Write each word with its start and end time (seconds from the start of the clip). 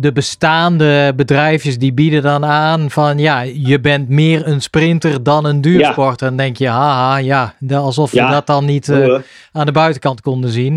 de 0.00 0.12
bestaande 0.12 1.12
bedrijfjes 1.16 1.78
die 1.78 1.92
bieden 1.92 2.22
dan 2.22 2.44
aan 2.44 2.90
van 2.90 3.18
ja, 3.18 3.40
je 3.40 3.80
bent 3.80 4.08
meer 4.08 4.46
een 4.46 4.62
sprinter 4.62 5.22
dan 5.22 5.44
een 5.44 5.60
duursporter. 5.60 6.26
En 6.26 6.36
dan 6.36 6.44
denk 6.44 6.56
je, 6.56 6.68
haha, 6.68 7.16
ja, 7.16 7.54
alsof 7.70 8.12
Ja. 8.12 8.26
we 8.26 8.32
dat 8.32 8.46
dan 8.46 8.64
niet 8.64 8.88
eh, 8.88 9.18
aan 9.52 9.66
de 9.66 9.72
buitenkant 9.72 10.20
konden 10.20 10.50
zien. 10.50 10.76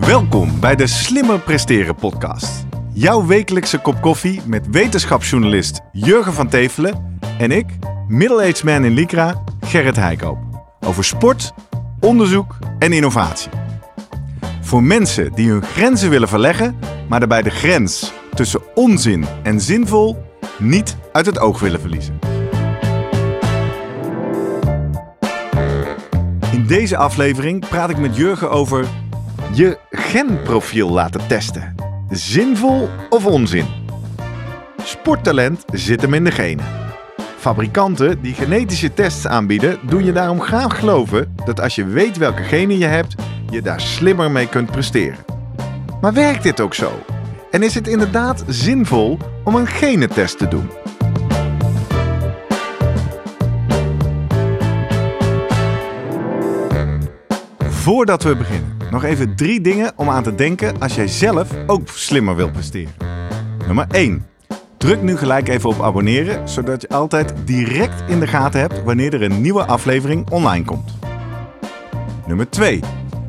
Welkom 0.00 0.60
bij 0.60 0.76
de 0.76 0.86
Slimmer 0.86 1.38
Presteren 1.38 1.94
podcast. 1.94 2.66
Jouw 2.92 3.26
wekelijkse 3.26 3.78
kop 3.78 4.00
koffie 4.00 4.40
met 4.46 4.66
wetenschapsjournalist 4.70 5.80
Jurgen 5.92 6.32
van 6.32 6.48
Tevelen 6.48 7.18
en 7.38 7.50
ik, 7.50 7.66
middle-aged 8.08 8.64
man 8.64 8.84
in 8.84 8.92
Lycra, 8.92 9.42
Gerrit 9.60 9.96
Heikoop. 9.96 10.38
Over 10.86 11.04
sport, 11.04 11.52
onderzoek 12.00 12.58
en 12.78 12.92
innovatie. 12.92 13.50
Voor 14.66 14.82
mensen 14.82 15.32
die 15.34 15.50
hun 15.50 15.62
grenzen 15.62 16.10
willen 16.10 16.28
verleggen, 16.28 16.78
maar 17.08 17.18
daarbij 17.18 17.42
de 17.42 17.50
grens 17.50 18.12
tussen 18.34 18.60
onzin 18.74 19.24
en 19.42 19.60
zinvol 19.60 20.24
niet 20.58 20.96
uit 21.12 21.26
het 21.26 21.38
oog 21.38 21.60
willen 21.60 21.80
verliezen. 21.80 22.18
In 26.52 26.66
deze 26.66 26.96
aflevering 26.96 27.68
praat 27.68 27.90
ik 27.90 27.98
met 27.98 28.16
Jurgen 28.16 28.50
over 28.50 28.86
je 29.52 29.78
genprofiel 29.90 30.90
laten 30.90 31.26
testen. 31.26 31.74
Zinvol 32.10 32.88
of 33.10 33.26
onzin? 33.26 33.66
Sporttalent 34.82 35.64
zit 35.72 36.00
hem 36.02 36.14
in 36.14 36.24
de 36.24 36.30
genen. 36.30 36.64
Fabrikanten 37.38 38.22
die 38.22 38.34
genetische 38.34 38.94
tests 38.94 39.26
aanbieden, 39.26 39.78
doen 39.82 40.04
je 40.04 40.12
daarom 40.12 40.40
graag 40.40 40.78
geloven 40.78 41.34
dat 41.44 41.60
als 41.60 41.74
je 41.74 41.84
weet 41.84 42.16
welke 42.16 42.42
genen 42.42 42.78
je 42.78 42.86
hebt, 42.86 43.14
je 43.50 43.62
daar 43.62 43.80
slimmer 43.80 44.30
mee 44.30 44.48
kunt 44.48 44.70
presteren. 44.70 45.18
Maar 46.00 46.12
werkt 46.12 46.42
dit 46.42 46.60
ook 46.60 46.74
zo? 46.74 46.92
En 47.50 47.62
is 47.62 47.74
het 47.74 47.88
inderdaad 47.88 48.44
zinvol 48.48 49.18
om 49.44 49.54
een 49.54 49.66
genetest 49.66 50.38
te 50.38 50.48
doen? 50.48 50.70
Voordat 57.68 58.22
we 58.22 58.36
beginnen, 58.36 58.76
nog 58.90 59.04
even 59.04 59.36
drie 59.36 59.60
dingen 59.60 59.92
om 59.96 60.10
aan 60.10 60.22
te 60.22 60.34
denken 60.34 60.80
als 60.80 60.94
jij 60.94 61.08
zelf 61.08 61.50
ook 61.66 61.88
slimmer 61.88 62.36
wilt 62.36 62.52
presteren. 62.52 62.94
Nummer 63.66 63.86
1. 63.90 64.26
Druk 64.76 65.02
nu 65.02 65.16
gelijk 65.16 65.48
even 65.48 65.70
op 65.70 65.82
abonneren, 65.82 66.48
zodat 66.48 66.82
je 66.82 66.88
altijd 66.88 67.34
direct 67.44 68.02
in 68.10 68.20
de 68.20 68.26
gaten 68.26 68.60
hebt 68.60 68.82
wanneer 68.82 69.14
er 69.14 69.22
een 69.22 69.40
nieuwe 69.40 69.64
aflevering 69.64 70.30
online 70.30 70.64
komt. 70.64 70.94
Nummer 72.26 72.50
2. 72.50 72.80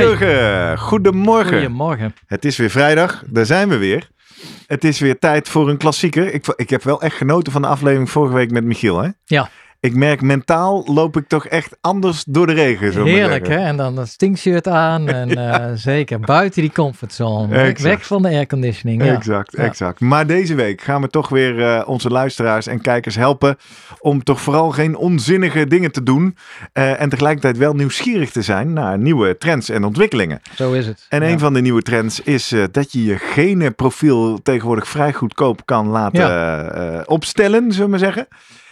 Jurgen, 0.00 0.78
goedemorgen. 0.78 1.52
Goedemorgen. 1.52 2.14
Het 2.26 2.44
is 2.44 2.56
weer 2.56 2.70
vrijdag, 2.70 3.22
daar 3.26 3.46
zijn 3.46 3.68
we 3.68 3.76
weer. 3.76 4.08
Het 4.66 4.84
is 4.84 5.00
weer 5.00 5.18
tijd 5.18 5.48
voor 5.48 5.68
een 5.68 5.76
klassieker. 5.76 6.34
Ik, 6.34 6.46
ik 6.56 6.70
heb 6.70 6.82
wel 6.82 7.02
echt 7.02 7.16
genoten 7.16 7.52
van 7.52 7.62
de 7.62 7.68
aflevering 7.68 8.10
vorige 8.10 8.34
week 8.34 8.50
met 8.50 8.64
Michiel. 8.64 8.98
Hè? 9.02 9.08
Ja. 9.24 9.50
Ik 9.80 9.94
merk 9.94 10.20
mentaal 10.22 10.82
loop 10.86 11.16
ik 11.16 11.28
toch 11.28 11.46
echt 11.46 11.76
anders 11.80 12.24
door 12.28 12.46
de 12.46 12.52
regen. 12.52 12.92
Zo 12.92 13.04
Heerlijk 13.04 13.48
hè, 13.48 13.56
en 13.56 13.76
dan 13.76 13.94
dat 13.94 14.08
stinkshirt 14.08 14.68
aan 14.68 15.08
en 15.22 15.50
eh, 15.52 15.70
zeker 15.74 16.20
buiten 16.20 16.62
die 16.62 16.72
comfortzone. 16.72 17.48
Weg- 17.48 17.68
Exact. 17.68 17.82
Weg 17.96 18.06
van 18.06 18.22
de 18.22 18.28
airconditioning. 18.28 19.04
Ja. 19.04 19.14
Exact, 19.14 19.52
Ja. 19.56 19.62
exact. 19.64 20.00
Maar 20.00 20.26
deze 20.26 20.54
week 20.54 20.80
gaan 20.80 21.00
we 21.00 21.08
toch 21.08 21.28
weer 21.28 21.62
eh, 21.62 21.88
onze 21.88 22.08
luisteraars 22.10 22.66
en 22.66 22.80
kijkers 22.80 23.14
helpen 23.14 23.56
om 23.98 24.22
toch 24.22 24.40
vooral 24.40 24.70
geen 24.70 24.96
onzinnige 24.96 25.66
dingen 25.66 25.92
te 25.92 26.02
doen 26.02 26.36
eh, 26.72 27.00
en 27.00 27.08
tegelijkertijd 27.08 27.56
wel 27.56 27.74
nieuwsgierig 27.74 28.30
te 28.30 28.42
zijn 28.42 28.72
naar 28.72 28.98
nieuwe 28.98 29.38
trends 29.38 29.68
en 29.68 29.84
ontwikkelingen. 29.84 30.40
Zo 30.54 30.72
is 30.72 30.86
het. 30.86 31.06
En 31.08 31.22
een 31.22 31.38
van 31.38 31.54
de 31.54 31.60
nieuwe 31.60 31.82
trends 31.82 32.20
is 32.20 32.54
dat 32.70 32.92
je 32.92 33.04
je 33.04 33.16
genenprofiel 33.18 34.42
tegenwoordig 34.42 34.88
vrij 34.88 35.12
goedkoop 35.12 35.66
kan 35.66 35.86
laten 35.88 37.08
opstellen, 37.08 37.62
zullen 37.72 37.84
we 37.84 37.90
maar 37.90 37.98
zeggen. 37.98 38.28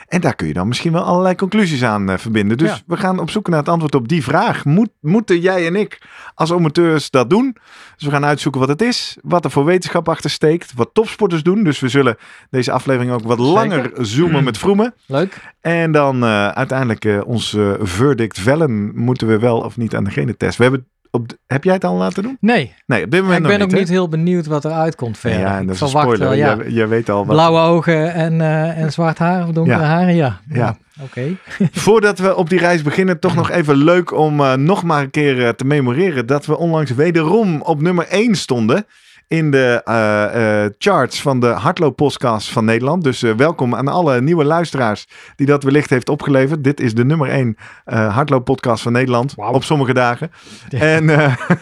En 0.09 0.21
daar 0.21 0.35
kun 0.35 0.47
je 0.47 0.53
dan 0.53 0.69
misschien 0.69 0.93
wel 0.93 1.03
allerlei 1.03 1.35
conclusies 1.35 1.85
aan 1.85 2.11
eh, 2.11 2.19
verbinden. 2.19 2.57
Dus 2.59 2.71
Ja. 2.71 2.79
we 2.87 2.97
gaan 2.97 3.19
op 3.19 3.31
zoek 3.31 3.49
naar 3.49 3.59
het 3.59 3.69
antwoord 3.69 3.95
op 3.95 4.09
die 4.09 4.23
vraag. 4.25 4.65
Moet, 4.65 4.89
moeten 5.01 5.41
jij 5.41 5.67
en 5.67 5.77
ik 5.77 5.99
als 6.35 6.53
amateurs 6.53 7.11
dat 7.11 7.31
doen? 7.31 7.57
Dus 7.97 8.05
we 8.05 8.11
gaan 8.11 8.25
uitzoeken 8.25 8.61
wat 8.61 8.69
het 8.71 8.83
is, 8.83 9.17
wat 9.23 9.45
er 9.45 9.51
voor 9.51 9.65
wetenschap 9.65 10.09
achter 10.09 10.31
steekt, 10.31 10.73
wat 10.75 10.91
topsporters 10.93 11.43
doen. 11.43 11.63
Dus 11.65 11.81
we 11.81 11.89
zullen 11.89 12.17
deze 12.51 12.73
aflevering 12.73 13.13
ook 13.13 13.23
wat 13.25 13.39
langer 13.39 13.91
zoomen 14.01 14.45
met 14.45 14.59
vroemen. 14.59 14.95
Leuk. 15.07 15.53
En 15.61 15.93
dan 15.93 16.25
eh, 16.25 16.49
uiteindelijk 16.49 17.05
eh, 17.05 17.21
ons 17.27 17.57
verdict 17.81 18.41
vellen. 18.41 18.93
Moeten 18.95 19.27
we 19.27 19.39
wel 19.39 19.59
of 19.61 19.77
niet 19.77 19.95
aan 19.95 20.05
de 20.05 20.11
genetest? 20.11 20.57
We 20.59 20.63
hebben 20.63 20.87
op 21.15 21.29
de- 21.29 21.39
heb 21.47 21.65
jij 21.65 21.75
het 21.75 21.85
al 21.85 21.97
laten 21.97 22.23
doen? 22.23 22.37
Nee, 22.41 22.75
Nee, 22.87 23.05
op 23.05 23.11
dit 23.11 23.21
ik 23.21 23.27
moment 23.27 23.47
ben 23.47 23.59
nog 23.59 23.69
ook 23.69 23.75
niet 23.75 23.89
heel 23.89 24.09
benieuwd 24.09 24.47
wat 24.47 24.65
eruit 24.65 24.95
komt 24.95 25.19
verder. 25.19 25.39
Ja, 25.41 25.55
en 25.57 25.61
ik 25.61 25.67
dat 25.67 25.75
is 25.77 25.81
een 25.83 25.89
spoiler. 25.89 26.19
wel, 26.19 26.33
ja. 26.33 26.57
Jij, 26.57 26.69
jij 26.69 26.89
weet 26.89 27.09
al 27.11 27.27
wat. 27.27 27.35
Blauwe 27.37 27.61
ogen 27.61 28.13
en, 28.15 28.41
eh, 28.41 28.79
en 28.79 28.93
zwart 28.93 29.19
haar 29.19 29.43
of 29.47 29.51
donkere 29.53 29.83
haren, 29.83 30.15
ja. 30.15 30.41
Ja. 30.49 30.77
Oké. 31.03 31.23
Voordat 31.73 32.19
we 32.19 32.37
op 32.37 32.49
die 32.51 32.59
reis 32.59 32.83
beginnen, 32.83 33.19
toch 33.21 33.35
nog 33.35 33.51
even 33.51 33.77
leuk 33.77 34.13
om 34.19 34.41
eh, 34.41 34.55
nog 34.55 34.83
maar 34.83 35.03
een 35.03 35.11
keer 35.11 35.43
eh, 35.45 35.49
te 35.49 35.65
memoreren 35.65 36.27
dat 36.27 36.47
we 36.47 36.57
onlangs 36.59 36.91
wederom 36.91 37.61
op 37.63 37.83
nummer 37.83 38.07
1 38.09 38.35
stonden 38.35 38.87
in 39.29 39.51
de 39.51 39.81
eh, 39.85 40.65
eh, 40.65 40.71
charts 40.79 41.23
van 41.23 41.41
de 41.41 41.47
hardlooppodcast 41.47 42.51
van 42.51 42.65
Nederland. 42.65 43.05
Dus 43.05 43.23
eh, 43.23 43.35
welkom 43.35 43.75
aan 43.75 43.89
alle 43.89 44.21
nieuwe 44.21 44.45
luisteraars 44.45 45.07
die 45.37 45.47
dat 45.47 45.63
wellicht 45.63 45.91
heeft 45.91 46.09
opgeleverd. 46.09 46.65
Dit 46.65 46.81
is 46.81 46.95
de 46.95 47.05
nummer 47.05 47.29
1 47.29 47.57
eh 47.85 48.15
hardlooppodcast 48.15 48.83
van 48.83 48.93
Nederland 48.93 49.35
op 49.37 49.65
sommige 49.65 49.95
dagen. 49.95 50.31
Ja. 50.69 50.79
En 50.79 51.07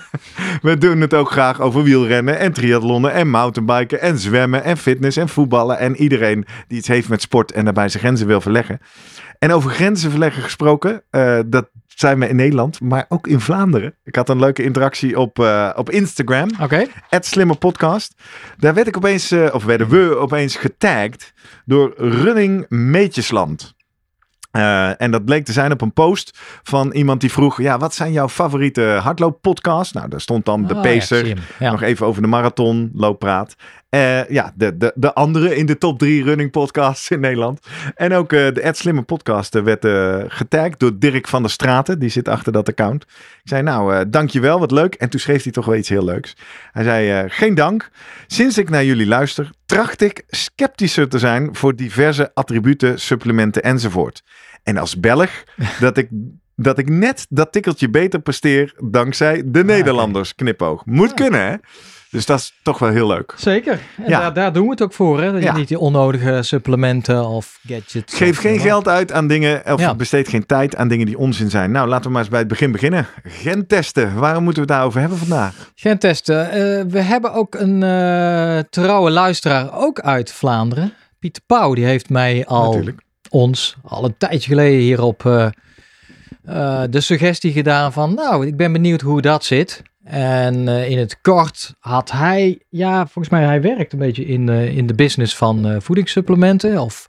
we 0.69 0.79
doen 0.79 1.01
het 1.01 1.15
ook 1.15 1.31
graag 1.31 1.61
over 1.61 1.83
wielrennen 1.83 2.39
en 2.39 2.53
triathlonnen 2.53 3.13
en 3.13 3.31
mountainbiken 3.31 4.01
en 4.01 4.19
zwemmen 4.19 4.65
en 4.65 4.77
fitness 4.77 5.17
en 5.17 5.29
voetballen 5.29 5.79
en 5.79 5.97
iedereen 5.97 6.47
die 6.69 6.79
iets 6.79 6.89
heeft 6.89 7.09
met 7.09 7.23
sport 7.23 7.53
en 7.53 7.65
daarbij 7.65 7.89
zijn 7.89 8.03
grenzen 8.03 8.27
wil 8.27 8.41
verleggen. 8.41 8.81
En 9.39 9.53
over 9.53 9.71
grenzen 9.71 10.11
verleggen 10.11 10.43
gesproken, 10.43 11.03
dat 11.47 11.69
zijn 12.03 12.19
we 12.19 12.29
in 12.29 12.37
Nederland, 12.37 12.81
maar 12.81 13.07
ook 13.09 13.27
in 13.27 13.41
Vlaanderen. 13.41 13.95
Ik 14.05 14.17
had 14.17 14.29
een 14.29 14.39
leuke 14.39 14.63
interactie 14.63 15.19
op, 15.19 15.39
eh, 15.39 15.71
op 15.75 15.91
Instagram, 15.91 16.49
Oké. 16.61 16.87
Slimme 17.11 17.55
Podcast. 17.55 18.15
Daar 18.57 18.75
werd 18.75 18.87
ik 18.87 18.97
opeens, 18.97 19.31
eh, 19.31 19.55
of 19.55 19.65
werden 19.65 19.89
we 19.89 20.17
opeens 20.17 20.57
getagd 20.57 21.33
door 21.65 21.95
Running 21.97 22.67
Meetjesland. 22.69 23.75
Eh, 24.51 25.01
en 25.01 25.11
dat 25.11 25.25
bleek 25.25 25.45
te 25.45 25.53
zijn 25.53 25.73
op 25.73 25.81
een 25.81 25.93
post 25.93 26.39
van 26.63 26.93
iemand 26.93 27.21
die 27.21 27.33
vroeg: 27.33 27.63
ja, 27.63 27.79
wat 27.79 27.95
zijn 27.95 28.13
jouw 28.13 28.29
favoriete 28.29 28.83
hardlooppodcasts? 28.83 29.93
Nou, 29.93 30.09
daar 30.09 30.21
stond 30.21 30.45
dan 30.45 30.67
de 30.67 30.75
ja, 30.75 30.81
Pacer. 30.81 31.27
Ja. 31.59 31.71
nog 31.71 31.83
even 31.83 32.07
over 32.07 32.23
de 32.23 32.29
marathon, 32.29 32.91
looppraat. 32.95 33.55
Eh, 33.93 34.29
ja, 34.29 34.53
de, 34.55 34.77
de, 34.77 34.93
de 34.95 35.15
andere 35.15 35.57
in 35.57 35.67
de 35.67 35.79
top 35.79 35.99
drie 35.99 36.25
running 36.25 36.51
podcasts 36.51 37.11
in 37.11 37.21
Nederland. 37.21 37.67
En 37.95 38.13
ook 38.13 38.33
eh, 38.33 38.53
de 38.55 38.61
Ed 38.61 38.77
Slimme 38.77 39.03
podcast 39.03 39.55
eh, 39.55 39.63
werd 39.63 39.85
eh 39.85 40.19
getagd 40.27 40.79
door 40.79 40.99
Dirk 40.99 41.29
van 41.29 41.43
der 41.43 41.51
Straten. 41.51 41.99
Die 41.99 42.09
zit 42.09 42.29
achter 42.29 42.53
dat 42.53 42.69
account. 42.69 43.03
Ik 43.03 43.09
zei, 43.49 43.63
nou, 43.63 44.11
dankjewel, 44.11 44.59
wat 44.59 44.71
leuk. 44.71 44.95
En 44.95 45.09
toen 45.09 45.21
schreef 45.21 45.43
hij 45.43 45.53
toch 45.53 45.65
wel 45.65 45.75
iets 45.75 45.89
heel 45.89 46.05
leuks. 46.05 46.37
Hij 46.71 46.85
zei, 46.85 47.29
geen 47.29 47.55
dank. 47.55 47.91
Sinds 48.27 48.59
ik 48.59 48.71
naar 48.71 48.85
jullie 48.85 49.07
luister, 49.07 49.51
tracht 49.67 50.01
ik 50.01 50.25
sceptischer 50.29 51.09
te 51.09 51.19
zijn 51.19 51.55
voor 51.57 51.77
diverse 51.77 52.31
attributen, 52.35 53.01
supplementen 53.01 53.63
enzovoort. 53.63 54.23
En 54.63 54.77
als 54.77 55.01
Belg, 55.01 55.31
dat 55.81 55.97
ik... 55.97 56.09
Dat 56.57 56.79
ik 56.79 56.89
net 56.89 57.27
dat 57.29 57.53
tikkeltje 57.53 57.91
beter 57.91 58.21
presteer 58.21 58.75
dankzij 58.79 59.43
de 59.47 59.65
Nederlanders. 59.65 60.35
Knipoog. 60.35 60.87
Moet 60.87 61.11
Ah. 61.11 61.15
kunnen, 61.17 61.41
hè? 61.41 61.57
Dus 62.13 62.27
dat 62.27 62.39
is 62.39 62.55
toch 62.63 62.79
wel 62.79 62.89
heel 62.91 63.07
leuk. 63.07 63.35
Zeker. 63.37 63.73
En 63.97 64.09
Ja. 64.09 64.21
daar, 64.21 64.33
daar 64.35 64.53
doen 64.53 64.65
we 64.65 64.71
het 64.71 64.83
ook 64.83 64.93
voor, 64.93 65.23
hè? 65.23 65.33
Dat 65.33 65.43
je 65.43 65.53
niet 65.53 65.69
die 65.69 65.79
onnodige 65.79 66.43
supplementen 66.43 67.27
of 67.27 67.59
gadgets... 67.67 68.15
Geef 68.15 68.31
of, 68.31 68.37
geen 68.37 68.61
geld 68.61 68.89
uit 68.89 69.13
aan 69.13 69.27
dingen, 69.27 69.63
of 69.73 69.81
Ja. 69.81 69.95
besteed 69.95 70.29
geen 70.29 70.47
tijd 70.47 70.77
aan 70.77 70.89
dingen 70.89 71.07
die 71.07 71.19
onzin 71.19 71.51
zijn. 71.51 71.71
Nou, 71.71 71.89
laten 71.89 72.05
we 72.05 72.11
maar 72.11 72.21
eens 72.21 72.31
bij 72.31 72.39
het 72.39 72.49
begin 72.49 72.73
beginnen. 72.73 73.07
Gentesten, 73.25 74.15
waarom 74.15 74.45
moeten 74.45 74.63
we 74.63 74.69
het 74.69 74.77
daarover 74.79 75.01
hebben 75.01 75.19
vandaag? 75.19 75.71
Gentesten. 75.75 76.51
Eh, 76.51 76.85
we 76.89 77.01
hebben 77.01 77.33
ook 77.33 77.55
een 77.55 77.83
eh, 77.83 78.59
trouwe 78.71 79.11
luisteraar, 79.11 79.75
ook 79.79 80.01
uit 80.01 80.33
Vlaanderen. 80.33 80.93
Pieter 81.19 81.43
Pauw, 81.47 81.75
die 81.75 81.85
heeft 81.85 82.09
mij 82.09 82.47
al, 82.47 82.71
Natuurlijk. 82.73 83.01
ons, 83.31 83.77
al 83.85 84.05
een 84.05 84.15
tijdje 84.19 84.49
geleden 84.49 84.81
hierop 84.81 85.27
eh, 85.27 85.47
eh, 86.45 86.83
de 86.91 87.01
suggestie 87.01 87.53
gedaan 87.53 87.93
van, 87.93 88.15
nou, 88.15 88.47
ik 88.47 88.57
ben 88.57 88.73
benieuwd 88.73 89.01
hoe 89.01 89.21
dat 89.21 89.45
zit. 89.45 89.83
En 90.05 90.67
uh, 90.67 90.91
in 90.91 90.99
het 90.99 91.21
kort 91.21 91.75
had 91.79 92.11
hij, 92.11 92.61
ja, 92.69 93.03
volgens 93.03 93.29
mij, 93.29 93.45
hij 93.45 93.61
werkt 93.61 93.93
een 93.93 93.99
beetje 93.99 94.25
in, 94.25 94.49
uh, 94.49 94.77
in 94.77 94.87
de 94.87 94.95
business 94.95 95.37
van 95.37 95.67
uh, 95.67 95.77
voedingssupplementen 95.81 96.81
of 96.81 97.07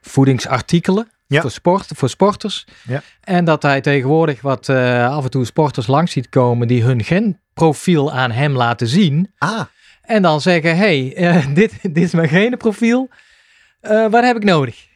voedingsartikelen. 0.00 1.08
Ja. 1.26 1.40
Voor, 1.40 1.50
sport, 1.50 1.90
voor 1.94 2.08
sporters. 2.08 2.66
Ja. 2.88 3.02
En 3.20 3.44
dat 3.44 3.62
hij 3.62 3.80
tegenwoordig 3.80 4.40
wat 4.40 4.68
af 4.68 5.24
en 5.24 5.30
toe 5.30 5.44
sporters 5.44 5.86
langs 5.86 6.12
ziet 6.12 6.28
komen 6.28 6.68
die 6.68 6.82
hun 6.82 7.04
genprofiel 7.04 8.12
aan 8.12 8.30
hem 8.30 8.56
laten 8.56 8.86
zien. 8.86 9.32
Ah. 9.38 9.60
En 10.02 10.22
dan 10.22 10.40
zeggen, 10.40 10.76
hey, 10.76 11.14
dit, 11.54 11.78
dit 11.82 11.96
is 11.96 12.12
mijn 12.12 12.28
genenprofiel. 12.28 13.08
wat 13.80 14.24
heb 14.24 14.36
ik 14.36 14.44
nodig? 14.44 14.86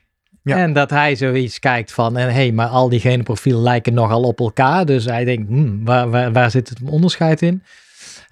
En 0.44 0.73
dat 0.73 0.90
hij 0.90 1.14
zoiets 1.17 1.58
kijkt 1.58 1.93
van, 1.93 2.17
en 2.17 2.26
hé, 2.26 2.32
hey, 2.32 2.52
maar 2.52 2.67
al 2.67 2.88
die 2.88 3.00
genenprofielen 3.00 3.62
lijken 3.62 3.94
nogal 3.94 4.23
op 4.23 4.40
elkaar. 4.40 4.87
Dus 4.87 5.05
hij 5.05 5.25
denkt, 5.25 5.49
hmm, 5.49 5.85
waar, 5.85 6.11
waar, 6.11 6.32
waar 6.32 6.50
zit 6.50 6.69
het 6.69 6.79
onderscheid 6.85 7.43
in? 7.43 7.62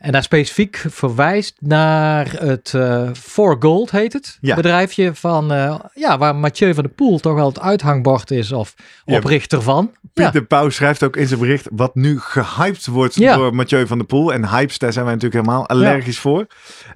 En 0.06 0.12
daar 0.12 0.23
specifiek 0.23 0.85
verwijst 0.88 1.55
naar 1.61 2.32
het 2.38 2.73
uh, 2.76 3.11
For 3.12 3.56
Gold 3.58 3.91
heet 3.91 4.12
het. 4.12 4.38
Ja. 4.41 4.55
Bedrijfje 4.55 5.14
van, 5.14 5.53
uh, 5.53 5.79
ja, 5.94 6.19
waar 6.19 6.37
Mathieu 6.37 6.75
van 6.75 6.82
der 6.82 6.93
Poel 6.93 7.19
toch 7.19 7.35
wel 7.35 7.49
het 7.49 7.61
uithangbord 7.61 8.31
is 8.31 8.53
of 8.53 8.75
oprichter 9.05 9.62
van. 9.62 9.91
Pieter 10.12 10.44
Pauw 10.44 10.69
schrijft 10.69 11.03
ook 11.03 11.17
in 11.17 11.26
zijn 11.26 11.41
bericht 11.41 11.69
wat 11.73 11.94
nu 11.94 12.20
gehyped 12.20 12.87
wordt 12.87 13.14
Ja. 13.14 13.37
door 13.37 13.55
Mathieu 13.55 13.87
van 13.87 13.99
der 13.99 14.06
Poel. 14.06 14.32
En 14.32 14.49
hypes, 14.49 14.79
daar 14.79 14.93
zijn 14.93 15.05
wij 15.05 15.14
natuurlijk 15.14 15.44
helemaal 15.44 15.69
allergisch 15.69 16.19
voor. 16.19 16.47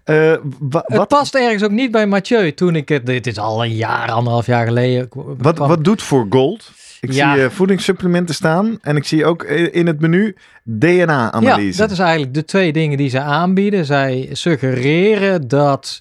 Eh, 0.04 0.14
wa- 0.58 0.82
Het 0.86 0.96
wat, 0.96 1.08
past 1.08 1.34
ergens 1.34 1.62
ook 1.62 1.70
niet 1.70 1.90
bij 1.90 2.06
Mathieu 2.06 2.54
toen 2.54 2.76
ik 2.76 2.88
het, 2.88 3.06
dit 3.06 3.26
is 3.26 3.38
al 3.38 3.64
een 3.64 3.74
jaar, 3.74 4.10
anderhalf 4.10 4.46
jaar 4.46 4.66
geleden. 4.66 5.08
wat, 5.38 5.54
kwam- 5.54 5.68
wat 5.68 5.84
doet 5.84 6.02
voor 6.02 6.26
Gold? 6.30 6.70
Ik 7.00 7.12
Ja. 7.12 7.34
zie 7.34 7.44
eh, 7.44 7.50
voedingssupplementen 7.50 8.34
staan 8.34 8.78
en 8.80 8.96
ik 8.96 9.04
zie 9.04 9.24
ook 9.24 9.42
eh, 9.42 9.74
in 9.74 9.86
het 9.86 10.00
menu 10.00 10.36
DNA-analyse. 10.64 11.72
Ja, 11.78 11.82
dat 11.86 11.90
is 11.90 11.98
eigenlijk 11.98 12.34
de 12.34 12.44
twee 12.44 12.72
dingen 12.72 12.96
die 12.96 13.08
ze 13.08 13.20
aanbieden. 13.20 13.84
Zij 13.84 14.28
suggereren 14.32 15.48
dat, 15.48 16.00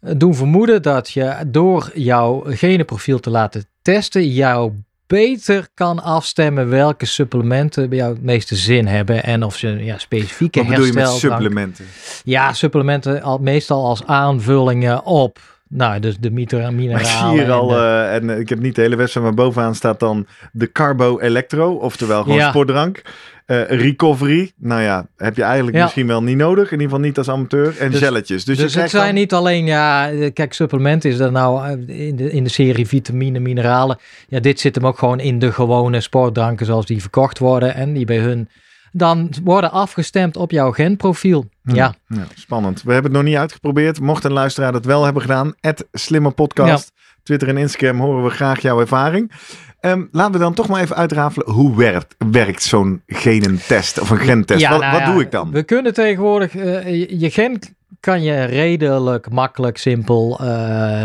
eh, 0.00 0.12
doen 0.16 0.34
vermoeden 0.34 0.82
dat 0.82 1.10
je 1.10 1.34
door 1.46 1.90
jouw 1.94 2.44
genenprofiel 2.46 3.18
te 3.20 3.30
laten 3.30 3.64
testen, 3.82 4.28
jou 4.28 4.72
beter 5.06 5.68
kan 5.74 6.02
afstemmen 6.02 6.68
welke 6.68 7.06
supplementen 7.06 7.88
bij 7.88 7.98
jou 7.98 8.12
het 8.14 8.22
meeste 8.22 8.56
zin 8.56 8.86
hebben 8.86 9.24
en 9.24 9.42
of 9.42 9.56
ze 9.56 9.68
ja, 9.68 9.98
specifieke 9.98 10.58
Wat 10.58 10.68
bedoel 10.68 10.84
je 10.84 10.92
met 10.92 11.08
supplementen? 11.08 11.84
Ja, 12.24 12.52
supplementen 12.52 13.22
al, 13.22 13.38
meestal 13.38 13.86
als 13.86 14.06
aanvullingen 14.06 15.04
op. 15.04 15.38
Nou, 15.74 16.00
dus 16.00 16.18
de 16.18 16.30
mineralen. 16.38 16.94
Ik 16.94 17.04
zie 17.06 17.28
hier 17.30 17.42
en 17.44 17.50
al, 17.50 17.66
de- 17.68 17.74
eh, 17.74 18.14
en 18.14 18.30
eh, 18.30 18.38
ik 18.38 18.48
heb 18.48 18.60
niet 18.60 18.74
de 18.74 18.80
hele 18.82 18.96
wedstrijd, 18.96 19.26
maar 19.26 19.34
bovenaan 19.34 19.74
staat 19.74 20.00
dan 20.00 20.26
de 20.52 20.72
Carbo 20.72 21.18
Electro, 21.18 21.72
oftewel 21.74 22.22
gewoon 22.22 22.36
Ja. 22.38 22.48
sportdrank. 22.48 23.02
Eh, 23.46 23.62
recovery, 23.68 24.52
nou 24.56 24.82
ja, 24.82 25.06
heb 25.16 25.36
je 25.36 25.42
eigenlijk 25.42 25.76
Ja. 25.76 25.82
misschien 25.82 26.06
wel 26.06 26.22
niet 26.22 26.36
nodig, 26.36 26.64
in 26.64 26.70
ieder 26.72 26.84
geval 26.86 27.00
niet 27.00 27.18
als 27.18 27.28
amateur. 27.28 27.74
En 27.78 27.90
Dus- 27.90 28.00
gelletjes. 28.00 28.44
Dus, 28.44 28.58
Dus, 28.58 28.72
je 28.72 28.80
het 28.80 28.90
zijn 28.90 29.04
dan- 29.04 29.14
niet 29.14 29.32
alleen, 29.32 29.66
ja, 29.66 30.10
kijk, 30.32 30.52
supplementen 30.52 31.10
is 31.10 31.16
dat 31.16 31.30
nou 31.32 31.70
in 31.86 32.16
de, 32.16 32.30
in 32.30 32.44
de 32.44 32.50
serie 32.50 32.86
vitamine, 32.86 33.38
mineralen. 33.40 33.98
Ja, 34.28 34.40
dit 34.40 34.60
zit 34.60 34.74
hem 34.74 34.86
ook 34.86 34.98
gewoon 34.98 35.20
in 35.20 35.38
de 35.38 35.52
gewone 35.52 36.00
sportdranken 36.00 36.66
zoals 36.66 36.86
die 36.86 37.00
verkocht 37.00 37.38
worden 37.38 37.74
en 37.74 37.92
die 37.92 38.04
bij 38.04 38.18
hun 38.18 38.48
dan 38.92 39.32
worden 39.44 39.70
afgestemd 39.70 40.36
op 40.36 40.50
jouw 40.50 40.72
genprofiel. 40.72 41.48
Hm. 41.62 41.74
Ja, 41.74 41.94
Ja, 42.06 42.26
spannend. 42.34 42.82
We 42.82 42.92
hebben 42.92 43.10
het 43.10 43.20
nog 43.20 43.30
niet 43.30 43.40
uitgeprobeerd. 43.40 44.00
Mocht 44.00 44.24
een 44.24 44.32
luisteraar 44.32 44.72
dat 44.72 44.84
wel 44.84 45.04
hebben 45.04 45.22
gedaan, 45.22 45.54
slimme 45.92 46.30
podcast. 46.30 46.92
Twitter 47.22 47.48
en 47.48 47.56
Instagram 47.56 48.00
horen 48.00 48.24
we 48.24 48.30
graag 48.30 48.60
jouw 48.60 48.80
ervaring. 48.80 49.32
Ehm, 49.80 50.04
laten 50.10 50.32
we 50.32 50.38
dan 50.38 50.54
toch 50.54 50.68
maar 50.68 50.80
even 50.80 50.96
uitrafelen. 50.96 51.50
Hoe 51.50 51.76
werkt, 51.76 52.14
werkt 52.30 52.62
zo'n 52.62 53.02
genentest 53.06 54.00
of 54.00 54.10
een 54.10 54.18
gentest? 54.18 54.60
Ja, 54.60 54.70
wat 54.70 54.80
nou 54.80 54.92
wat 54.92 55.04
doe 55.04 55.22
ik 55.22 55.30
dan? 55.30 55.50
We 55.50 55.62
kunnen 55.62 55.94
tegenwoordig, 55.94 56.56
eh, 56.56 57.00
je, 57.00 57.18
je 57.18 57.30
gen 57.30 57.60
kan 58.00 58.22
je 58.22 58.44
redelijk 58.44 59.30
makkelijk, 59.30 59.78
simpel 59.78 60.38
eh, 60.40 60.46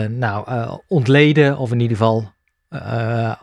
nou, 0.09 0.43
eh, 0.47 0.73
ontleden 0.87 1.57
of 1.57 1.71
in 1.71 1.79
ieder 1.79 1.97
geval 1.97 2.35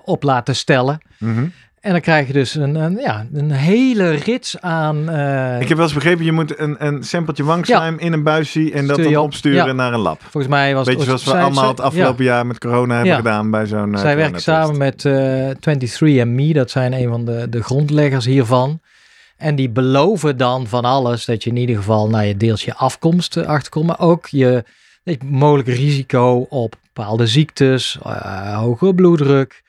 op 0.04 0.22
laten 0.22 0.56
stellen. 0.56 1.00
Mhm. 1.18 1.46
En 1.84 1.92
dan 1.92 2.00
krijg 2.00 2.26
je 2.26 2.32
dus 2.32 2.54
een, 2.54 2.74
een, 2.74 2.96
ja, 2.96 3.26
een 3.32 3.50
hele 3.50 4.10
rits 4.10 4.60
aan... 4.60 5.08
eh, 5.10 5.60
Ik 5.60 5.68
heb 5.68 5.76
wel 5.76 5.86
eens 5.86 5.94
begrepen, 5.94 6.24
je 6.24 6.32
moet 6.32 6.58
een, 6.58 6.76
een 6.86 7.02
sampletje 7.02 7.44
wangslijm 7.44 7.98
in 7.98 8.12
een 8.12 8.22
buisje 8.22 8.72
en 8.72 8.86
dat 8.86 8.96
dan 9.02 9.16
opsturen 9.16 9.66
Ja. 9.66 9.72
naar 9.72 9.92
een 9.92 10.00
lab. 10.00 10.20
volgens 10.22 10.52
mij 10.52 10.74
was 10.74 10.84
Beetje 10.86 10.98
het... 11.00 11.06
zoals 11.08 11.24
we 11.24 11.30
zij- 11.30 11.40
allemaal 11.40 11.60
zij- 11.62 11.68
het 11.70 11.80
afgelopen 11.80 12.24
jaar 12.24 12.46
met 12.46 12.58
corona 12.58 12.94
hebben 12.96 13.14
gedaan 13.16 13.50
bij 13.50 13.66
zo'n 13.66 13.92
uh, 13.92 13.98
Zij 13.98 14.16
werken 14.16 14.40
samen 14.42 14.78
met 14.78 15.04
eh 15.04 15.50
23andMe, 15.50 16.52
dat 16.52 16.70
zijn 16.70 16.92
een 16.92 17.08
van 17.08 17.24
de, 17.24 17.46
de 17.50 17.62
grondleggers 17.62 18.24
hiervan. 18.24 18.80
En 19.36 19.54
die 19.54 19.68
beloven 19.70 20.36
dan 20.36 20.66
van 20.66 20.84
alles, 20.84 21.24
dat 21.24 21.44
je 21.44 21.50
in 21.50 21.56
ieder 21.56 21.76
geval 21.76 22.08
naar 22.08 22.26
je 22.26 22.36
deels 22.36 22.64
je 22.64 22.74
afkomst 22.74 23.36
eh, 23.36 23.46
achterkomt, 23.46 23.86
maar 23.86 24.00
ook 24.00 24.26
je, 24.26 24.64
je 25.02 25.18
mogelijk 25.24 25.68
risico 25.68 26.46
op 26.48 26.74
bepaalde 26.92 27.26
ziektes, 27.26 27.98
eh, 28.04 28.58
hoge 28.58 28.94
bloeddruk, 28.94 29.62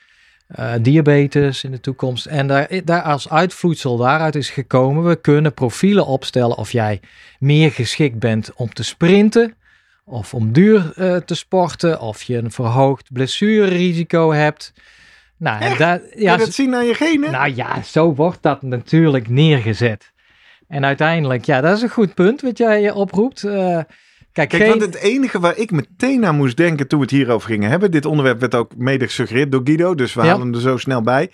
eh, 0.47 0.73
diabetes 0.81 1.63
in 1.63 1.71
de 1.71 1.79
toekomst. 1.79 2.25
En 2.25 2.47
daar, 2.47 2.69
daar 2.83 3.01
als 3.01 3.29
uitvloedsel 3.29 3.97
daaruit 3.97 4.35
is 4.35 4.49
gekomen, 4.49 5.07
we 5.07 5.15
kunnen 5.15 5.53
profielen 5.53 6.05
opstellen 6.05 6.57
of 6.57 6.71
jij 6.71 6.99
meer 7.39 7.71
geschikt 7.71 8.19
bent 8.19 8.53
om 8.55 8.73
te 8.73 8.83
sprinten, 8.83 9.55
of 10.03 10.33
om 10.33 10.51
duur 10.51 10.93
eh, 10.95 11.15
te 11.15 11.35
sporten, 11.35 11.99
of 11.99 12.23
je 12.23 12.37
een 12.37 12.51
verhoogd 12.51 13.13
blessurerisico 13.13 14.31
hebt. 14.33 14.73
Nou, 15.37 15.61
en 15.61 15.75
Kun 15.75 16.01
ja, 16.15 16.37
dat 16.37 16.53
zien 16.53 16.75
aan 16.75 16.85
je 16.85 16.93
genen? 16.93 17.31
nou 17.31 17.55
ja, 17.55 17.81
zo 17.81 18.13
wordt 18.13 18.41
dat 18.41 18.61
natuurlijk 18.61 19.29
neergezet. 19.29 20.13
En 20.67 20.85
uiteindelijk, 20.85 21.45
ja, 21.45 21.61
dat 21.61 21.77
is 21.77 21.81
een 21.81 21.89
goed 21.89 22.13
punt 22.13 22.41
wat 22.41 22.57
jij 22.57 22.87
eh, 22.87 22.95
oproept. 22.95 23.43
Kijk, 24.35 24.49
Kijk, 24.49 24.61
geen... 24.61 24.69
want 24.79 24.81
het 24.93 24.95
enige 24.95 25.39
waar 25.39 25.57
ik 25.57 25.71
meteen 25.71 26.25
aan 26.25 26.35
moest 26.35 26.57
denken 26.57 26.87
toen 26.87 26.99
we 26.99 27.05
het 27.05 27.13
hierover 27.13 27.49
gingen 27.49 27.69
hebben, 27.69 27.91
dit 27.91 28.05
onderwerp 28.05 28.39
werd 28.39 28.55
ook 28.55 28.71
mede 28.77 29.05
gesuggereerd 29.05 29.51
door 29.51 29.61
Guido, 29.63 29.95
dus 29.95 30.13
we 30.13 30.21
Ja. 30.21 30.27
halen 30.27 30.45
hem 30.45 30.55
er 30.55 30.61
zo 30.61 30.77
snel 30.77 31.01
bij, 31.01 31.31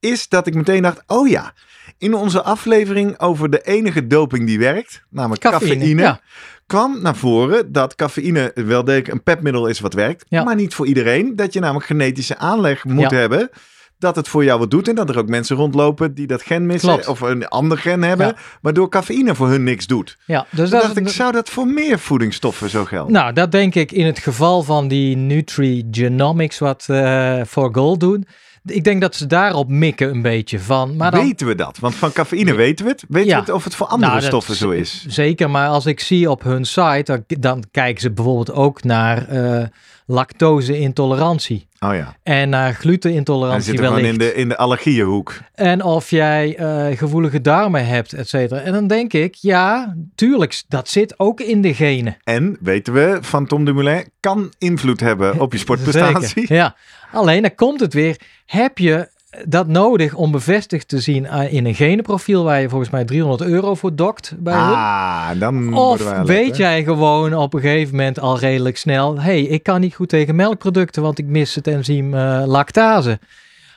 is 0.00 0.28
dat 0.28 0.46
ik 0.46 0.54
meteen 0.54 0.82
dacht, 0.82 1.02
oh 1.06 1.28
ja, 1.28 1.52
in 1.98 2.14
onze 2.14 2.42
aflevering 2.42 3.18
over 3.20 3.50
de 3.50 3.60
enige 3.60 4.06
doping 4.06 4.46
die 4.46 4.58
werkt, 4.58 5.02
namelijk 5.10 5.40
cafeïne, 5.42 5.74
Cafeïne, 5.74 6.02
ja. 6.02 6.20
kwam 6.66 7.02
naar 7.02 7.16
voren 7.16 7.72
dat 7.72 7.94
cafeïne 7.94 8.50
wel 8.54 8.84
degelijk 8.84 9.08
een 9.12 9.22
pepmiddel 9.22 9.66
is 9.66 9.80
wat 9.80 9.94
werkt, 9.94 10.24
Ja. 10.28 10.44
maar 10.44 10.54
niet 10.54 10.74
voor 10.74 10.86
iedereen. 10.86 11.36
Dat 11.36 11.52
je 11.52 11.60
namelijk 11.60 11.86
genetische 11.86 12.36
aanleg 12.36 12.84
moet 12.84 13.10
hebben. 13.10 13.50
Dat 13.98 14.16
het 14.16 14.28
voor 14.28 14.44
jou 14.44 14.58
wat 14.58 14.70
doet 14.70 14.88
en 14.88 14.94
dat 14.94 15.08
er 15.08 15.18
ook 15.18 15.28
mensen 15.28 15.56
rondlopen 15.56 16.14
die 16.14 16.26
dat 16.26 16.42
gen 16.42 16.66
missen 16.66 16.88
Klopt. 16.92 17.08
of 17.08 17.20
een 17.20 17.48
ander 17.48 17.78
gen 17.78 18.02
hebben, 18.02 18.26
Ja. 18.26 18.34
waardoor 18.62 18.88
cafeïne 18.88 19.34
voor 19.34 19.48
hun 19.48 19.64
niks 19.64 19.86
doet. 19.86 20.16
ja, 20.26 20.46
dus 20.50 20.70
dat, 20.70 20.82
dacht 20.82 20.96
ik, 20.96 21.08
zou 21.08 21.32
dat 21.32 21.48
voor 21.50 21.66
meer 21.66 21.98
voedingsstoffen 21.98 22.70
zo 22.70 22.84
gelden? 22.84 23.12
Nou, 23.12 23.32
dat 23.32 23.52
denk 23.52 23.74
ik 23.74 23.92
in 23.92 24.06
het 24.06 24.18
geval 24.18 24.62
van 24.62 24.88
die 24.88 25.16
Nutrigenomics 25.16 26.58
wat 26.58 26.84
eh 26.88 27.40
voor 27.44 27.74
Gold 27.74 28.00
doen. 28.00 28.26
Ik 28.66 28.84
denk 28.84 29.00
dat 29.00 29.14
ze 29.14 29.26
daarop 29.26 29.68
mikken 29.68 30.10
een 30.10 30.22
beetje 30.22 30.58
van. 30.60 30.96
Maar 30.96 31.10
dan, 31.10 31.22
weten 31.24 31.46
we 31.46 31.54
dat? 31.54 31.78
Want 31.78 31.94
van 31.94 32.12
cafeïne 32.12 32.54
weten 32.54 32.84
we 32.84 32.90
het. 32.90 33.04
Weten 33.08 33.28
Ja. 33.28 33.34
we 33.34 33.40
het 33.40 33.50
of 33.50 33.64
het 33.64 33.74
voor 33.74 33.86
andere 33.86 34.12
Nou, 34.12 34.22
stoffen 34.22 34.54
zo 34.54 34.70
is? 34.70 35.04
Zeker, 35.08 35.50
maar 35.50 35.68
als 35.68 35.86
ik 35.86 36.00
zie 36.00 36.30
op 36.30 36.42
hun 36.42 36.64
site, 36.64 37.02
dan, 37.04 37.24
dan 37.40 37.64
kijken 37.70 38.00
ze 38.00 38.10
bijvoorbeeld 38.10 38.52
ook 38.52 38.82
naar 38.84 39.28
eh 39.28 39.64
lactose-intolerantie. 40.06 41.66
Oh 41.80 41.94
ja. 41.94 42.16
En 42.22 42.48
naar 42.48 42.74
glutenintolerantie 42.74 43.70
zit 43.70 43.80
gewoon 43.80 43.94
wellicht. 43.94 44.12
in 44.12 44.18
de, 44.18 44.34
in 44.34 44.48
de 44.48 44.56
allergieënhoek. 44.56 45.40
En 45.54 45.82
of 45.82 46.10
jij 46.10 46.56
eh, 46.56 46.98
gevoelige 46.98 47.40
darmen 47.40 47.86
hebt, 47.86 48.12
et 48.12 48.28
cetera. 48.28 48.60
En 48.60 48.72
dan 48.72 48.86
denk 48.86 49.12
ik, 49.12 49.34
ja, 49.34 49.96
tuurlijk, 50.14 50.62
dat 50.68 50.88
zit 50.88 51.18
ook 51.18 51.40
in 51.40 51.60
de 51.60 51.74
genen. 51.74 52.16
En, 52.24 52.56
weten 52.60 52.92
we, 52.92 53.18
van 53.20 53.46
Tom 53.46 53.64
Dumoulin 53.64 54.08
kan 54.20 54.52
invloed 54.58 55.00
hebben 55.00 55.40
op 55.40 55.52
je 55.52 55.58
sportprestatie. 55.64 56.28
Zeker, 56.28 56.54
Ja, 56.54 56.76
alleen 57.12 57.42
dan 57.42 57.54
komt 57.54 57.80
het 57.80 57.94
weer. 57.94 58.20
Heb 58.46 58.78
je 58.78 59.08
dat 59.48 59.66
nodig 59.66 60.14
om 60.14 60.30
bevestigd 60.30 60.88
te 60.88 61.00
zien 61.00 61.26
eh, 61.26 61.52
in 61.52 61.66
een 61.66 61.74
genenprofiel 61.74 62.44
waar 62.44 62.60
je 62.60 62.68
volgens 62.68 62.90
mij 62.90 63.04
300 63.04 63.42
euro 63.50 63.74
voor 63.74 63.94
dokt 63.94 64.34
bij 64.38 64.54
hun? 64.54 64.62
Ah, 64.62 65.28
dan 65.38 65.74
Of 65.74 66.04
wij 66.04 66.24
weet 66.24 66.56
jij 66.56 66.84
gewoon 66.84 67.34
op 67.34 67.54
een 67.54 67.60
gegeven 67.60 67.96
moment 67.96 68.20
al 68.20 68.38
redelijk 68.38 68.76
snel, 68.76 69.20
hey, 69.20 69.42
ik 69.42 69.62
kan 69.62 69.80
niet 69.80 69.94
goed 69.94 70.08
tegen 70.08 70.34
melkproducten, 70.34 71.02
want 71.02 71.18
ik 71.18 71.26
mis 71.26 71.54
het 71.54 71.66
enzym 71.66 72.14
eh, 72.14 72.42
lactase. 72.46 73.18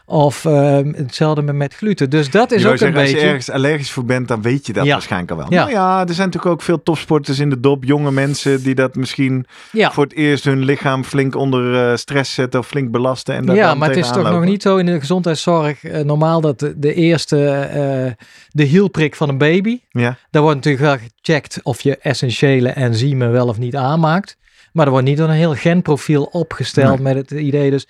Of 0.09 0.45
ehm, 0.45 0.93
hetzelfde 0.95 1.41
met, 1.53 1.73
gluten. 1.73 2.09
Dus 2.09 2.29
dat 2.31 2.51
is 2.51 2.61
Je 2.61 2.67
ook 2.67 2.73
een 2.73 2.77
zeggen, 2.79 2.97
Als 2.97 3.05
beetje. 3.09 3.21
je 3.25 3.27
ergens 3.29 3.49
allergisch 3.49 3.91
voor 3.91 4.05
bent, 4.05 4.27
dan 4.27 4.41
weet 4.41 4.67
je 4.67 4.73
dat 4.73 4.85
Ja. 4.85 4.91
waarschijnlijk 4.91 5.31
al 5.31 5.37
wel. 5.37 5.45
Ja. 5.49 5.59
Nou 5.59 5.71
ja, 5.71 5.99
er 6.07 6.13
zijn 6.13 6.27
natuurlijk 6.27 6.53
ook 6.53 6.61
veel 6.61 6.83
topsporters 6.83 7.39
in 7.39 7.49
de 7.49 7.59
dop. 7.59 7.83
Jonge 7.83 8.11
mensen 8.11 8.63
die 8.63 8.75
dat 8.75 8.95
misschien 8.95 9.45
Ja, 9.71 9.91
voor 9.91 10.03
het 10.03 10.13
eerst 10.13 10.43
hun 10.43 10.63
lichaam 10.63 11.03
flink 11.03 11.35
onder 11.35 11.89
eh, 11.89 11.95
stress 11.95 12.33
zetten 12.33 12.59
of 12.59 12.67
flink 12.67 12.91
belasten. 12.91 13.35
En 13.35 13.55
ja 13.55 13.73
maar 13.75 13.87
het 13.89 13.97
is 13.97 14.11
toch 14.11 14.29
nog 14.31 14.43
niet 14.43 14.61
zo 14.61 14.77
in 14.77 14.85
de 14.85 14.99
gezondheidszorg 14.99 15.83
eh, 15.83 16.03
normaal 16.03 16.41
dat 16.41 16.59
de, 16.59 16.79
de 16.79 16.93
eerste, 16.93 17.49
eh, 17.49 18.11
de 18.49 18.63
hielprik 18.63 19.15
van 19.15 19.29
een 19.29 19.37
baby, 19.37 19.79
Ja. 19.89 20.17
daar 20.31 20.41
wordt 20.41 20.55
natuurlijk 20.57 20.83
wel 20.83 20.97
gecheckt 21.21 21.59
of 21.63 21.81
je 21.81 21.97
essentiële 21.97 22.69
enzymen 22.69 23.31
wel 23.31 23.47
of 23.47 23.57
niet 23.57 23.75
aanmaakt. 23.75 24.37
Maar 24.73 24.85
er 24.85 24.91
wordt 24.91 25.07
niet 25.07 25.19
een 25.19 25.29
heel 25.29 25.53
genprofiel 25.55 26.23
opgesteld 26.23 26.99
met 26.99 27.15
het 27.15 27.31
idee. 27.31 27.69
Dus 27.69 27.87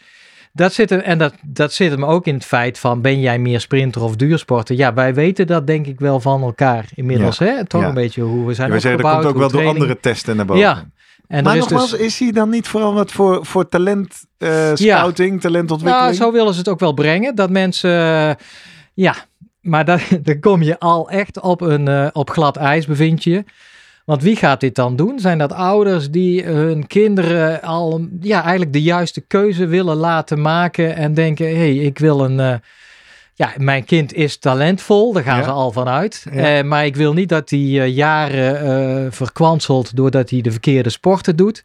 dat 0.58 0.74
zit 0.74 0.92
er, 0.92 1.04
en 1.04 1.18
dat, 1.18 1.34
dat 1.46 1.74
zit 1.74 1.92
hem 1.92 2.06
ook 2.06 2.26
in 2.26 2.34
het 2.34 2.46
feit 2.46 2.80
van, 2.80 3.02
ben 3.02 3.20
jij 3.20 3.40
meer 3.40 3.60
sprinter 3.60 4.02
of 4.02 4.16
duursporter? 4.16 4.76
Ja, 4.76 4.94
wij 4.94 5.14
weten 5.14 5.48
dat 5.48 5.68
denk 5.68 5.88
ik 5.88 6.00
wel 6.00 6.20
van 6.20 6.42
elkaar 6.42 6.86
inmiddels. 6.96 7.40
Hè? 7.40 7.66
Toch 7.66 7.82
Ja. 7.82 7.88
een 7.88 7.94
beetje 7.94 8.22
hoe 8.22 8.46
we 8.46 8.54
zijn 8.54 8.68
Ja, 8.68 8.74
we 8.74 8.80
zeggen, 8.80 9.02
dat 9.02 9.12
komt 9.12 9.26
ook 9.26 9.38
wel 9.38 9.52
door 9.52 9.68
andere 9.68 10.00
testen 10.00 10.36
naar 10.36 10.46
boven. 10.46 10.64
Ja. 10.64 10.86
En 11.28 11.44
maar 11.44 11.54
is 11.54 11.60
nogmaals, 11.60 11.92
dus, 11.92 12.00
is 12.00 12.20
hij 12.20 12.32
dan 12.32 12.50
niet 12.50 12.68
vooral 12.68 12.94
wat 12.94 13.12
voor, 13.12 13.46
voor 13.46 13.70
talent 13.70 14.26
eh, 14.38 14.72
scouting, 14.74 15.42
talentontwikkeling? 15.42 16.18
nou, 16.18 16.30
zo 16.30 16.32
willen 16.32 16.54
ze 16.54 16.60
het 16.60 16.70
ook 16.70 16.80
wel 16.80 16.94
brengen. 16.94 17.36
Dat 17.36 17.50
mensen, 17.50 17.92
eh, 17.92 18.46
ja, 18.94 19.16
maar 19.62 19.86
dan, 19.86 20.00
dan 20.24 20.40
kom 20.40 20.62
je 20.62 20.80
al 20.80 21.10
echt 21.10 21.40
op, 21.40 21.62
een, 21.62 21.88
eh, 21.88 22.08
op 22.12 22.30
glad 22.30 22.58
ijs, 22.58 22.86
bevind 22.86 23.24
je 23.24 23.30
je. 23.30 23.44
Want 24.08 24.22
wie 24.24 24.36
gaat 24.36 24.60
dit 24.60 24.76
dan 24.76 24.96
doen? 24.96 25.20
Zijn 25.20 25.38
dat 25.38 25.52
ouders 25.54 26.10
die 26.12 26.44
hun 26.44 26.88
kinderen 26.88 27.62
al 27.62 28.08
ja, 28.22 28.42
eigenlijk 28.42 28.74
de 28.74 28.82
juiste 28.82 29.22
keuze 29.22 29.66
willen 29.66 29.96
laten 29.96 30.42
maken 30.42 30.96
en 30.96 31.14
denken: 31.14 31.46
hé, 31.48 31.56
hey, 31.56 31.76
ik 31.76 32.00
wil 32.00 32.24
een. 32.26 32.40
eh, 32.40 32.54
ja, 33.34 33.54
mijn 33.58 33.86
kind 33.86 34.14
is 34.14 34.38
talentvol, 34.38 35.14
daar 35.14 35.24
gaan 35.24 35.38
Ja. 35.38 35.44
ze 35.44 35.50
al 35.50 35.72
van 35.72 35.88
uit. 35.88 36.26
Ja. 36.32 36.58
Eh, 36.58 36.64
maar 36.64 36.86
ik 36.86 36.96
wil 36.96 37.14
niet 37.14 37.30
dat 37.30 37.50
hij 37.50 37.60
eh, 37.60 37.88
jaren 37.96 39.14
verkwanselt 39.14 39.96
doordat 39.96 40.30
hij 40.30 40.42
de 40.42 40.52
verkeerde 40.52 40.90
sporten 40.90 41.36
doet. 41.36 41.62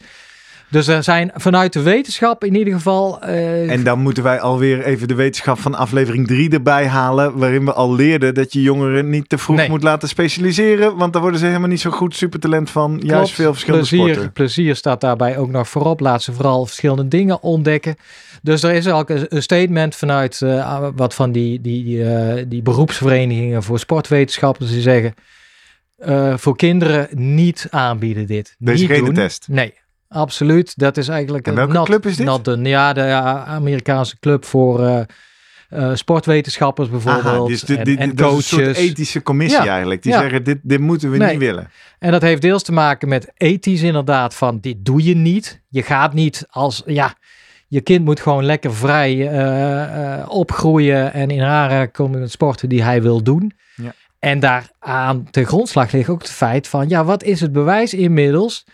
Dus 0.72 0.86
er 0.86 1.02
zijn 1.02 1.30
vanuit 1.34 1.72
de 1.72 1.82
wetenschap 1.82 2.44
in 2.44 2.54
ieder 2.54 2.72
geval. 2.74 3.20
eh, 3.22 3.70
En 3.70 3.84
dan 3.84 3.98
moeten 4.00 4.22
wij 4.22 4.40
alweer 4.40 4.84
even 4.84 5.08
de 5.08 5.14
wetenschap 5.14 5.58
van 5.58 5.74
aflevering 5.74 6.26
3 6.26 6.50
erbij 6.50 6.86
halen. 6.86 7.38
Waarin 7.38 7.64
we 7.64 7.72
al 7.72 7.94
leerden 7.94 8.34
dat 8.34 8.52
je 8.52 8.62
jongeren 8.62 9.10
niet 9.10 9.28
te 9.28 9.38
vroeg 9.38 9.56
Nee. 9.56 9.68
moet 9.68 9.82
laten 9.82 10.08
specialiseren. 10.08 10.96
Want 10.96 11.12
dan 11.12 11.22
worden 11.22 11.40
ze 11.40 11.46
helemaal 11.46 11.68
niet 11.68 11.80
zo 11.80 11.90
goed 11.90 12.16
supertalent 12.16 12.70
van. 12.70 13.00
Juist 13.04 13.32
veel 13.34 13.52
verschillende 13.52 13.86
plezier, 13.88 14.08
sporten. 14.12 14.32
Plezier 14.32 14.76
staat 14.76 15.00
daarbij 15.00 15.38
ook 15.38 15.50
nog 15.50 15.68
voorop. 15.68 16.00
Laat 16.00 16.22
ze 16.22 16.32
vooral 16.32 16.66
verschillende 16.66 17.08
dingen 17.08 17.42
ontdekken. 17.42 17.96
Dus 18.42 18.62
er 18.62 18.72
is 18.72 18.88
ook 18.88 19.08
een 19.10 19.42
statement 19.42 19.96
vanuit 19.96 20.42
eh, 20.42 20.88
wat 20.96 21.14
van 21.14 21.32
die, 21.32 21.60
die, 21.60 22.04
eh, 22.10 22.44
die 22.48 22.62
beroepsverenigingen 22.62 23.62
voor 23.62 23.78
sportwetenschappers 23.78 24.70
die 24.70 24.80
zeggen. 24.80 25.14
eh, 25.98 26.34
voor 26.36 26.56
kinderen 26.56 27.08
niet 27.10 27.66
aanbieden 27.70 28.26
dit. 28.26 28.54
Deze 28.58 28.86
niet 28.86 28.96
doen. 28.96 29.06
genetest. 29.06 29.46
Nee, 29.50 29.74
absoluut. 30.12 30.78
Dat 30.78 30.97
is 30.97 31.09
eigenlijk 31.09 31.45
En 31.47 31.50
een 31.52 31.59
welke 31.59 31.73
not- 31.73 31.87
club 31.87 32.07
is 32.07 32.16
dit? 32.16 32.26
not 32.26 32.45
done. 32.45 32.69
Ja, 32.69 32.92
de 32.92 33.02
Amerikaanse 33.47 34.16
club 34.21 34.45
voor 34.45 34.85
eh, 34.87 35.00
eh, 35.69 35.90
sportwetenschappers 35.95 36.88
bijvoorbeeld. 36.90 37.25
Aha, 37.37 37.47
dus 37.47 37.61
dit, 37.61 37.78
en, 37.78 37.97
en 37.97 38.14
dat 38.14 38.38
is 38.38 38.49
coaches. 38.50 38.52
een 38.69 38.75
soort 38.75 38.76
ethische 38.76 39.23
commissie 39.23 39.62
Ja. 39.62 39.69
eigenlijk. 39.71 40.02
Die 40.02 40.12
Ja. 40.12 40.21
zeggen, 40.21 40.45
dit, 40.45 40.59
dit 40.62 40.81
moeten 40.81 41.11
we 41.11 41.16
Nee. 41.16 41.31
niet 41.31 41.38
willen. 41.38 41.71
En 41.99 42.11
dat 42.12 42.23
heeft 42.23 42.42
deels 42.42 42.62
te 42.62 42.73
maken 42.73 43.09
met 43.09 43.33
ethisch 43.37 43.83
inderdaad, 43.83 44.35
van 44.35 44.59
dit 44.61 44.76
doe 44.85 45.04
je 45.04 45.14
niet. 45.16 45.61
Je 45.69 45.83
gaat 45.83 46.12
niet 46.14 46.47
als, 46.50 46.83
ja, 46.87 47.14
je 47.69 47.81
kind 47.81 48.04
moet 48.04 48.21
gewoon 48.21 48.45
lekker 48.45 48.75
vrij 48.75 49.28
eh, 49.28 50.28
opgroeien 50.28 51.12
en 51.12 51.31
in 51.31 51.42
aanraking 51.42 51.92
komen 51.92 52.21
met 52.21 52.31
sporten 52.31 52.69
die 52.69 52.83
hij 52.83 53.02
wil 53.02 53.23
doen. 53.23 53.52
Ja. 53.75 53.92
En 54.19 54.40
daaraan 54.40 55.26
ten 55.31 55.47
grondslag 55.47 55.92
ligt 55.92 56.09
ook 56.09 56.23
het 56.23 56.31
feit 56.31 56.69
van, 56.69 56.88
ja, 56.88 57.04
wat 57.04 57.23
is 57.23 57.40
het 57.40 57.52
bewijs 57.52 57.95
inmiddels 57.95 58.64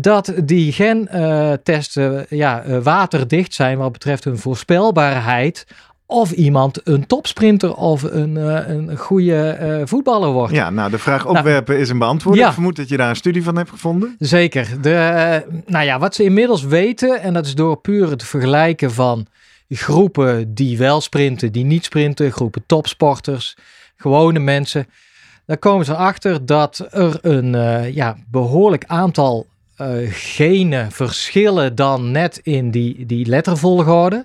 dat 0.00 0.32
die 0.44 0.72
gentesten 0.72 2.26
ja, 2.28 2.62
eh, 2.62 2.78
waterdicht 2.78 3.54
zijn 3.54 3.78
wat 3.78 3.92
betreft 3.92 4.24
hun 4.24 4.38
voorspelbaarheid 4.38 5.66
of 6.10 6.30
iemand 6.30 6.80
een 6.84 7.06
topsprinter 7.06 7.74
of 7.74 8.02
een, 8.02 8.36
eh, 8.36 8.68
een 8.68 8.96
goede 8.96 9.48
eh, 9.48 9.80
voetballer 9.84 10.30
wordt. 10.30 10.52
Ja, 10.52 10.70
nou 10.70 10.90
de 10.90 10.98
vraag 10.98 11.26
opwerpen 11.26 11.78
is 11.78 11.88
een 11.88 11.98
beantwoord. 11.98 12.36
Ja. 12.36 12.46
Ik 12.46 12.52
vermoed 12.52 12.76
dat 12.76 12.88
je 12.88 12.96
daar 12.96 13.08
een 13.08 13.16
studie 13.16 13.42
van 13.42 13.56
hebt 13.56 13.70
gevonden. 13.70 14.16
Zeker. 14.18 14.82
De, 14.82 14.94
eh, 14.94 15.52
nou 15.66 15.84
ja, 15.84 15.98
wat 15.98 16.14
ze 16.14 16.24
inmiddels 16.24 16.62
weten, 16.62 17.22
en 17.22 17.34
dat 17.34 17.46
is 17.46 17.54
door 17.54 17.76
puur 17.76 18.10
het 18.10 18.24
vergelijken 18.24 18.92
van 18.92 19.26
groepen 19.68 20.54
die 20.54 20.78
wel 20.78 21.00
sprinten, 21.00 21.52
die 21.52 21.64
niet 21.64 21.84
sprinten, 21.84 22.32
groepen 22.32 22.62
topsporters, 22.66 23.56
gewone 23.96 24.38
mensen. 24.38 24.86
Daar 25.46 25.58
komen 25.58 25.84
ze 25.84 25.94
achter 25.94 26.46
dat 26.46 26.86
er 26.90 27.18
een 27.20 27.54
eh, 27.54 27.94
ja, 27.94 28.16
behoorlijk 28.30 28.84
aantal 28.86 29.46
eh, 29.78 29.88
genen 30.10 30.92
verschillen 30.92 31.74
dan 31.74 32.10
net 32.10 32.40
in 32.42 32.70
die, 32.70 33.06
die 33.06 33.26
lettervolgorde. 33.26 34.24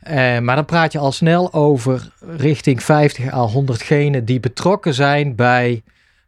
Eh, 0.00 0.38
maar 0.38 0.56
dan 0.56 0.64
praat 0.64 0.92
je 0.92 0.98
al 0.98 1.12
snel 1.12 1.52
over 1.52 2.08
richting 2.36 2.82
50 2.82 3.32
à 3.32 3.46
100 3.46 3.82
genen 3.82 4.24
die 4.24 4.40
betrokken 4.40 4.94
zijn 4.94 5.34
bij 5.34 5.82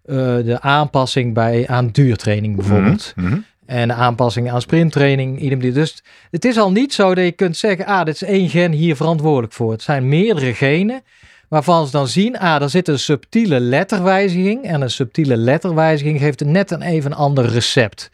eh, 0.05 0.17
de 0.17 0.59
aanpassing 0.61 1.35
bij, 1.35 1.69
aan 1.69 1.89
duurtraining 1.89 2.57
bijvoorbeeld. 2.57 3.13
Mhm, 3.17 3.29
mhm. 3.29 3.39
En 3.67 3.89
de 3.89 3.95
aanpassing 3.95 4.51
aan 4.51 4.61
sprinttraining. 4.61 5.41
idem. 5.41 5.61
Dus 5.61 6.03
het 6.31 6.45
is 6.45 6.59
al 6.59 6.73
niet 6.73 6.95
zo 6.95 7.15
dat 7.15 7.25
je 7.25 7.33
kunt 7.33 7.57
zeggen, 7.57 7.87
ah, 7.87 8.05
dit 8.05 8.15
is 8.15 8.23
één 8.23 8.49
gen 8.49 8.73
hier 8.73 8.97
verantwoordelijk 8.97 9.53
voor. 9.53 9.73
Het 9.73 9.83
zijn 9.83 10.09
meerdere 10.09 10.55
genen 10.55 11.03
waarvan 11.49 11.87
ze 11.87 11.93
dan 11.93 12.09
zien, 12.09 12.39
ah, 12.39 12.63
er 12.63 12.71
zit 12.71 12.89
een 12.89 12.99
subtiele 12.99 13.61
letterwijziging. 13.61 14.65
En 14.65 14.81
een 14.81 14.91
subtiele 14.91 15.37
letterwijziging 15.37 16.19
geeft 16.19 16.45
net 16.45 16.71
een 16.71 16.83
even 16.83 17.13
ander 17.13 17.47
recept. 17.49 18.11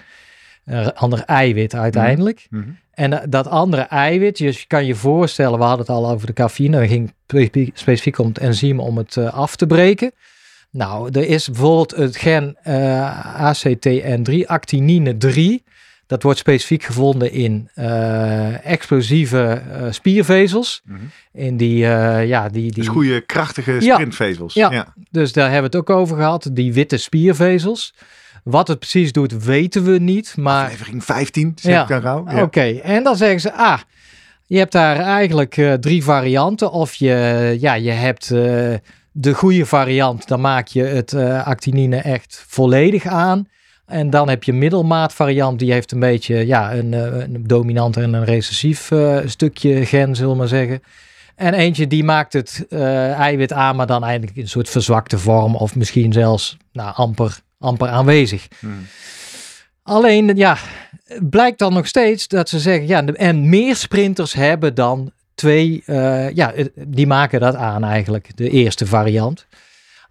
Een 0.65 0.95
ander 0.95 1.21
eiwit 1.25 1.75
uiteindelijk. 1.75 2.47
Mhm. 2.51 2.63
En 2.95 3.11
dat- 3.11 3.25
dat 3.29 3.47
andere 3.47 3.83
eiwit, 3.83 4.37
dus 4.39 4.61
je 4.61 4.67
kan 4.67 4.87
je 4.87 4.95
voorstellen, 4.95 5.59
we 5.59 5.65
hadden 5.65 5.87
het 5.87 5.95
al 5.97 6.11
over 6.11 6.27
de 6.27 6.33
cafeïne, 6.33 6.79
dat 6.81 6.89
ging 6.89 7.13
spe- 7.27 7.71
specifiek 7.75 8.19
om 8.19 8.27
het 8.29 8.39
enzym 8.39 8.81
om 8.81 8.97
het 8.97 9.17
eh, 9.17 9.33
af 9.35 9.57
te 9.57 9.67
breken. 9.67 10.13
Nou, 10.71 11.11
er 11.13 11.27
is 11.29 11.47
bijvoorbeeld 11.49 11.97
het 11.97 12.17
gen 12.17 12.57
eh, 12.63 13.51
ACTN3, 13.53 14.47
actinine 14.47 15.17
3. 15.17 15.63
Dat 16.07 16.23
wordt 16.23 16.39
specifiek 16.39 16.83
gevonden 16.83 17.33
in 17.33 17.69
eh, 17.75 18.67
explosieve 18.67 19.63
eh, 19.73 19.87
spiervezels. 19.91 20.83
Mhm. 20.85 20.99
In 21.33 21.57
die, 21.57 21.87
eh, 21.87 22.27
ja, 22.29 22.49
die, 22.49 22.63
die, 22.63 22.73
Dus 22.73 22.89
goede, 22.89 23.21
krachtige 23.21 23.73
Ja. 23.81 23.95
sprintvezels. 23.95 24.55
Ja. 24.55 24.71
ja. 24.73 24.95
dus 25.11 25.33
daar 25.33 25.51
hebben 25.51 25.71
we 25.71 25.77
het 25.79 25.89
ook 25.89 25.97
over 25.97 26.17
gehad, 26.17 26.51
die 26.53 26.73
witte 26.73 26.97
spiervezels. 26.97 27.95
Wat 28.43 28.69
het 28.69 28.79
precies 28.79 29.13
doet, 29.13 29.45
weten 29.45 29.85
we 29.85 29.99
niet. 29.99 30.35
Maar 30.37 30.65
Aflevering 30.65 31.05
15, 31.05 31.53
zeg 31.55 31.89
Ja. 31.89 32.23
Ja. 32.29 32.43
Oké, 32.43 32.79
en 32.83 33.03
dan 33.03 33.17
zeggen 33.17 33.41
ze, 33.41 33.53
ah, 33.53 33.79
je 34.53 34.59
hebt 34.59 34.73
daar 34.73 34.97
eigenlijk 34.97 35.57
eh, 35.57 35.73
drie 35.73 36.05
varianten. 36.05 36.73
Of 36.73 36.95
je, 36.95 37.57
ja, 37.61 37.75
je 37.75 37.91
hebt 37.91 38.31
eh, 38.31 38.75
de 39.13 39.35
goede 39.35 39.67
variant, 39.67 40.29
dan 40.29 40.41
maak 40.41 40.67
je 40.67 40.83
het 40.83 41.13
eh, 41.13 41.47
actinine 41.47 41.97
echt 41.97 42.45
volledig 42.49 43.07
aan. 43.07 43.49
En 43.87 44.11
dan 44.11 44.29
heb 44.29 44.45
je 44.45 44.53
middelmaat 44.53 45.13
variant, 45.13 45.59
die 45.59 45.73
heeft 45.73 45.93
een 45.93 46.01
beetje 46.01 46.47
ja, 46.47 46.75
een, 46.75 46.93
een 46.93 47.47
dominant 47.47 47.97
en 47.97 48.13
een 48.13 48.25
recessief 48.25 48.91
stukje 49.25 49.87
gen, 49.87 50.15
zullen 50.15 50.33
we 50.33 50.39
maar 50.39 50.49
zeggen. 50.49 50.83
En 51.37 51.55
eentje 51.55 51.87
die 51.87 52.05
maakt 52.05 52.33
het 52.33 52.67
eiwit 53.17 53.53
aan, 53.53 53.77
maar 53.77 53.87
dan 53.87 54.05
eigenlijk 54.05 54.37
in 54.37 54.43
een 54.43 54.49
soort 54.49 54.69
verzwakte 54.69 55.19
vorm. 55.19 55.57
Of 55.57 55.75
misschien 55.75 56.13
zelfs 56.13 56.57
nou, 56.73 56.95
amper, 56.95 57.41
amper 57.63 57.89
aanwezig. 57.89 58.49
Mhm. 58.61 58.73
Alleen, 59.83 60.37
ja, 60.37 60.57
blijkt 61.21 61.59
dan 61.59 61.73
nog 61.73 61.87
steeds 61.87 62.29
dat 62.29 62.49
ze 62.49 62.59
zeggen, 62.59 62.87
ja, 62.87 63.05
en 63.05 63.49
meer 63.49 63.77
sprinters 63.77 64.33
hebben 64.33 64.75
dan 64.75 65.13
twee, 65.35 65.83
eh, 65.87 66.31
ja, 66.31 66.53
eh, 66.53 66.65
die 66.75 67.07
maken 67.07 67.41
dat 67.41 67.55
aan 67.55 67.85
eigenlijk, 67.85 68.37
de 68.37 68.51
eerste 68.51 68.87
variant. 68.87 69.47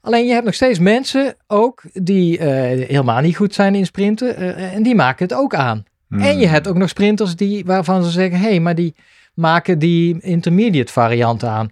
Alleen 0.02 0.26
je 0.26 0.34
hebt 0.34 0.46
nog 0.46 0.54
steeds 0.54 0.80
mensen 0.80 1.36
ook 1.48 1.84
die 1.94 2.38
eh, 2.38 2.88
helemaal 2.88 3.22
niet 3.22 3.36
goed 3.36 3.54
zijn 3.54 3.76
in 3.76 3.86
sprinten 3.86 4.36
en 4.58 4.84
die 4.84 4.96
maken 4.96 5.26
het 5.28 5.38
ook 5.38 5.56
aan. 5.56 5.84
Mhm. 6.08 6.22
En 6.22 6.40
je 6.40 6.48
hebt 6.48 6.68
ook 6.68 6.78
nog 6.78 6.90
sprinters 6.90 7.36
die, 7.36 7.66
waarvan 7.66 8.04
ze 8.04 8.10
zeggen, 8.10 8.40
hé, 8.40 8.50
hey, 8.50 8.60
maar 8.60 8.76
die 8.76 8.96
maken 9.34 9.80
die 9.80 10.22
intermediate 10.22 10.92
variant 10.92 11.44
aan. 11.44 11.72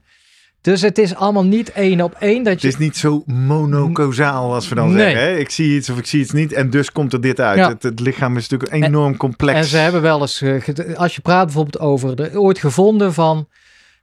Dus 0.61 0.81
het 0.81 0.97
is 0.97 1.15
allemaal 1.15 1.45
niet 1.45 1.71
één 1.71 2.01
op 2.01 2.15
één 2.19 2.43
dat 2.43 2.53
Het 2.53 2.61
je... 2.61 2.67
is 2.67 2.77
niet 2.77 2.97
zo 2.97 3.23
monocausaal 3.25 4.53
als 4.53 4.69
we 4.69 4.75
dan 4.75 4.93
Nee. 4.93 4.97
zeggen. 5.03 5.21
Hè? 5.21 5.37
Ik 5.37 5.49
zie 5.49 5.75
iets 5.75 5.89
of 5.89 5.97
ik 5.97 6.05
zie 6.05 6.19
iets 6.21 6.31
niet 6.31 6.53
en 6.53 6.69
dus 6.69 6.91
komt 6.91 7.13
er 7.13 7.21
dit 7.21 7.39
uit. 7.39 7.57
Ja. 7.57 7.69
Het, 7.69 7.83
het 7.83 7.99
lichaam 7.99 8.37
is 8.37 8.47
natuurlijk 8.49 8.83
enorm 8.83 9.17
complex. 9.17 9.57
En 9.57 9.65
ze 9.65 9.77
hebben 9.77 10.01
wel 10.01 10.21
eens, 10.21 10.41
eh, 10.41 10.95
als 10.95 11.15
je 11.15 11.21
praat 11.21 11.45
bijvoorbeeld 11.45 11.79
over, 11.79 12.15
de, 12.15 12.39
ooit 12.39 12.59
gevonden 12.59 13.13
van, 13.13 13.35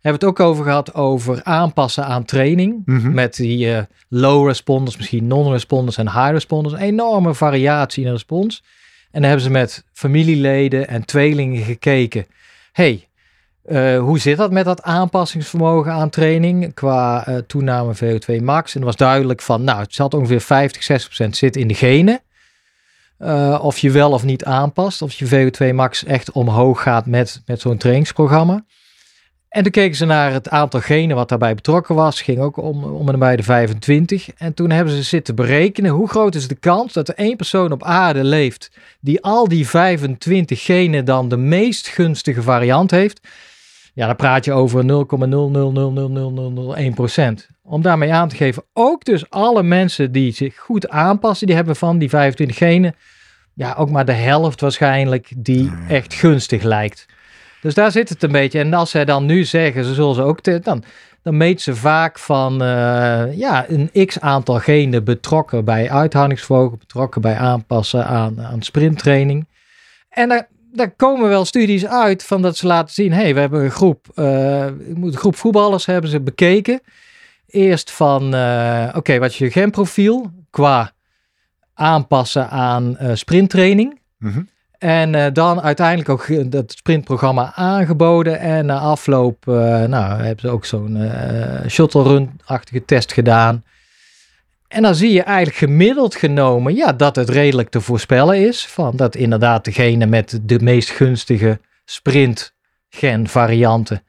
hebben 0.00 0.20
we 0.20 0.26
het 0.26 0.40
ook 0.40 0.40
over 0.40 0.64
gehad 0.64 0.94
over 0.94 1.42
aanpassen 1.42 2.04
aan 2.06 2.24
training. 2.24 2.82
Mhm. 2.84 3.12
Met 3.14 3.36
die 3.36 3.72
eh, 3.72 3.82
low 4.08 4.46
responders, 4.46 4.96
misschien 4.96 5.26
non-responders 5.26 5.96
en 5.96 6.06
high 6.10 6.30
responders. 6.30 6.74
Een 6.74 6.80
enorme 6.80 7.34
variatie 7.34 8.00
in 8.02 8.06
de 8.08 8.14
respons. 8.14 8.62
En 9.10 9.20
dan 9.20 9.30
hebben 9.30 9.46
ze 9.46 9.50
met 9.50 9.84
familieleden 9.92 10.88
en 10.88 11.04
tweelingen 11.04 11.62
gekeken. 11.62 12.26
hey, 12.72 13.06
eh, 13.66 13.98
hoe 13.98 14.18
zit 14.18 14.36
dat 14.36 14.50
met 14.50 14.64
dat 14.64 14.82
aanpassingsvermogen 14.82 15.92
aan 15.92 16.10
training 16.10 16.74
qua 16.74 17.26
eh, 17.26 17.36
toename 17.36 17.94
VO2 17.94 18.42
max? 18.42 18.74
En 18.74 18.84
was 18.84 18.96
duidelijk 18.96 19.42
van, 19.42 19.64
nou, 19.64 19.80
het 19.80 19.94
zat 19.94 20.14
ongeveer 20.14 20.40
50, 20.40 20.82
60 20.82 21.08
procent 21.08 21.36
zit 21.36 21.56
in 21.56 21.68
de 21.68 21.74
genen. 21.74 22.20
Eh, 23.18 23.58
of 23.62 23.78
je 23.78 23.90
wel 23.90 24.10
of 24.12 24.24
niet 24.24 24.44
aanpast, 24.44 25.02
of 25.02 25.12
je 25.12 25.26
VO2 25.26 25.74
max 25.74 26.04
echt 26.04 26.32
omhoog 26.32 26.82
gaat 26.82 27.06
met, 27.06 27.42
met 27.46 27.60
zo'n 27.60 27.76
trainingsprogramma. 27.76 28.64
En 29.48 29.62
toen 29.62 29.72
keken 29.72 29.96
ze 29.96 30.04
naar 30.04 30.32
het 30.32 30.48
aantal 30.48 30.80
genen 30.80 31.16
wat 31.16 31.28
daarbij 31.28 31.54
betrokken 31.54 31.94
was. 31.94 32.22
Ging 32.22 32.38
ook 32.38 32.56
om, 32.56 32.84
om 32.84 33.08
en 33.08 33.18
bij 33.18 33.36
de 33.36 33.42
25. 33.42 34.28
En 34.36 34.54
toen 34.54 34.70
hebben 34.70 34.94
ze 34.94 35.02
zitten 35.02 35.34
berekenen 35.34 35.90
hoe 35.90 36.08
groot 36.08 36.34
is 36.34 36.48
de 36.48 36.54
kans 36.54 36.92
dat 36.92 37.08
er 37.08 37.14
één 37.14 37.36
persoon 37.36 37.72
op 37.72 37.82
aarde 37.82 38.24
leeft 38.24 38.70
die 39.00 39.22
al 39.22 39.48
die 39.48 39.68
25 39.68 40.64
genen 40.64 41.04
dan 41.04 41.28
de 41.28 41.36
meest 41.36 41.88
gunstige 41.88 42.42
variant 42.42 42.90
heeft. 42.90 43.20
Ja, 43.96 44.06
dan 44.06 44.16
praat 44.16 44.44
je 44.44 44.52
over 44.52 44.84
0,0000001%. 44.84 44.88
Om 47.62 47.82
daarmee 47.82 48.12
aan 48.12 48.28
te 48.28 48.36
geven, 48.36 48.62
ook 48.72 49.04
dus 49.04 49.30
alle 49.30 49.62
mensen 49.62 50.12
die 50.12 50.32
zich 50.32 50.56
goed 50.56 50.88
aanpassen, 50.88 51.46
die 51.46 51.56
hebben 51.56 51.76
van 51.76 51.98
die 51.98 52.08
25 52.08 52.56
genen, 52.56 52.94
ja, 53.54 53.74
ook 53.78 53.90
maar 53.90 54.04
de 54.04 54.12
helft 54.12 54.60
waarschijnlijk 54.60 55.32
die 55.36 55.72
echt 55.88 56.14
gunstig 56.14 56.62
lijkt. 56.62 57.06
Dus 57.60 57.74
daar 57.74 57.90
zit 57.90 58.08
het 58.08 58.22
een 58.22 58.32
beetje. 58.32 58.58
En 58.58 58.74
als 58.74 58.90
zij 58.90 59.04
dan 59.04 59.26
nu 59.26 59.44
zeggen, 59.44 59.84
ze 59.84 59.94
zullen 59.94 60.14
ze 60.14 60.22
ook, 60.22 60.40
te, 60.40 60.60
dan, 60.60 60.84
dan 61.22 61.36
meet 61.36 61.60
ze 61.60 61.76
vaak 61.76 62.18
van 62.18 62.62
uh, 62.62 63.38
ja, 63.38 63.64
een 63.68 64.06
x 64.06 64.20
aantal 64.20 64.58
genen 64.58 65.04
betrokken 65.04 65.64
bij 65.64 65.90
uithoudingsvermogen, 65.90 66.78
betrokken 66.78 67.20
bij 67.20 67.36
aanpassen 67.36 68.06
aan, 68.06 68.40
aan 68.40 68.62
sprinttraining. 68.62 69.46
En 70.08 70.28
daar, 70.28 70.48
daar 70.76 70.90
komen 70.90 71.28
wel 71.28 71.44
studies 71.44 71.86
uit 71.86 72.22
van 72.22 72.42
dat 72.42 72.56
ze 72.56 72.66
laten 72.66 72.94
zien, 72.94 73.12
hey, 73.12 73.34
we 73.34 73.40
hebben 73.40 73.64
een 73.64 73.70
groep, 73.70 74.06
uh, 74.14 74.64
een 74.64 75.12
groep 75.14 75.36
voetballers 75.36 75.86
hebben 75.86 76.10
ze 76.10 76.20
bekeken. 76.20 76.80
Eerst 77.46 77.90
van, 77.90 78.34
uh, 78.34 78.88
oké, 78.94 79.18
wat 79.18 79.30
is 79.30 79.38
je 79.38 79.50
genprofiel 79.50 80.30
qua 80.50 80.92
aanpassen 81.74 82.50
aan 82.50 82.96
sprinttraining. 83.12 84.00
Mm 84.18 84.32
-hmm. 84.32 84.48
En 84.78 85.32
dan 85.32 85.60
uiteindelijk 85.62 86.08
ook 86.08 86.50
dat 86.50 86.72
sprintprogramma 86.72 87.52
aangeboden. 87.54 88.38
En 88.38 88.66
na 88.66 88.78
afloop 88.78 89.44
nou, 89.86 90.22
hebben 90.22 90.40
ze 90.40 90.48
ook 90.48 90.64
zo'n 90.64 91.10
shuttle 91.68 92.02
run-achtige 92.02 92.84
test 92.84 93.12
gedaan. 93.12 93.64
En 94.68 94.82
dan 94.82 94.94
zie 94.94 95.12
je 95.12 95.22
eigenlijk 95.22 95.56
gemiddeld 95.56 96.14
genomen 96.14 96.74
ja, 96.74 96.92
dat 96.92 97.16
het 97.16 97.28
redelijk 97.28 97.68
te 97.68 97.80
voorspellen 97.80 98.46
is. 98.46 98.66
Van 98.66 98.96
dat 98.96 99.14
inderdaad 99.14 99.64
degene 99.64 100.06
met 100.06 100.38
de 100.42 100.58
meest 100.60 100.90
gunstige 100.90 101.60
sprint-gen 101.84 103.28
varianten, 103.28 104.02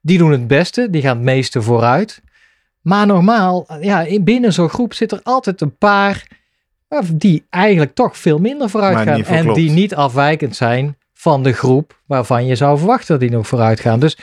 die 0.00 0.18
doen 0.18 0.30
het 0.30 0.46
beste, 0.46 0.90
die 0.90 1.02
gaan 1.02 1.16
het 1.16 1.24
meeste 1.24 1.62
vooruit. 1.62 2.22
Maar 2.80 3.06
normaal, 3.06 3.66
ja, 3.80 4.20
binnen 4.20 4.52
zo'n 4.52 4.68
groep 4.68 4.94
zit 4.94 5.12
er 5.12 5.20
altijd 5.22 5.60
een 5.60 5.76
paar 5.76 6.26
die 7.12 7.46
eigenlijk 7.50 7.94
toch 7.94 8.16
veel 8.16 8.38
minder 8.38 8.70
vooruit 8.70 9.08
gaan. 9.08 9.24
En 9.24 9.52
die 9.52 9.70
niet 9.70 9.94
afwijkend 9.94 10.56
zijn 10.56 10.96
van 11.14 11.42
de 11.42 11.52
groep 11.52 12.00
waarvan 12.06 12.46
je 12.46 12.54
zou 12.54 12.78
verwachten 12.78 13.08
dat 13.08 13.20
die 13.20 13.36
nog 13.36 13.46
vooruit 13.46 13.80
gaan. 13.80 14.00
Dus, 14.00 14.18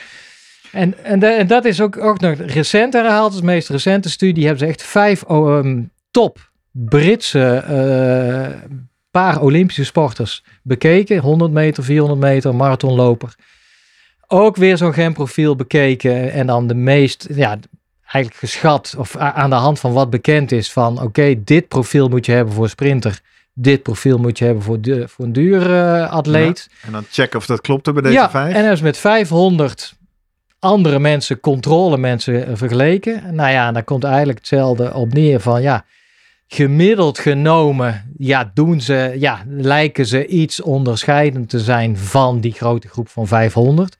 en, 0.74 1.04
en, 1.04 1.22
en 1.22 1.46
dat 1.46 1.64
is 1.64 1.80
ook, 1.80 1.96
ook 1.96 2.20
nog 2.20 2.38
recent 2.38 2.92
herhaald. 2.92 3.36
De 3.36 3.42
meest 3.42 3.68
recente 3.68 4.10
studie 4.10 4.46
hebben 4.46 4.66
ze 4.66 4.72
echt 4.72 4.82
vijf 4.82 5.28
um, 5.30 5.90
top 6.10 6.52
Britse 6.70 7.64
uh, 7.70 8.70
paar 9.10 9.40
Olympische 9.40 9.84
sporters 9.84 10.44
bekeken. 10.62 11.18
100 11.18 11.52
meter, 11.52 11.84
400 11.84 12.20
meter, 12.20 12.54
marathonloper. 12.54 13.34
Ook 14.26 14.56
weer 14.56 14.76
zo'n 14.76 14.92
genprofiel 14.92 15.56
bekeken. 15.56 16.32
En 16.32 16.46
dan 16.46 16.66
de 16.66 16.74
meest, 16.74 17.26
ja, 17.34 17.58
eigenlijk 18.02 18.36
geschat 18.36 18.94
of 18.98 19.16
aan 19.16 19.50
de 19.50 19.56
hand 19.56 19.80
van 19.80 19.92
wat 19.92 20.10
bekend 20.10 20.52
is 20.52 20.72
van 20.72 21.02
oké, 21.02 21.44
dit 21.44 21.68
profiel 21.68 22.08
moet 22.08 22.26
je 22.26 22.32
hebben 22.32 22.54
voor 22.54 22.68
sprinter. 22.68 23.20
Dit 23.52 23.82
profiel 23.82 24.18
moet 24.18 24.38
je 24.38 24.44
hebben 24.44 24.62
voor, 24.62 24.80
de, 24.80 25.08
voor 25.08 25.24
een 25.24 25.32
duur 25.32 25.68
atleet. 26.06 26.70
en 26.82 26.92
dan 26.92 27.04
checken 27.10 27.38
of 27.38 27.46
dat 27.46 27.60
klopt 27.60 27.92
bij 27.92 28.02
deze 28.02 28.14
ja, 28.14 28.30
vijf. 28.30 28.54
En 28.54 28.70
is 28.70 28.80
met 28.80 28.96
500 28.96 29.94
andere 30.64 30.98
mensen, 30.98 31.40
controle 31.40 31.98
mensen 31.98 32.56
vergeleken. 32.56 33.34
Nou 33.34 33.50
ja, 33.50 33.72
dan 33.72 33.84
komt 33.84 34.04
eigenlijk 34.04 34.38
hetzelfde 34.38 34.94
op 34.94 35.12
neer 35.12 35.40
van 35.40 35.62
ja, 35.62 35.84
gemiddeld 36.46 37.18
genomen, 37.18 38.14
ja, 38.18 38.50
doen 38.54 38.80
ze, 38.80 39.14
ja, 39.18 39.42
lijken 39.48 40.06
ze 40.06 40.26
iets 40.26 40.60
onderscheidend 40.62 41.48
te 41.48 41.60
zijn 41.60 41.98
van 41.98 42.40
die 42.40 42.52
grote 42.52 42.88
groep 42.88 43.08
van 43.08 43.26
500. 43.26 43.96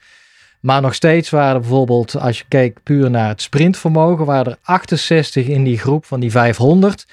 Maar 0.60 0.80
nog 0.80 0.94
steeds 0.94 1.30
waren 1.30 1.60
bijvoorbeeld, 1.60 2.16
als 2.16 2.38
je 2.38 2.44
keek 2.48 2.82
puur 2.82 3.10
naar 3.10 3.28
het 3.28 3.42
sprintvermogen, 3.42 4.24
waren 4.24 4.52
er 4.52 4.58
68 4.62 5.46
in 5.46 5.64
die 5.64 5.78
groep 5.78 6.04
van 6.04 6.20
die 6.20 6.30
500 6.30 7.06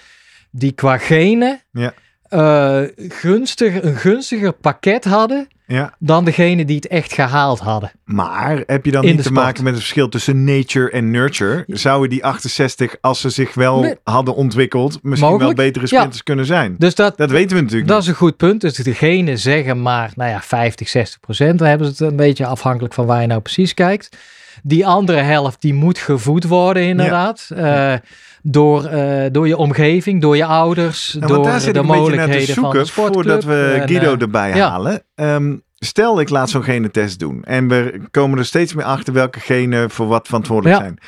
die 0.51 0.71
qua 0.71 0.97
genen 0.97 1.61
ja. 1.71 1.93
uh, 2.29 2.89
gunstig, 3.09 3.81
een 3.81 3.95
gunstiger 3.95 4.53
pakket 4.53 5.03
hadden 5.03 5.47
ja. 5.73 5.95
dan 5.99 6.25
degene 6.25 6.65
die 6.65 6.75
het 6.75 6.87
echt 6.87 7.13
gehaald 7.13 7.59
hadden. 7.59 7.91
Maar 8.03 8.63
heb 8.65 8.85
je 8.85 8.91
dan 8.91 9.05
niet 9.05 9.23
te 9.23 9.31
maken 9.31 9.63
met 9.63 9.73
het 9.73 9.81
verschil 9.81 10.09
tussen 10.09 10.43
nature 10.43 10.89
en 10.89 11.11
nurture? 11.11 11.63
Zouden 11.67 12.09
die 12.09 12.25
68, 12.25 12.95
als 13.01 13.21
ze 13.21 13.29
zich 13.29 13.53
wel 13.53 13.95
hadden 14.03 14.35
ontwikkeld, 14.35 14.99
misschien 15.01 15.37
wel 15.37 15.53
betere 15.53 15.87
sprinters 15.87 16.23
kunnen 16.23 16.45
zijn? 16.45 16.75
Dus 16.77 16.95
dat, 16.95 17.17
dat 17.17 17.31
weten 17.31 17.55
we 17.55 17.61
natuurlijk 17.61 17.89
Dat 17.89 18.01
is 18.01 18.07
een 18.07 18.13
goed 18.13 18.37
punt. 18.37 18.61
Dus 18.61 18.73
degene 18.73 19.37
zeggen 19.37 19.81
maar, 19.81 20.11
nou 20.15 20.29
ja, 20.29 20.41
50, 20.41 20.89
60 20.89 21.19
procent. 21.19 21.59
Dan 21.59 21.67
hebben 21.67 21.87
ze 21.87 22.03
het 22.03 22.11
een 22.11 22.17
beetje 22.17 22.45
afhankelijk 22.45 22.93
van 22.93 23.05
waar 23.05 23.21
je 23.21 23.27
nou 23.27 23.41
precies 23.41 23.73
kijkt. 23.73 24.17
Die 24.63 24.87
andere 24.87 25.19
helft, 25.19 25.61
die 25.61 25.73
moet 25.73 25.97
gevoed 25.97 26.43
worden 26.43 26.83
inderdaad. 26.83 27.49
Ja. 27.55 27.93
Uh, 27.93 27.99
door, 28.43 28.89
uh, 28.93 29.25
door 29.31 29.47
je 29.47 29.57
omgeving, 29.57 30.21
door 30.21 30.37
je 30.37 30.45
ouders, 30.45 31.15
nou, 31.19 31.33
door 31.33 31.43
daar 31.43 31.73
de 31.73 31.81
mogelijkheden 31.81 32.45
te 32.45 32.53
zoeken, 32.53 32.87
van 32.87 33.05
de 33.05 33.13
Voordat 33.13 33.43
we 33.43 33.83
Guido 33.85 34.13
uh, 34.15 34.21
erbij 34.21 34.55
ja. 34.55 34.69
halen. 34.69 35.03
Um, 35.15 35.63
stel, 35.77 36.19
ik 36.19 36.29
laat 36.29 36.49
zo'n 36.49 36.63
genetest 36.63 37.19
doen. 37.19 37.43
En 37.43 37.67
we 37.67 38.01
komen 38.11 38.37
er 38.37 38.45
steeds 38.45 38.73
meer 38.73 38.85
achter 38.85 39.13
welke 39.13 39.39
genen 39.39 39.89
voor 39.89 40.07
wat 40.07 40.27
verantwoordelijk 40.27 40.77
ja. 40.77 40.83
zijn. 40.83 40.99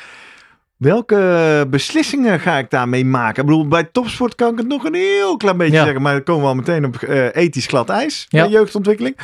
Welke 0.76 1.66
beslissingen 1.70 2.40
ga 2.40 2.58
ik 2.58 2.70
daarmee 2.70 3.04
maken? 3.04 3.42
Ik 3.42 3.48
bedoel, 3.48 3.68
bij 3.68 3.84
topsport 3.84 4.34
kan 4.34 4.52
ik 4.52 4.58
het 4.58 4.68
nog 4.68 4.84
een 4.84 4.94
heel 4.94 5.36
klein 5.36 5.56
beetje 5.56 5.76
ja. 5.76 5.84
zeggen. 5.84 6.02
Maar 6.02 6.12
dan 6.12 6.22
komen 6.22 6.42
we 6.42 6.48
al 6.48 6.54
meteen 6.54 6.84
op 6.84 7.02
uh, 7.02 7.36
ethisch 7.36 7.66
glad 7.66 7.88
ijs. 7.88 8.26
Ja. 8.28 8.46
jeugdontwikkeling. 8.46 9.16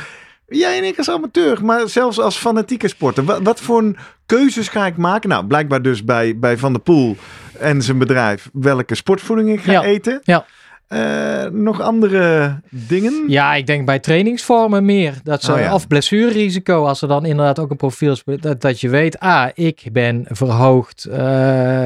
Jij 0.51 0.77
en 0.77 0.83
ik 0.83 0.97
als 0.97 1.09
amateur, 1.09 1.65
maar 1.65 1.89
zelfs 1.89 2.19
als 2.19 2.37
fanatieke 2.37 2.87
sporter. 2.87 3.23
Wat, 3.23 3.39
wat 3.43 3.61
voor 3.61 3.95
keuzes 4.25 4.67
ga 4.67 4.85
ik 4.85 4.97
maken? 4.97 5.29
Nou, 5.29 5.45
blijkbaar 5.45 5.81
dus 5.81 6.03
bij, 6.03 6.37
bij 6.37 6.57
Van 6.57 6.73
der 6.73 6.81
Poel 6.81 7.15
en 7.59 7.81
zijn 7.81 7.97
bedrijf 7.97 8.49
welke 8.53 8.95
sportvoeding 8.95 9.49
ik 9.49 9.61
ga 9.61 9.71
ja. 9.71 9.83
eten. 9.83 10.19
Ja. 10.23 10.45
Uh, 10.89 11.51
nog 11.51 11.81
andere 11.81 12.55
dingen? 12.69 13.23
Ja, 13.27 13.53
ik 13.53 13.65
denk 13.65 13.85
bij 13.85 13.99
trainingsvormen 13.99 14.85
meer. 14.85 15.13
Dat 15.23 15.43
ze, 15.43 15.51
oh 15.53 15.59
ja. 15.59 15.73
Of 15.73 15.87
blessurerisico, 15.87 16.85
als 16.85 17.01
er 17.01 17.07
dan 17.07 17.25
inderdaad 17.25 17.59
ook 17.59 17.69
een 17.69 17.77
profiel 17.77 18.11
is. 18.11 18.23
Dat, 18.39 18.61
dat 18.61 18.81
je 18.81 18.89
weet, 18.89 19.19
ah, 19.19 19.47
ik 19.53 19.89
ben 19.91 20.25
verhoogd. 20.29 21.07
Uh, 21.09 21.85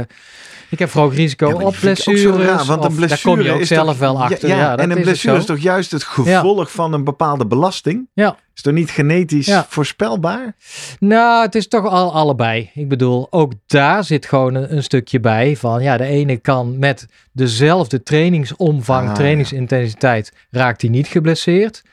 ik 0.69 0.79
heb 0.79 0.89
verhoogd 0.89 1.15
risico 1.15 1.47
ja, 1.47 1.55
op 1.55 1.75
blessures. 1.79 2.45
Raar, 2.45 2.65
want 2.65 2.83
een 2.83 2.95
blessure 2.95 3.07
daar 3.07 3.21
kom 3.21 3.41
je 3.41 3.51
ook 3.51 3.63
zelf 3.63 3.87
toch, 3.87 3.97
wel 3.97 4.21
achter. 4.21 4.49
Ja, 4.49 4.55
ja 4.55 4.77
en 4.77 4.91
een 4.91 5.01
blessure 5.01 5.37
is 5.37 5.45
toch 5.45 5.59
juist 5.59 5.91
het 5.91 6.03
gevolg 6.03 6.71
van 6.71 6.93
een 6.93 7.03
bepaalde 7.03 7.45
belasting? 7.45 8.07
Ja. 8.13 8.37
Is 8.55 8.61
toch 8.61 8.73
niet 8.73 8.89
genetisch 8.89 9.61
voorspelbaar? 9.67 10.55
Nou, 10.99 11.45
het 11.45 11.55
is 11.55 11.67
toch 11.67 11.85
al 11.85 12.13
allebei. 12.13 12.69
Ik 12.73 12.87
bedoel, 12.87 13.27
ook 13.29 13.53
daar 13.67 14.03
zit 14.03 14.25
gewoon 14.25 14.55
een, 14.55 14.75
een, 14.75 14.83
stukje 14.83 15.19
bij 15.19 15.55
van 15.55 15.83
ja, 15.83 15.97
de 15.97 16.05
ene 16.05 16.37
kan 16.37 16.79
met 16.79 17.07
dezelfde 17.31 18.03
trainingsomvang, 18.03 19.09
ah, 19.09 19.15
trainingsintensiteit, 19.15 20.33
raakt 20.49 20.81
hij 20.81 20.89
niet 20.89 21.07
geblesseerd. 21.07 21.83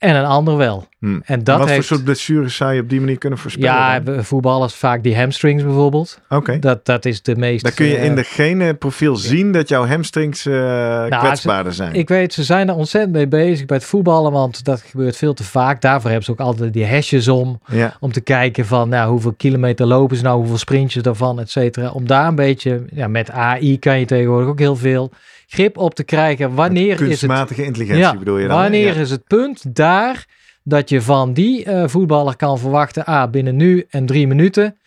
En 0.00 0.16
een 0.16 0.24
ander 0.24 0.56
wel. 0.56 0.88
Hmm. 0.98 1.22
En 1.24 1.44
dat 1.44 1.58
wat 1.58 1.68
heeft... 1.68 1.86
voor 1.86 1.96
soort 1.96 2.04
blessures 2.04 2.56
zou 2.56 2.72
je 2.72 2.80
op 2.80 2.88
die 2.88 3.00
manier 3.00 3.18
kunnen 3.18 3.38
voorspellen? 3.38 3.74
Ja, 3.74 4.00
dan? 4.00 4.24
voetballers 4.24 4.74
vaak 4.74 5.02
die 5.02 5.16
hamstrings 5.16 5.62
bijvoorbeeld. 5.62 6.20
Oké. 6.24 6.36
Okay. 6.36 6.58
Dat, 6.58 6.86
dat 6.86 7.04
is 7.04 7.22
de 7.22 7.36
meest... 7.36 7.64
Dan 7.64 7.72
kun 7.72 7.86
je 7.86 7.96
in 7.96 8.14
degene 8.14 8.74
profiel 8.74 9.16
zien 9.16 9.52
dat 9.52 9.68
jouw 9.68 9.86
hamstrings 9.86 10.46
uh, 10.46 10.54
nou, 10.54 11.08
kwetsbaarder 11.08 11.72
zijn. 11.72 11.94
Ik 11.94 12.08
weet, 12.08 12.32
ze 12.34 12.44
zijn 12.44 12.68
er 12.68 12.74
ontzettend 12.74 13.12
mee 13.12 13.28
bezig 13.28 13.66
bij 13.66 13.76
het 13.76 13.86
voetballen, 13.86 14.32
want 14.32 14.64
dat 14.64 14.80
gebeurt 14.80 15.16
veel 15.16 15.34
te 15.34 15.44
vaak. 15.44 15.80
Daarvoor 15.80 16.10
hebben 16.10 16.26
ze 16.26 16.32
ook 16.32 16.40
altijd 16.40 16.72
die 16.72 16.84
hesjes 16.84 17.28
om, 17.28 17.60
ja. 17.66 17.96
om 18.00 18.12
te 18.12 18.20
kijken 18.20 18.66
van 18.66 18.88
nou, 18.88 19.10
hoeveel 19.10 19.34
kilometer 19.36 19.86
lopen 19.86 20.16
ze 20.16 20.22
nou, 20.22 20.38
hoeveel 20.38 20.58
sprintjes 20.58 21.02
daarvan, 21.02 21.40
et 21.40 21.50
cetera. 21.50 21.90
Om 21.90 22.06
daar 22.06 22.26
een 22.26 22.34
beetje, 22.34 22.84
ja, 22.92 23.08
met 23.08 23.30
AI 23.30 23.78
kan 23.78 23.98
je 23.98 24.06
tegenwoordig 24.06 24.48
ook 24.48 24.58
heel 24.58 24.76
veel 24.76 25.10
grip 25.50 25.78
op 25.78 25.94
te 25.94 26.04
krijgen. 26.04 26.54
Wanneer 26.54 26.92
is 26.92 26.98
het... 26.98 27.08
Kunstmatige 27.08 27.64
intelligentie 27.64 28.04
ja, 28.04 28.16
bedoel 28.16 28.38
je 28.38 28.48
dan? 28.48 28.56
Wanneer 28.56 28.94
ja. 28.94 29.00
is 29.00 29.10
het 29.10 29.24
punt 29.26 29.74
daar 29.76 30.26
dat 30.62 30.88
je 30.88 31.02
van 31.02 31.32
die 31.32 31.66
uh, 31.66 31.84
voetballer 31.86 32.36
kan 32.36 32.58
verwachten, 32.58 33.04
ah, 33.04 33.30
binnen 33.30 33.56
nu 33.56 33.86
en 33.90 34.06
drie 34.06 34.26
minuten, 34.26 34.78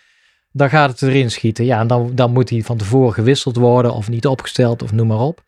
dan 0.51 0.69
gaat 0.69 0.89
het 0.89 1.01
erin 1.01 1.31
schieten. 1.31 1.65
Ja, 1.65 1.79
en 1.79 1.87
dan, 1.87 2.11
dan 2.15 2.31
moet 2.31 2.49
hij 2.49 2.61
van 2.61 2.77
tevoren 2.77 3.13
gewisseld 3.13 3.55
worden 3.55 3.93
of 3.93 4.09
niet 4.09 4.27
opgesteld 4.27 4.83
of 4.83 4.91
noem 4.91 5.07
maar 5.07 5.19
op. 5.19 5.43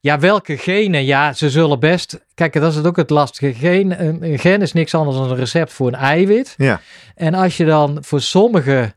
Ja, 0.00 0.18
welke 0.18 0.56
genen? 0.56 1.04
Ja, 1.04 1.32
ze 1.32 1.50
zullen 1.50 1.80
best. 1.80 2.24
Kijk, 2.34 2.52
dat 2.52 2.70
is 2.70 2.76
het 2.76 2.86
ook 2.86 2.96
het 2.96 3.10
lastige. 3.10 3.54
Geen, 3.54 4.04
een, 4.04 4.22
een 4.22 4.38
gen 4.38 4.62
is 4.62 4.72
niks 4.72 4.94
anders 4.94 5.16
dan 5.16 5.30
een 5.30 5.36
recept 5.36 5.72
voor 5.72 5.86
een 5.86 5.94
eiwit. 5.94 6.54
Ja. 6.56 6.80
En 7.14 7.34
als 7.34 7.56
je 7.56 7.64
dan 7.64 7.98
voor 8.00 8.20
sommige 8.20 8.94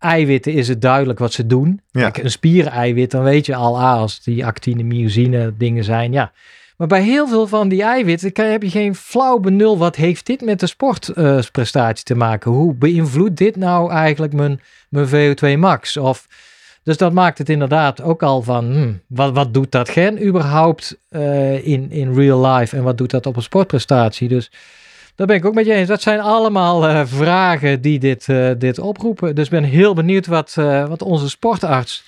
eiwitten 0.00 0.52
is 0.52 0.68
het 0.68 0.82
duidelijk 0.82 1.18
wat 1.18 1.32
ze 1.32 1.46
doen. 1.46 1.80
Ja. 1.90 2.10
Kijk, 2.10 2.24
een 2.24 2.30
spiereiwit, 2.30 3.10
dan 3.10 3.22
weet 3.22 3.46
je 3.46 3.54
al 3.54 3.80
ah, 3.80 3.98
als 3.98 4.22
die 4.22 4.46
actine, 4.46 4.82
myosine 4.82 5.54
dingen 5.58 5.84
zijn. 5.84 6.12
Ja. 6.12 6.32
Maar 6.76 6.88
bij 6.88 7.02
heel 7.02 7.28
veel 7.28 7.46
van 7.46 7.68
die 7.68 7.82
eiwitten 7.82 8.32
kan, 8.32 8.44
heb 8.44 8.62
je 8.62 8.70
geen 8.70 8.94
flauw 8.94 9.38
benul. 9.38 9.78
Wat 9.78 9.96
heeft 9.96 10.26
dit 10.26 10.40
met 10.40 10.60
de 10.60 10.66
sportprestatie 10.66 11.98
uh, 11.98 12.02
te 12.02 12.14
maken? 12.14 12.50
Hoe 12.50 12.74
beïnvloedt 12.74 13.36
dit 13.36 13.56
nou 13.56 13.90
eigenlijk 13.90 14.32
mijn, 14.32 14.60
mijn 14.88 15.08
VO2 15.08 15.58
max? 15.58 15.96
Of, 15.96 16.26
dus 16.82 16.96
dat 16.96 17.12
maakt 17.12 17.38
het 17.38 17.48
inderdaad 17.48 18.02
ook 18.02 18.22
al 18.22 18.42
van, 18.42 18.72
hmm, 18.72 19.00
wat, 19.06 19.32
wat 19.34 19.54
doet 19.54 19.72
dat 19.72 19.88
gen 19.88 20.26
überhaupt 20.26 20.96
uh, 21.10 21.66
in, 21.66 21.90
in 21.90 22.14
real 22.14 22.46
life? 22.46 22.76
En 22.76 22.82
wat 22.82 22.98
doet 22.98 23.10
dat 23.10 23.26
op 23.26 23.36
een 23.36 23.42
sportprestatie? 23.42 24.28
Dus 24.28 24.50
Dat 25.20 25.28
ben 25.28 25.38
ik 25.38 25.44
ook 25.44 25.54
met 25.54 25.66
je 25.66 25.72
eens. 25.72 25.88
Dat 25.88 26.02
zijn 26.02 26.20
allemaal 26.20 26.88
uh, 26.88 27.02
vragen 27.04 27.80
die 27.80 27.98
dit, 27.98 28.26
uh, 28.28 28.50
dit 28.58 28.78
oproepen. 28.78 29.34
Dus 29.34 29.44
ik 29.44 29.50
ben 29.50 29.64
heel 29.64 29.94
benieuwd 29.94 30.26
wat, 30.26 30.56
uh, 30.58 30.88
wat 30.88 31.02
onze 31.02 31.28
sportarts... 31.28 32.04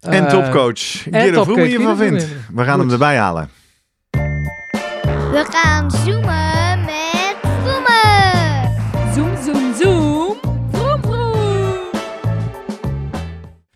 en 0.00 0.28
topcoach 0.28 0.80
Guido 1.10 1.44
Vroemen 1.44 1.66
hiervan 1.66 1.96
vindt. 1.96 2.26
We 2.54 2.64
gaan 2.64 2.72
Goed. 2.72 2.82
hem 2.82 2.90
erbij 2.90 3.16
halen. 3.16 3.50
We 5.30 5.46
gaan 5.50 5.90
zoomen 5.90 6.65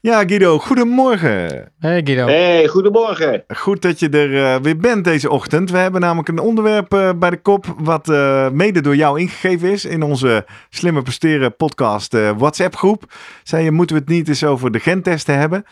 Ja, 0.02 0.24
Guido, 0.26 0.58
goedemorgen. 0.58 1.72
Hey 1.78 2.00
Guido. 2.04 2.26
Hey, 2.26 2.68
goedemorgen. 2.68 3.44
Goed 3.48 3.82
dat 3.82 3.98
je 3.98 4.08
er 4.08 4.30
uh, 4.30 4.56
weer 4.62 4.76
bent 4.76 5.04
deze 5.04 5.30
ochtend. 5.30 5.70
We 5.70 5.78
hebben 5.78 6.00
namelijk 6.00 6.28
een 6.28 6.38
onderwerp 6.38 6.94
uh, 6.94 7.10
bij 7.16 7.30
de 7.30 7.40
kop 7.40 7.74
wat 7.78 8.08
uh, 8.08 8.50
mede 8.50 8.80
door 8.80 8.96
jou 8.96 9.20
ingegeven 9.20 9.70
is 9.70 9.84
in 9.84 10.02
onze 10.02 10.46
Slimmer 10.70 11.02
Presteren 11.02 11.56
podcast 11.56 12.12
WhatsApp 12.12 12.76
groep. 12.76 13.12
Zei 13.42 13.64
je, 13.64 13.70
moeten 13.70 13.96
we 13.96 14.02
het 14.02 14.10
niet 14.10 14.28
eens 14.28 14.44
over 14.44 14.70
de 14.70 14.80
gentesten 14.80 15.38
hebben? 15.38 15.64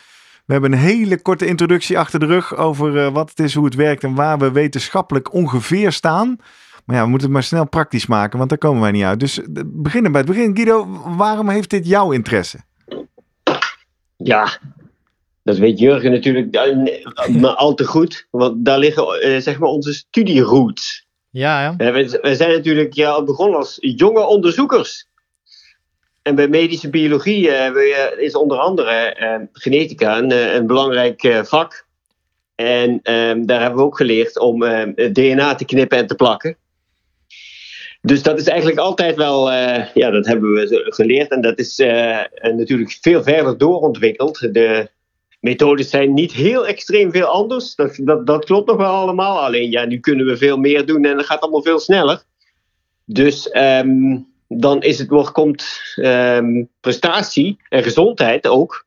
We 0.47 0.53
hebben 0.53 0.73
een 0.73 0.79
hele 0.79 1.23
korte 1.23 1.47
introductie 1.47 1.99
achter 1.99 2.21
de 2.21 2.27
rug 2.27 2.57
over 2.57 3.13
wat 3.13 3.29
het 3.31 3.39
is, 3.39 3.55
hoe 3.55 3.65
het 3.65 3.75
werkt 3.75 4.05
en 4.05 4.15
waar 4.15 4.39
we 4.39 4.53
wetenschappelijk 4.53 5.33
ongeveer 5.33 5.93
staan. 5.93 6.37
Maar 6.85 6.97
ja, 6.97 7.03
we 7.03 7.09
moeten 7.09 7.27
het 7.27 7.37
maar 7.37 7.47
snel 7.47 7.69
praktisch 7.69 8.07
maken, 8.07 8.39
want 8.39 8.51
daar 8.51 8.59
komen 8.59 8.81
wij 8.81 8.91
niet 8.91 9.05
uit. 9.05 9.21
Dus 9.21 9.41
beginnen 9.67 10.13
bij 10.13 10.21
het 10.21 10.31
begin. 10.31 10.57
Guido, 10.57 11.03
waarom 11.17 11.49
heeft 11.49 11.71
dit 11.71 11.87
jouw 11.87 12.13
interesse? 12.13 12.59
Ja, 14.25 14.59
dat 15.43 15.57
weet 15.57 15.79
Jurgen 15.79 16.11
natuurlijk 16.11 16.55
maar 17.41 17.55
al 17.55 17.75
te 17.75 17.85
goed. 17.85 18.27
Want 18.31 18.65
daar 18.65 18.79
liggen 18.79 19.21
eh, 19.21 19.41
zeg 19.41 19.59
maar 19.59 19.69
onze 19.69 19.93
studieroots. 19.93 21.07
Ja, 21.31 21.63
ja. 21.63 21.77
We, 21.93 22.19
we, 22.23 22.35
zijn 22.35 22.51
natuurlijk 22.51 22.95
ja, 22.95 23.23
begonnen 23.23 23.59
als 23.59 23.77
jonge 23.81 24.27
onderzoekers. 24.27 25.07
En 26.23 26.35
bij 26.35 26.49
medische 26.49 26.91
biologie 26.91 27.49
uh, 27.49 27.71
is 28.17 28.35
onder 28.35 28.59
andere 28.59 29.17
uh, 29.21 29.47
genetica 29.53 30.19
een, 30.19 30.57
een 30.57 30.67
belangrijk 30.67 31.41
vak. 31.43 31.87
En 32.55 33.01
ehm, 33.03 33.45
daar 33.45 33.61
hebben 33.61 33.79
we 33.79 33.85
ook 33.85 33.97
geleerd 33.97 34.39
om 34.39 34.61
DNA 35.13 35.55
te 35.55 35.65
knippen 35.65 35.99
en 35.99 36.07
te 36.07 36.15
plakken. 36.15 36.57
Dus 38.01 38.23
dat 38.23 38.39
is 38.39 38.47
eigenlijk 38.47 38.79
altijd 38.79 39.17
wel, 39.17 39.53
ja, 39.95 40.11
dat 40.11 40.27
hebben 40.27 40.53
we 40.53 40.87
geleerd. 40.89 41.31
En 41.31 41.41
dat 41.41 41.59
is 41.59 41.77
natuurlijk 42.41 42.99
veel 43.01 43.23
verder 43.23 43.59
doorontwikkeld. 43.59 44.55
De 44.55 44.89
methodes 45.41 45.91
zijn 45.91 46.15
niet 46.15 46.33
heel 46.33 46.67
extreem 46.67 47.13
veel 47.13 47.27
anders. 47.27 47.75
Dat, 47.75 47.99
dat, 48.03 48.27
dat 48.27 48.45
klopt 48.45 48.69
nog 48.69 48.77
wel 48.77 48.93
allemaal. 48.93 49.41
Alleen 49.41 49.71
ja, 49.71 49.85
nu 49.85 49.99
kunnen 49.99 50.27
we 50.27 50.37
veel 50.37 50.57
meer 50.57 50.87
doen 50.87 51.05
en 51.05 51.17
het 51.17 51.27
gaat 51.27 51.41
allemaal 51.41 51.63
veel 51.63 51.79
sneller. 51.79 52.23
Dus 53.05 53.51
um, 53.55 54.27
dan 54.49 54.83
is 54.83 54.99
het 54.99 55.33
komt 55.33 55.67
um, 55.97 56.69
prestatie 56.81 57.59
en 57.69 57.83
gezondheid 57.83 58.47
ook, 58.47 58.87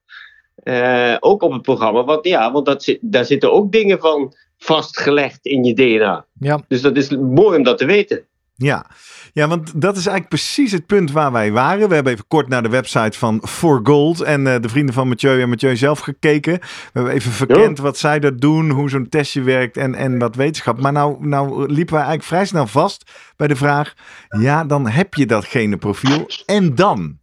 uh, 0.64 1.16
ook 1.20 1.42
op 1.42 1.52
het 1.52 1.62
programma. 1.62 2.04
Want 2.04 2.28
ja, 2.28 2.52
want 2.52 2.66
dat 2.66 2.98
daar 3.02 3.26
zitten 3.26 3.52
ook 3.52 3.72
dingen 3.72 4.00
van 4.00 4.34
vastgelegd 4.58 5.46
in 5.46 5.64
je 5.64 5.74
DNA. 5.74 6.26
Ja. 6.40 6.64
Dus 6.68 6.82
dat 6.82 6.98
is 6.98 7.10
mooi 7.10 7.58
om 7.58 7.64
dat 7.64 7.78
te 7.78 7.86
weten. 7.86 8.26
Ja. 8.62 8.86
ja, 9.34 9.48
want 9.48 9.82
dat 9.82 9.98
is 9.98 10.06
eigenlijk 10.06 10.30
precies 10.30 10.72
het 10.72 10.86
punt 10.86 11.12
waar 11.12 11.32
wij 11.32 11.52
waren. 11.52 11.88
We 11.88 11.94
hebben 11.96 12.14
even 12.14 12.28
kort 12.28 12.48
naar 12.48 12.64
de 12.64 12.70
website 12.70 13.18
van 13.18 13.42
For 13.48 13.80
Gold 13.84 14.22
en 14.22 14.46
uh, 14.46 14.56
de 14.62 14.70
vrienden 14.70 14.94
van 14.94 15.08
Mathieu 15.08 15.42
en 15.42 15.50
Mathieu 15.50 15.76
zelf 15.76 16.00
gekeken. 16.00 16.54
We 16.54 16.90
hebben 16.94 17.14
even 17.14 17.32
verkend 17.32 17.78
ja. 17.78 17.84
wat 17.84 17.98
zij 17.98 18.20
dat 18.20 18.42
doen, 18.42 18.70
hoe 18.70 18.90
zo'n 18.90 19.10
testje 19.10 19.42
werkt 19.42 19.78
en, 19.78 19.96
en 19.96 20.20
wat 20.20 20.36
wetenschap. 20.36 20.80
Maar 20.80 20.92
nou, 20.92 21.28
nou 21.28 21.72
liepen 21.72 21.94
wij 21.94 22.04
eigenlijk 22.04 22.24
vrij 22.24 22.46
snel 22.46 22.68
vast 22.68 23.12
bij 23.36 23.48
de 23.48 23.56
vraag, 23.56 23.94
ja, 24.40 24.64
dan 24.64 24.88
heb 24.88 25.14
je 25.14 25.26
dat 25.26 25.48
profiel 25.80 26.28
en 26.46 26.76
dan? 26.76 27.20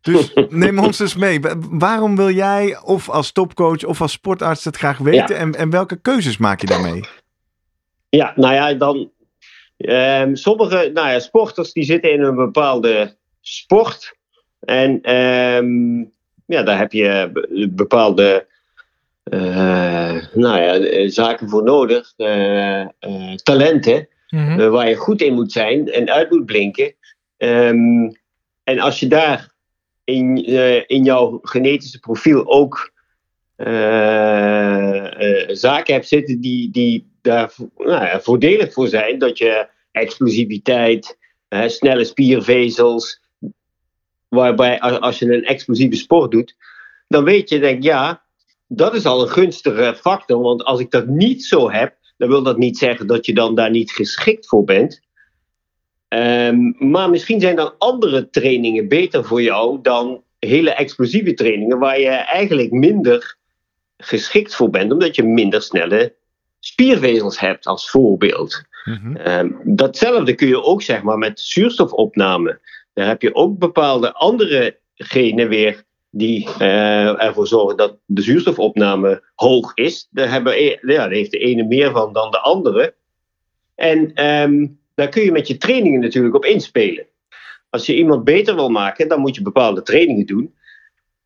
Dus 0.00 0.32
neem 0.48 0.78
ons 0.78 0.98
eens 0.98 1.16
mee. 1.16 1.40
Waarom 1.70 2.16
wil 2.16 2.30
jij 2.30 2.80
of 2.82 3.08
als 3.08 3.32
topcoach 3.32 3.84
of 3.84 4.00
als 4.00 4.12
sportarts 4.12 4.64
het 4.64 4.76
graag 4.76 4.98
weten 4.98 5.34
ja. 5.34 5.40
en, 5.40 5.54
en 5.54 5.70
welke 5.70 5.96
keuzes 5.96 6.36
maak 6.36 6.60
je 6.60 6.66
daarmee? 6.66 7.04
Ja, 8.08 8.32
nou 8.36 8.54
ja, 8.54 8.74
dan, 8.74 9.10
Um, 9.82 10.36
sommige 10.36 10.90
nou 10.94 11.08
ja, 11.08 11.18
sporters 11.18 11.72
die 11.72 11.84
zitten 11.84 12.12
in 12.12 12.22
een 12.22 12.34
bepaalde 12.34 13.16
sport. 13.40 14.16
En 14.60 15.16
um, 15.16 16.12
ja, 16.46 16.62
daar 16.62 16.78
heb 16.78 16.92
je 16.92 17.30
bepaalde 17.70 18.46
uh, 19.24 20.16
nou 20.34 20.60
ja, 20.60 21.08
zaken 21.08 21.48
voor 21.48 21.62
nodig. 21.62 22.12
Uh, 22.16 22.80
uh, 22.80 23.34
talenten. 23.42 24.08
Mm 24.28 24.46
-hmm. 24.46 24.70
waar 24.70 24.88
je 24.88 24.94
goed 24.96 25.22
in 25.22 25.34
moet 25.34 25.52
zijn 25.52 25.88
en 25.88 26.10
uit 26.10 26.30
moet 26.30 26.46
blinken. 26.46 26.94
Um, 27.38 28.16
en 28.64 28.78
als 28.78 29.00
je 29.00 29.06
daar 29.06 29.48
in, 30.04 30.44
in 30.86 31.04
jouw 31.04 31.38
genetische 31.42 31.98
profiel 31.98 32.46
ook 32.46 32.92
zaken 35.48 35.94
hebt 35.94 36.08
zitten 36.08 36.40
die, 36.40 36.70
die 36.70 37.09
daar 37.22 37.54
nou 37.76 38.22
voordelig 38.22 38.72
voor 38.72 38.88
zijn. 38.88 39.18
Dat 39.18 39.38
je 39.38 39.68
explosiviteit, 39.92 41.18
snelle 41.66 42.04
spiervezels. 42.04 43.20
Waarbij 44.28 44.80
als 44.80 45.18
je 45.18 45.32
een 45.32 45.44
explosieve 45.44 45.96
sport 45.96 46.30
doet, 46.30 46.56
dan 47.08 47.24
weet 47.24 47.48
je, 47.48 47.58
denk 47.58 47.82
ja, 47.82 48.22
dat 48.66 48.94
is 48.94 49.04
al 49.04 49.22
een 49.22 49.28
gunstige 49.28 49.96
factor. 50.00 50.40
Want 50.42 50.64
als 50.64 50.80
ik 50.80 50.90
dat 50.90 51.06
niet 51.06 51.44
zo 51.44 51.70
heb, 51.70 51.96
dan 52.16 52.28
wil 52.28 52.42
dat 52.42 52.58
niet 52.58 52.78
zeggen 52.78 53.06
dat 53.06 53.26
je 53.26 53.34
dan 53.34 53.54
daar 53.54 53.70
niet 53.70 53.92
geschikt 53.92 54.46
voor 54.46 54.64
bent. 54.64 55.00
Um, 56.08 56.74
maar 56.78 57.10
misschien 57.10 57.40
zijn 57.40 57.56
dan 57.56 57.74
andere 57.78 58.30
trainingen 58.30 58.88
beter 58.88 59.24
voor 59.24 59.42
jou 59.42 59.78
dan 59.82 60.22
hele 60.38 60.70
explosieve 60.70 61.34
trainingen, 61.34 61.78
waar 61.78 62.00
je 62.00 62.08
eigenlijk 62.08 62.70
minder 62.70 63.36
geschikt 63.96 64.54
voor 64.54 64.70
bent, 64.70 64.92
omdat 64.92 65.16
je 65.16 65.22
minder 65.22 65.62
snelle 65.62 66.14
spiervezels 66.60 67.40
hebt 67.40 67.66
als 67.66 67.90
voorbeeld. 67.90 68.62
Mm 68.84 69.00
-hmm. 69.02 69.60
datzelfde 69.64 70.34
kun 70.34 70.48
je 70.48 70.62
ook 70.62 70.82
zeg 70.82 71.02
maar 71.02 71.18
met 71.18 71.40
zuurstofopname. 71.40 72.60
Daar 72.94 73.06
heb 73.06 73.22
je 73.22 73.34
ook 73.34 73.58
bepaalde 73.58 74.12
andere 74.12 74.78
genen 74.94 75.48
weer 75.48 75.84
die 76.10 76.48
uh, 76.60 77.22
ervoor 77.22 77.46
zorgen 77.46 77.76
dat 77.76 77.96
de 78.06 78.22
zuurstofopname 78.22 79.22
hoog 79.34 79.74
is. 79.74 80.08
Daar, 80.10 80.30
hebben, 80.30 80.52
e-, 80.52 80.78
ja, 80.80 80.96
daar 80.96 81.10
heeft 81.10 81.30
de 81.30 81.38
ene 81.38 81.64
meer 81.64 81.90
van 81.90 82.12
dan 82.12 82.30
de 82.30 82.40
andere. 82.40 82.94
En 83.74 84.26
um, 84.26 84.78
daar 84.94 85.08
kun 85.08 85.22
je 85.22 85.32
met 85.32 85.48
je 85.48 85.56
trainingen 85.56 86.00
natuurlijk 86.00 86.34
op 86.34 86.44
inspelen. 86.44 87.06
Als 87.70 87.86
je 87.86 87.96
iemand 87.96 88.24
beter 88.24 88.54
wil 88.54 88.68
maken, 88.68 89.08
dan 89.08 89.20
moet 89.20 89.34
je 89.34 89.42
bepaalde 89.42 89.82
trainingen 89.82 90.26
doen. 90.26 90.54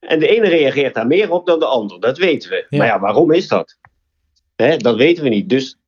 En 0.01 0.18
de 0.18 0.29
ene 0.29 0.49
reageert 0.49 0.94
daar 0.94 1.07
meer 1.07 1.31
op 1.31 1.47
dan 1.47 1.59
de 1.59 1.66
ander, 1.66 2.01
dat 2.01 2.18
weten 2.18 2.51
we. 2.51 2.66
Ja. 2.68 2.79
Maar 2.79 2.87
ja, 2.87 3.01
waarom 3.01 3.33
is 3.33 3.49
dat? 3.49 3.79
Hè, 4.57 4.77
dat 4.77 4.97
weten 4.97 5.23
we 5.23 5.29
niet. 5.29 5.49
Dus 5.49 5.79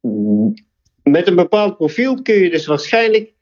met 1.03 1.27
een 1.27 1.35
bepaald 1.35 1.77
profiel 1.77 2.23
kun 2.23 2.35
je 2.35 2.51
dus 2.51 2.67
waarschijnlijk, 2.67 3.33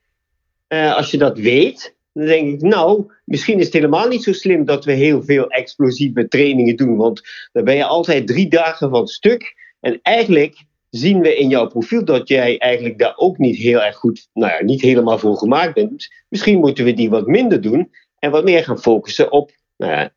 uh, 0.68 0.96
als 0.96 1.10
je 1.10 1.18
dat 1.18 1.38
weet, 1.38 1.96
dan 2.12 2.26
denk 2.26 2.54
ik, 2.54 2.60
nou, 2.60 3.12
misschien 3.24 3.58
is 3.58 3.64
het 3.64 3.74
helemaal 3.74 4.08
niet 4.08 4.22
zo 4.22 4.32
slim 4.32 4.64
dat 4.64 4.84
we 4.84 4.92
heel 4.92 5.22
veel 5.22 5.48
explosieve 5.48 6.28
trainingen 6.28 6.76
doen. 6.76 6.96
Want 6.96 7.22
dan 7.52 7.64
ben 7.64 7.76
je 7.76 7.84
altijd 7.84 8.26
drie 8.26 8.48
dagen 8.48 8.90
van 8.90 9.06
stuk. 9.06 9.54
En 9.80 9.98
eigenlijk 10.02 10.64
zien 10.90 11.20
we 11.20 11.36
in 11.36 11.48
jouw 11.48 11.66
profiel 11.66 12.04
dat 12.04 12.28
jij 12.28 12.58
eigenlijk 12.58 12.98
daar 12.98 13.16
ook 13.16 13.38
niet 13.38 13.56
heel 13.56 13.82
erg 13.82 13.96
goed, 13.96 14.28
nou 14.32 14.52
ja, 14.52 14.62
niet 14.62 14.80
helemaal 14.80 15.18
voor 15.18 15.36
gemaakt 15.36 15.74
bent. 15.74 16.08
Misschien 16.28 16.58
moeten 16.58 16.84
we 16.84 16.92
die 16.92 17.10
wat 17.10 17.26
minder 17.26 17.60
doen 17.60 17.90
en 18.18 18.30
wat 18.30 18.44
meer 18.44 18.64
gaan 18.64 18.80
focussen 18.80 19.32
op 19.32 19.50
nou 19.76 19.92
ja, 19.92 20.12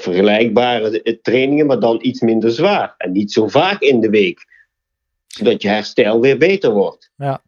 vergelijkbare 0.00 1.18
trainingen, 1.22 1.66
maar 1.66 1.80
dan 1.80 1.98
iets 2.02 2.20
minder 2.20 2.50
zwaar. 2.50 2.94
En 2.98 3.12
niet 3.12 3.32
zo 3.32 3.48
vaak 3.48 3.80
in 3.80 4.00
de 4.00 4.10
week. 4.10 4.46
Zodat 5.26 5.62
je 5.62 5.68
herstel 5.68 6.20
weer 6.20 6.38
beter 6.38 6.70
wordt. 6.72 7.10
Ja. 7.16 7.42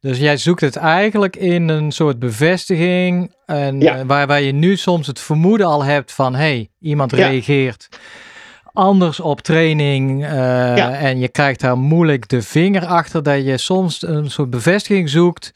Dus 0.00 0.18
jij 0.18 0.36
zoekt 0.36 0.60
het 0.60 0.76
eigenlijk 0.76 1.36
in 1.36 1.68
een 1.68 1.92
soort 1.92 2.18
bevestiging. 2.18 3.34
En, 3.46 3.80
ja. 3.80 4.06
waar, 4.06 4.26
waar 4.26 4.40
je 4.42 4.52
nu 4.52 4.76
soms 4.76 5.06
het 5.06 5.20
vermoeden 5.20 5.66
al 5.66 5.84
hebt 5.84 6.12
van 6.12 6.34
hey, 6.34 6.68
iemand 6.80 7.10
Ja. 7.16 7.28
reageert 7.28 7.88
anders 8.72 9.20
op 9.20 9.40
training. 9.40 10.24
eh, 10.24 10.30
Ja. 10.76 10.98
En 10.98 11.18
je 11.18 11.28
krijgt 11.28 11.60
daar 11.60 11.78
moeilijk 11.78 12.28
de 12.28 12.42
vinger 12.42 12.86
achter. 12.86 13.22
Dat 13.22 13.44
je 13.44 13.56
soms 13.58 14.02
een 14.02 14.30
soort 14.30 14.50
bevestiging 14.50 15.08
zoekt. 15.08 15.52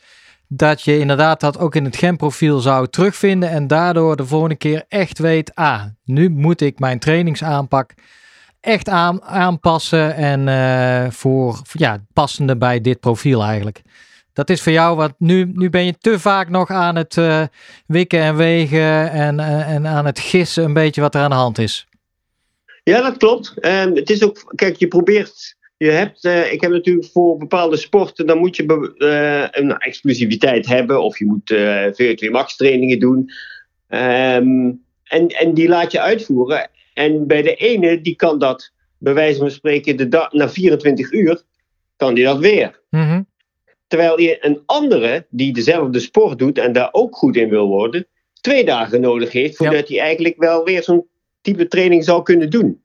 Dat 0.55 0.83
je 0.83 0.99
inderdaad 0.99 1.41
dat 1.41 1.59
ook 1.59 1.75
in 1.75 1.85
het 1.85 1.97
genprofiel 1.97 2.59
zou 2.59 2.89
terugvinden. 2.89 3.49
En 3.49 3.67
daardoor 3.67 4.17
de 4.17 4.27
volgende 4.27 4.57
keer 4.57 4.85
echt 4.89 5.19
weet. 5.19 5.55
Ah, 5.55 5.85
nu 6.05 6.31
moet 6.31 6.61
ik 6.61 6.79
mijn 6.79 6.99
trainingsaanpak 6.99 7.95
echt 8.61 8.89
aan, 8.89 9.23
aanpassen. 9.23 10.15
En 10.15 10.49
eh, 10.49 11.11
voor 11.11 11.63
ja, 11.73 12.05
passende 12.13 12.57
bij 12.57 12.81
dit 12.81 13.01
profiel 13.01 13.43
eigenlijk. 13.43 13.83
Dat 14.33 14.51
is 14.51 14.63
voor 14.63 14.73
jou 14.73 14.97
wat. 14.97 15.15
Nu, 15.19 15.51
nu 15.55 15.71
ben 15.71 15.85
je 15.85 15.99
te 15.99 16.21
vaak 16.21 16.49
nog 16.49 16.71
aan 16.71 16.97
het 16.97 17.17
eh, 17.17 17.43
wikken 17.87 18.21
en 18.21 18.37
wegen. 18.37 19.11
En, 19.11 19.41
eh, 19.41 19.75
en 19.75 19.87
aan 19.87 20.07
het 20.07 20.19
gissen 20.19 20.65
een 20.65 20.73
beetje 20.73 21.01
wat 21.01 21.15
er 21.15 21.21
aan 21.21 21.31
de 21.31 21.37
hand 21.37 21.59
is. 21.59 21.87
Ja, 22.83 23.03
dat 23.03 23.17
klopt. 23.17 23.59
En 23.61 23.97
het 23.97 24.11
is 24.11 24.23
ook, 24.23 24.53
kijk, 24.55 24.77
je 24.77 24.89
probeert, 24.89 25.57
je 25.85 25.91
hebt, 25.91 26.25
eh, 26.25 26.53
ik 26.53 26.61
heb 26.61 26.71
natuurlijk 26.71 27.07
voor 27.07 27.37
bepaalde 27.37 27.77
sporten, 27.77 28.27
dan 28.27 28.39
moet 28.39 28.57
je 28.57 28.95
eh, 28.99 29.63
een 29.63 29.79
explosiviteit 29.79 30.67
hebben. 30.67 31.03
Of 31.03 31.19
je 31.19 31.25
moet 31.25 31.51
eh 31.51 31.87
VO2 31.87 32.31
max 32.31 32.57
trainingen 32.57 32.99
doen. 32.99 33.31
Ehm, 33.89 34.71
en, 35.05 35.27
en 35.29 35.55
die 35.55 35.69
laat 35.69 35.93
je 35.93 36.01
uitvoeren. 36.01 36.71
En 36.95 37.27
bij 37.27 37.43
de 37.43 37.55
ene, 37.55 38.01
die 38.01 38.17
kan 38.17 38.39
dat, 38.39 38.73
bij 38.99 39.15
wijze 39.15 39.39
van 39.39 39.51
spreken, 39.51 39.97
de 39.97 40.29
na 40.31 40.49
24 40.49 41.13
uur, 41.13 41.43
kan 41.97 42.15
die 42.15 42.25
dat 42.25 42.39
weer. 42.39 42.81
Mhm. 42.91 43.23
Terwijl 43.87 44.21
je 44.21 44.37
een 44.41 44.63
andere, 44.67 45.27
die 45.31 45.53
dezelfde 45.53 46.01
sport 46.01 46.39
doet 46.39 46.59
en 46.59 46.73
daar 46.73 46.89
ook 46.93 47.17
goed 47.17 47.37
in 47.37 47.49
wil 47.49 47.67
worden, 47.67 48.07
twee 48.41 48.65
dagen 48.65 49.01
nodig 49.01 49.33
heeft 49.33 49.57
voordat 49.57 49.89
hij 49.89 50.01
eigenlijk 50.01 50.37
wel 50.37 50.65
weer 50.65 50.83
zo'n 50.83 51.07
type 51.41 51.67
training 51.67 52.05
zou 52.05 52.23
kunnen 52.23 52.51
doen. 52.51 52.82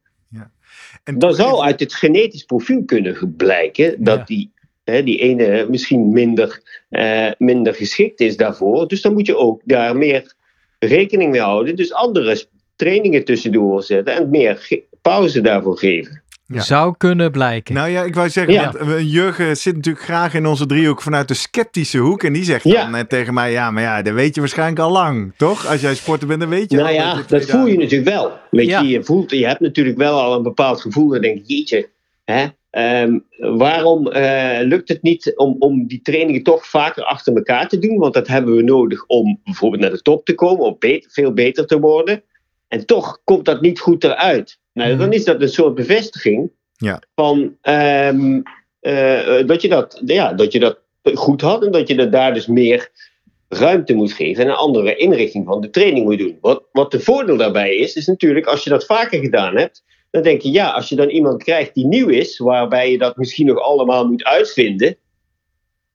En 1.07 1.19
Dan 1.19 1.33
zou 1.35 1.61
uit 1.61 1.79
het 1.79 1.93
genetisch 1.93 2.43
profiel 2.43 2.83
kunnen 2.85 3.33
blijken 3.37 4.03
dat 4.03 4.17
Ja. 4.17 4.23
die, 4.23 4.51
hè, 4.83 5.03
die 5.03 5.17
ene 5.17 5.65
misschien 5.69 6.09
minder, 6.11 6.61
eh, 6.89 7.31
minder 7.37 7.73
geschikt 7.73 8.19
is 8.19 8.37
daarvoor. 8.37 8.87
Dus 8.87 9.01
dan 9.01 9.13
moet 9.13 9.25
je 9.25 9.37
ook 9.37 9.61
daar 9.65 9.97
meer 9.97 10.33
rekening 10.79 11.31
mee 11.31 11.41
houden. 11.41 11.75
Dus 11.75 11.93
andere 11.93 12.45
trainingen 12.75 13.25
tussendoor 13.25 13.83
zetten 13.83 14.15
en 14.15 14.29
meer 14.29 14.81
pauze 15.01 15.41
daarvoor 15.41 15.77
geven. 15.77 16.23
Ja. 16.47 16.61
Zou 16.61 16.93
kunnen 16.97 17.31
blijken. 17.31 17.73
Nou 17.75 17.89
ja, 17.89 18.03
ik 18.03 18.15
wou 18.15 18.29
zeggen, 18.29 18.53
Ja. 18.53 18.71
want 18.71 18.75
eh, 18.91 19.11
Jurgen 19.13 19.57
zit 19.57 19.75
natuurlijk 19.75 20.05
graag 20.05 20.33
in 20.33 20.45
onze 20.45 20.65
driehoek 20.65 21.01
vanuit 21.01 21.27
de 21.27 21.33
sceptische 21.33 21.97
hoek. 21.97 22.23
En 22.23 22.33
die 22.33 22.43
zegt 22.43 22.63
Ja. 22.63 22.83
dan 22.83 22.95
eh, 22.95 23.01
tegen 23.03 23.33
mij, 23.33 23.51
ja, 23.51 23.71
maar 23.71 23.83
ja, 23.83 24.01
dat 24.01 24.13
weet 24.13 24.33
je 24.35 24.39
waarschijnlijk 24.41 24.79
al 24.79 24.91
lang, 24.91 25.33
toch? 25.37 25.67
Als 25.67 25.81
jij 25.81 25.95
sporter 25.95 26.27
bent, 26.27 26.39
dan 26.39 26.49
weet 26.49 26.71
je 26.71 26.77
nou 26.77 26.87
al 26.89 26.93
ja, 26.95 27.21
dat 27.27 27.45
voel 27.45 27.65
je 27.65 27.77
natuurlijk 27.77 28.09
wel. 28.09 28.31
Weet 28.51 28.67
Ja. 28.67 28.81
je, 28.81 28.87
je, 28.87 29.03
voelt, 29.03 29.31
je 29.31 29.47
hebt 29.47 29.59
natuurlijk 29.59 29.97
wel 29.97 30.21
al 30.21 30.35
een 30.35 30.43
bepaald 30.43 30.81
gevoel. 30.81 31.09
Dan 31.09 31.21
denk 31.21 31.37
je, 31.37 31.55
jeetje, 31.55 31.89
hè, 32.25 32.45
ehm, 32.69 33.19
waarom 33.37 34.07
eh, 34.07 34.59
lukt 34.65 34.89
het 34.89 35.01
niet 35.01 35.33
om, 35.35 35.55
om 35.59 35.87
die 35.87 36.01
trainingen 36.01 36.43
toch 36.43 36.67
vaker 36.67 37.03
achter 37.03 37.35
elkaar 37.35 37.67
te 37.67 37.79
doen? 37.79 37.97
Want 37.97 38.13
dat 38.13 38.27
hebben 38.27 38.55
we 38.55 38.63
nodig 38.63 39.05
om 39.05 39.39
bijvoorbeeld 39.43 39.81
naar 39.81 39.91
de 39.91 40.01
top 40.01 40.25
te 40.25 40.35
komen, 40.35 40.65
om 40.65 40.75
beter, 40.79 41.11
veel 41.11 41.33
beter 41.33 41.65
te 41.65 41.79
worden. 41.79 42.23
En 42.67 42.85
toch 42.85 43.19
komt 43.23 43.45
dat 43.45 43.61
niet 43.61 43.79
goed 43.79 44.03
eruit. 44.03 44.59
Nou, 44.77 44.97
dan 44.97 45.13
is 45.13 45.25
dat 45.25 45.41
een 45.41 45.49
soort 45.49 45.75
bevestiging 45.75 46.51
Ja. 46.75 47.01
van 47.15 47.57
ehm, 47.61 48.41
eh, 48.79 49.45
dat, 49.47 49.61
je 49.61 49.67
dat, 49.67 50.01
ja, 50.05 50.33
dat 50.33 50.51
je 50.51 50.59
dat 50.59 50.79
goed 51.13 51.41
had 51.41 51.65
en 51.65 51.71
dat 51.71 51.87
je 51.87 51.95
er 51.95 52.11
daar 52.11 52.33
dus 52.33 52.47
meer 52.47 52.89
ruimte 53.49 53.93
moet 53.93 54.13
geven 54.13 54.43
en 54.43 54.49
een 54.49 54.55
andere 54.55 54.95
inrichting 54.95 55.45
van 55.45 55.61
de 55.61 55.69
training 55.69 56.05
moet 56.05 56.17
doen. 56.17 56.37
Wat, 56.41 56.63
wat 56.71 56.91
de 56.91 56.99
voordeel 56.99 57.37
daarbij 57.37 57.75
is, 57.75 57.95
is 57.95 58.07
natuurlijk 58.07 58.45
als 58.45 58.63
je 58.63 58.69
dat 58.69 58.85
vaker 58.85 59.19
gedaan 59.19 59.57
hebt, 59.57 59.83
dan 60.11 60.21
denk 60.21 60.41
je 60.41 60.51
ja, 60.51 60.69
als 60.69 60.89
je 60.89 60.95
dan 60.95 61.09
iemand 61.09 61.43
krijgt 61.43 61.73
die 61.73 61.87
nieuw 61.87 62.07
is, 62.07 62.37
waarbij 62.37 62.91
je 62.91 62.97
dat 62.97 63.17
misschien 63.17 63.45
nog 63.45 63.59
allemaal 63.59 64.07
moet 64.07 64.23
uitvinden, 64.23 64.97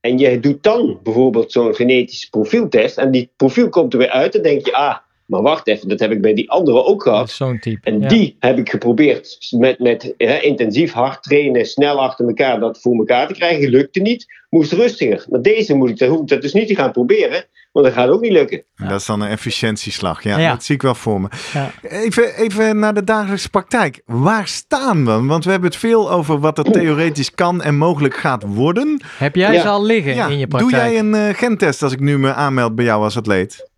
en 0.00 0.18
je 0.18 0.40
doet 0.40 0.62
dan 0.62 1.00
bijvoorbeeld 1.02 1.52
zo'n 1.52 1.74
genetische 1.74 2.30
profieltest 2.30 2.98
en 2.98 3.10
die 3.10 3.30
profiel 3.36 3.68
komt 3.68 3.92
er 3.92 3.98
weer 3.98 4.10
uit, 4.10 4.32
dan 4.32 4.42
denk 4.42 4.66
je 4.66 4.72
ah, 4.72 4.96
maar 5.26 5.42
wacht 5.42 5.66
even, 5.68 5.88
dat 5.88 6.00
heb 6.00 6.10
ik 6.10 6.20
bij 6.20 6.34
die 6.34 6.50
andere 6.50 6.84
ook 6.84 7.04
Dat 7.04 7.12
gehad. 7.12 7.28
is 7.28 7.36
Zo'n 7.36 7.58
type. 7.58 7.90
En 7.90 8.00
ja. 8.00 8.08
die 8.08 8.36
heb 8.38 8.58
ik 8.58 8.70
geprobeerd 8.70 9.38
met, 9.58 9.78
met 9.78 10.14
hè, 10.16 10.38
intensief 10.38 10.92
hard 10.92 11.22
trainen, 11.22 11.66
snel 11.66 12.00
achter 12.02 12.26
elkaar 12.26 12.60
dat 12.60 12.80
voor 12.80 12.94
elkaar 12.96 13.26
te 13.28 13.34
krijgen. 13.34 13.68
Lukte 13.68 14.00
niet, 14.00 14.26
moest 14.50 14.72
rustiger. 14.72 15.24
Maar 15.28 15.42
deze 15.42 15.74
moet 15.74 15.88
ik, 15.90 15.98
dat 15.98 16.08
hoef 16.08 16.20
ik 16.20 16.28
dat 16.28 16.42
dus 16.42 16.52
niet 16.52 16.68
te 16.68 16.74
gaan 16.74 16.92
proberen, 16.92 17.44
want 17.72 17.86
dat 17.86 17.94
gaat 17.94 18.08
ook 18.08 18.20
niet 18.20 18.32
lukken. 18.32 18.62
En 18.76 18.88
Dat 18.88 19.00
is 19.00 19.06
dan 19.06 19.20
een 19.20 19.28
efficiëntieslag. 19.28 20.22
Ja, 20.22 20.38
Ja. 20.38 20.50
dat 20.52 20.64
zie 20.64 20.74
ik 20.74 20.82
wel 20.82 20.94
voor 20.94 21.20
me. 21.20 21.28
Ja. 21.52 21.70
Even, 21.82 22.34
even 22.36 22.78
naar 22.78 22.94
de 22.94 23.04
dagelijkse 23.04 23.48
praktijk. 23.50 24.02
Waar 24.06 24.46
staan 24.48 25.04
we? 25.04 25.22
Want 25.26 25.44
we 25.44 25.50
hebben 25.50 25.70
het 25.70 25.78
veel 25.78 26.10
over 26.10 26.38
wat 26.38 26.58
er 26.58 26.64
theoretisch 26.64 27.30
kan 27.34 27.62
en 27.62 27.76
mogelijk 27.76 28.14
gaat 28.14 28.44
worden. 28.46 29.00
Heb 29.18 29.34
jij 29.36 29.52
Ja. 29.52 29.60
ze 29.60 29.68
al 29.68 29.84
liggen 29.84 30.14
Ja, 30.14 30.26
in 30.26 30.38
je 30.38 30.46
doe 30.46 30.58
praktijk? 30.58 30.90
jij 30.90 30.98
een 30.98 31.14
eh, 31.14 31.34
gentest 31.34 31.82
als 31.82 31.92
ik 31.92 32.00
nu 32.00 32.18
me 32.18 32.32
aanmeld 32.34 32.74
bij 32.74 32.84
jou 32.84 33.02
als 33.02 33.16
atleet? 33.16 33.70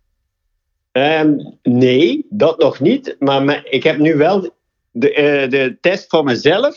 Ehm, 0.95 1.35
nee, 1.63 2.25
dat 2.29 2.59
nog 2.59 2.79
niet. 2.79 3.15
Maar 3.19 3.43
me- 3.43 3.61
ik 3.69 3.83
heb 3.83 3.97
nu 3.97 4.15
wel 4.15 4.49
de, 4.91 5.13
eh, 5.13 5.49
de 5.49 5.77
test 5.81 6.09
van 6.09 6.25
mezelf. 6.25 6.75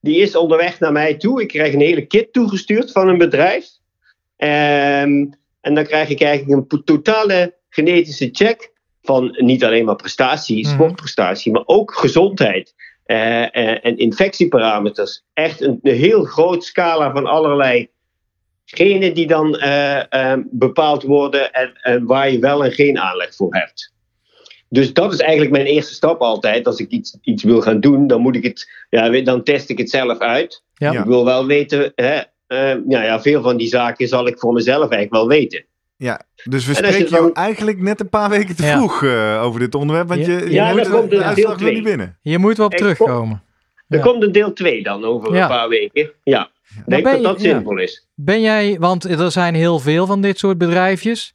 Die 0.00 0.16
is 0.16 0.36
onderweg 0.36 0.80
naar 0.80 0.92
mij 0.92 1.14
toe. 1.14 1.42
Ik 1.42 1.48
krijg 1.48 1.72
een 1.74 1.80
hele 1.80 2.06
kit 2.06 2.32
toegestuurd 2.32 2.92
van 2.92 3.08
een 3.08 3.18
bedrijf. 3.18 3.66
Ehm, 4.36 5.24
en 5.60 5.74
dan 5.74 5.84
krijg 5.84 6.08
ik 6.08 6.20
eigenlijk 6.20 6.72
een 6.72 6.84
totale 6.84 7.54
genetische 7.68 8.28
check 8.32 8.72
van 9.02 9.34
niet 9.38 9.64
alleen 9.64 9.84
maar 9.84 9.96
prestatie, 9.96 10.64
Mhm. 10.64 10.72
sportprestatie, 10.74 11.52
maar 11.52 11.62
ook 11.66 11.94
gezondheid 11.94 12.74
eh, 13.04 13.42
eh, 13.42 13.78
en 13.84 13.96
infectieparameters. 13.98 15.22
Echt 15.32 15.60
een, 15.60 15.78
een 15.82 15.94
heel 15.94 16.24
groot 16.24 16.64
scala 16.64 17.12
van 17.12 17.26
allerlei 17.26 17.88
genen 18.74 19.14
die 19.14 19.26
dan 19.26 19.56
eh, 19.58 20.32
eh, 20.32 20.38
bepaald 20.50 21.02
worden 21.02 21.52
en, 21.52 21.72
en 21.82 22.04
waar 22.06 22.30
je 22.30 22.38
wel 22.38 22.64
en 22.64 22.72
geen 22.72 22.98
aanleg 22.98 23.34
voor 23.34 23.54
hebt. 23.54 23.92
Dus 24.68 24.92
dat 24.92 25.12
is 25.12 25.18
eigenlijk 25.18 25.50
mijn 25.50 25.66
eerste 25.66 25.94
stap 25.94 26.20
altijd. 26.20 26.66
Als 26.66 26.78
ik 26.78 26.90
iets, 26.90 27.18
iets 27.22 27.42
wil 27.42 27.60
gaan 27.60 27.80
doen, 27.80 28.06
dan 28.06 28.20
moet 28.20 28.36
ik 28.36 28.42
het, 28.44 28.70
ja, 28.90 29.20
dan 29.22 29.42
test 29.42 29.68
ik 29.70 29.78
het 29.78 29.90
zelf 29.90 30.18
uit. 30.18 30.62
Ja. 30.74 30.92
Ja. 30.92 31.00
Ik 31.00 31.06
wil 31.06 31.24
wel 31.24 31.46
weten, 31.46 31.92
hè, 31.94 32.20
eh, 32.46 32.76
nou 32.84 33.04
ja, 33.04 33.20
veel 33.20 33.42
van 33.42 33.56
die 33.56 33.68
zaken 33.68 34.08
zal 34.08 34.26
ik 34.26 34.38
voor 34.38 34.52
mezelf 34.52 34.80
eigenlijk 34.80 35.12
wel 35.12 35.28
weten. 35.28 35.64
Ja, 35.96 36.22
dus 36.44 36.66
we 36.66 36.74
spreken 36.74 37.08
jou 37.08 37.22
dan- 37.22 37.34
eigenlijk 37.34 37.80
net 37.80 38.00
een 38.00 38.08
paar 38.08 38.30
weken 38.30 38.56
te 38.56 38.62
Ja. 38.64 38.76
vroeg 38.76 39.02
eh, 39.04 39.42
over 39.44 39.60
dit 39.60 39.74
onderwerp. 39.74 40.08
Want 40.08 40.26
Ja. 40.26 40.32
je, 40.38 40.44
je 40.44 40.50
Ja, 40.50 40.72
moet 40.72 40.90
komt 40.90 41.10
de 41.10 41.22
uitslag 41.22 41.60
niet 41.60 41.82
binnen. 41.82 42.18
Je 42.22 42.38
moet 42.38 42.56
wel 42.56 42.68
terugkomen. 42.68 43.42
Er 43.88 43.96
Ja. 43.98 44.04
komt 44.04 44.22
een 44.22 44.32
deel 44.32 44.52
2 44.52 44.82
dan 44.82 45.04
over 45.04 45.34
Ja. 45.34 45.42
een 45.42 45.48
paar 45.48 45.68
weken. 45.68 46.10
Ja, 46.24 46.50
ik 46.68 46.82
denk 46.86 47.02
ben 47.04 47.12
dat 47.12 47.16
je- 47.20 47.26
dat 47.26 47.40
ja. 47.42 47.50
zinvol 47.54 47.78
is. 47.78 48.06
Ben 48.14 48.40
jij, 48.40 48.76
want 48.80 49.04
er 49.04 49.30
zijn 49.32 49.54
heel 49.54 49.78
veel 49.78 50.06
van 50.06 50.20
dit 50.20 50.38
soort 50.38 50.58
bedrijfjes. 50.58 51.34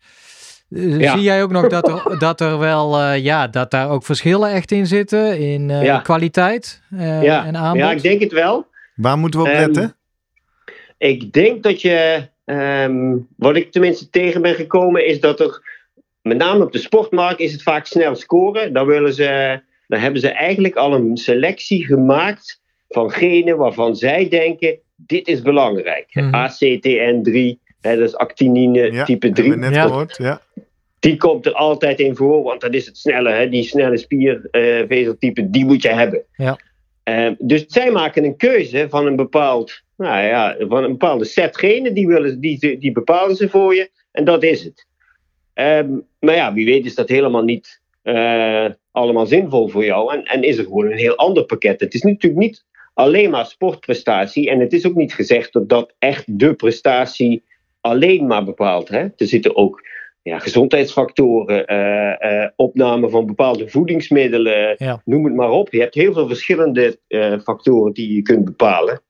Eh, 0.70 1.00
Ja. 1.00 1.12
Zie 1.14 1.22
jij 1.22 1.44
ook 1.44 1.52
nog 1.52 1.68
dat 1.68 1.88
er, 1.88 2.20
dat 2.20 2.42
er 2.42 2.58
wel, 2.60 2.98
eh, 3.00 3.24
ja, 3.24 3.48
dat 3.48 3.72
daar 3.72 3.90
ook 3.90 4.04
verschillen 4.06 4.52
echt 4.52 4.72
in 4.72 4.88
zitten 4.88 5.40
in 5.40 5.70
eh, 5.70 5.84
Ja. 5.84 6.00
kwaliteit 6.00 6.82
eh, 6.98 7.24
ja. 7.24 7.46
en 7.46 7.58
aanbod? 7.58 7.82
ja, 7.82 7.92
ik 7.92 8.02
denk 8.02 8.22
het 8.22 8.32
wel. 8.32 8.68
Waar 8.96 9.18
moeten 9.18 9.40
we 9.40 9.46
op 9.46 9.52
Ehm, 9.52 9.62
letten? 9.66 9.96
Ik 10.98 11.32
denk 11.34 11.64
dat 11.64 11.82
je, 11.82 12.28
ehm, 12.46 13.16
wat 13.38 13.56
ik 13.56 13.72
tenminste 13.72 14.10
tegen 14.10 14.42
ben 14.42 14.56
gekomen, 14.56 15.06
is 15.08 15.20
dat 15.20 15.40
er, 15.40 15.62
met 16.22 16.38
name 16.38 16.64
op 16.64 16.72
de 16.72 16.78
sportmarkt, 16.80 17.40
is 17.40 17.52
het 17.52 17.64
vaak 17.64 17.86
snel 17.86 18.16
scoren. 18.16 18.74
Dan, 18.74 18.86
willen 18.86 19.14
ze, 19.14 19.62
dan 19.88 20.00
hebben 20.00 20.22
ze 20.22 20.30
eigenlijk 20.30 20.76
al 20.76 20.94
een 20.94 21.18
selectie 21.18 21.86
gemaakt 21.86 22.62
van 22.90 23.12
genen 23.12 23.58
waarvan 23.58 23.96
zij 23.96 24.30
denken, 24.30 24.80
dit 25.06 25.28
is 25.28 25.42
belangrijk. 25.42 26.08
Mhm. 26.14 26.36
ACTN3, 26.36 27.58
hè, 27.82 27.98
dat 27.98 28.08
is 28.08 28.16
actinine 28.16 28.92
ja, 28.92 29.04
type 29.04 29.26
hebben 29.26 29.44
3. 29.44 29.50
we 29.50 29.56
net 29.58 29.76
Ja. 29.76 29.88
gehoord. 29.88 30.18
Ja. 30.18 30.42
Die 31.00 31.18
komt 31.18 31.46
er 31.46 31.54
altijd 31.54 32.00
in 32.00 32.16
voor, 32.16 32.44
want 32.44 32.62
dat 32.62 32.74
is 32.74 32.86
het 32.86 32.98
snelle, 32.98 33.32
hè, 33.32 33.50
die 33.50 33.64
snelle 33.64 33.98
spiervezeltype, 33.98 35.50
die 35.50 35.66
moet 35.66 35.82
je 35.82 35.90
hebben. 35.90 36.24
Ja. 36.36 36.60
Eh, 37.04 37.32
dus 37.38 37.66
zij 37.68 37.92
maken 37.92 38.24
een 38.24 38.38
keuze 38.38 38.86
van 38.90 39.06
een 39.06 39.16
bepaald, 39.16 39.82
nou 39.98 40.26
ja, 40.26 40.56
van 40.60 40.84
een 40.84 40.92
bepaalde 40.92 41.26
set 41.26 41.58
genen, 41.58 41.94
die, 41.94 42.08
willen, 42.08 42.40
die, 42.40 42.78
die 42.78 42.92
bepalen 42.92 43.36
ze 43.36 43.50
voor 43.50 43.76
je, 43.76 43.90
en 44.12 44.24
dat 44.24 44.44
is 44.44 44.64
het. 44.64 44.88
Ehm, 45.54 45.90
maar 46.20 46.36
ja, 46.36 46.54
wie 46.54 46.66
weet 46.66 46.86
is 46.86 46.96
dat 46.96 47.10
helemaal 47.10 47.44
niet 47.44 47.82
eh, 48.02 48.66
allemaal 48.92 49.26
zinvol 49.26 49.68
voor 49.68 49.86
jou, 49.86 50.14
en, 50.14 50.24
en 50.24 50.44
is 50.44 50.58
er 50.58 50.64
gewoon 50.64 50.92
een 50.92 50.98
heel 50.98 51.16
ander 51.16 51.44
pakket. 51.46 51.80
Het 51.80 51.94
is 51.94 52.02
natuurlijk 52.02 52.42
niet 52.42 52.66
alleen 53.00 53.30
maar 53.30 53.46
sportprestatie, 53.46 54.50
en 54.50 54.60
het 54.60 54.74
is 54.74 54.86
ook 54.86 54.96
niet 54.96 55.14
gezegd 55.14 55.54
dat 55.54 55.70
dat 55.70 55.94
echt 56.00 56.40
de 56.40 56.54
prestatie 56.54 57.44
alleen 57.82 58.28
maar 58.28 58.44
bepaalt. 58.44 58.90
Hè? 58.90 59.00
Er 59.00 59.28
zitten 59.28 59.56
ook 59.56 59.88
ja, 60.22 60.40
gezondheidsfactoren, 60.40 61.66
eh, 61.66 62.44
eh, 62.44 62.50
opname 62.56 63.10
van 63.10 63.26
bepaalde 63.26 63.70
voedingsmiddelen, 63.70 64.76
Ja. 64.78 65.02
noem 65.06 65.26
het 65.26 65.34
maar 65.36 65.50
op. 65.50 65.72
Je 65.72 65.80
hebt 65.80 65.96
heel 65.96 66.14
veel 66.14 66.28
verschillende 66.28 67.00
eh, 67.08 67.40
factoren 67.40 67.94
die 67.94 68.14
je 68.14 68.22
kunt 68.22 68.46
bepalen. 68.46 69.02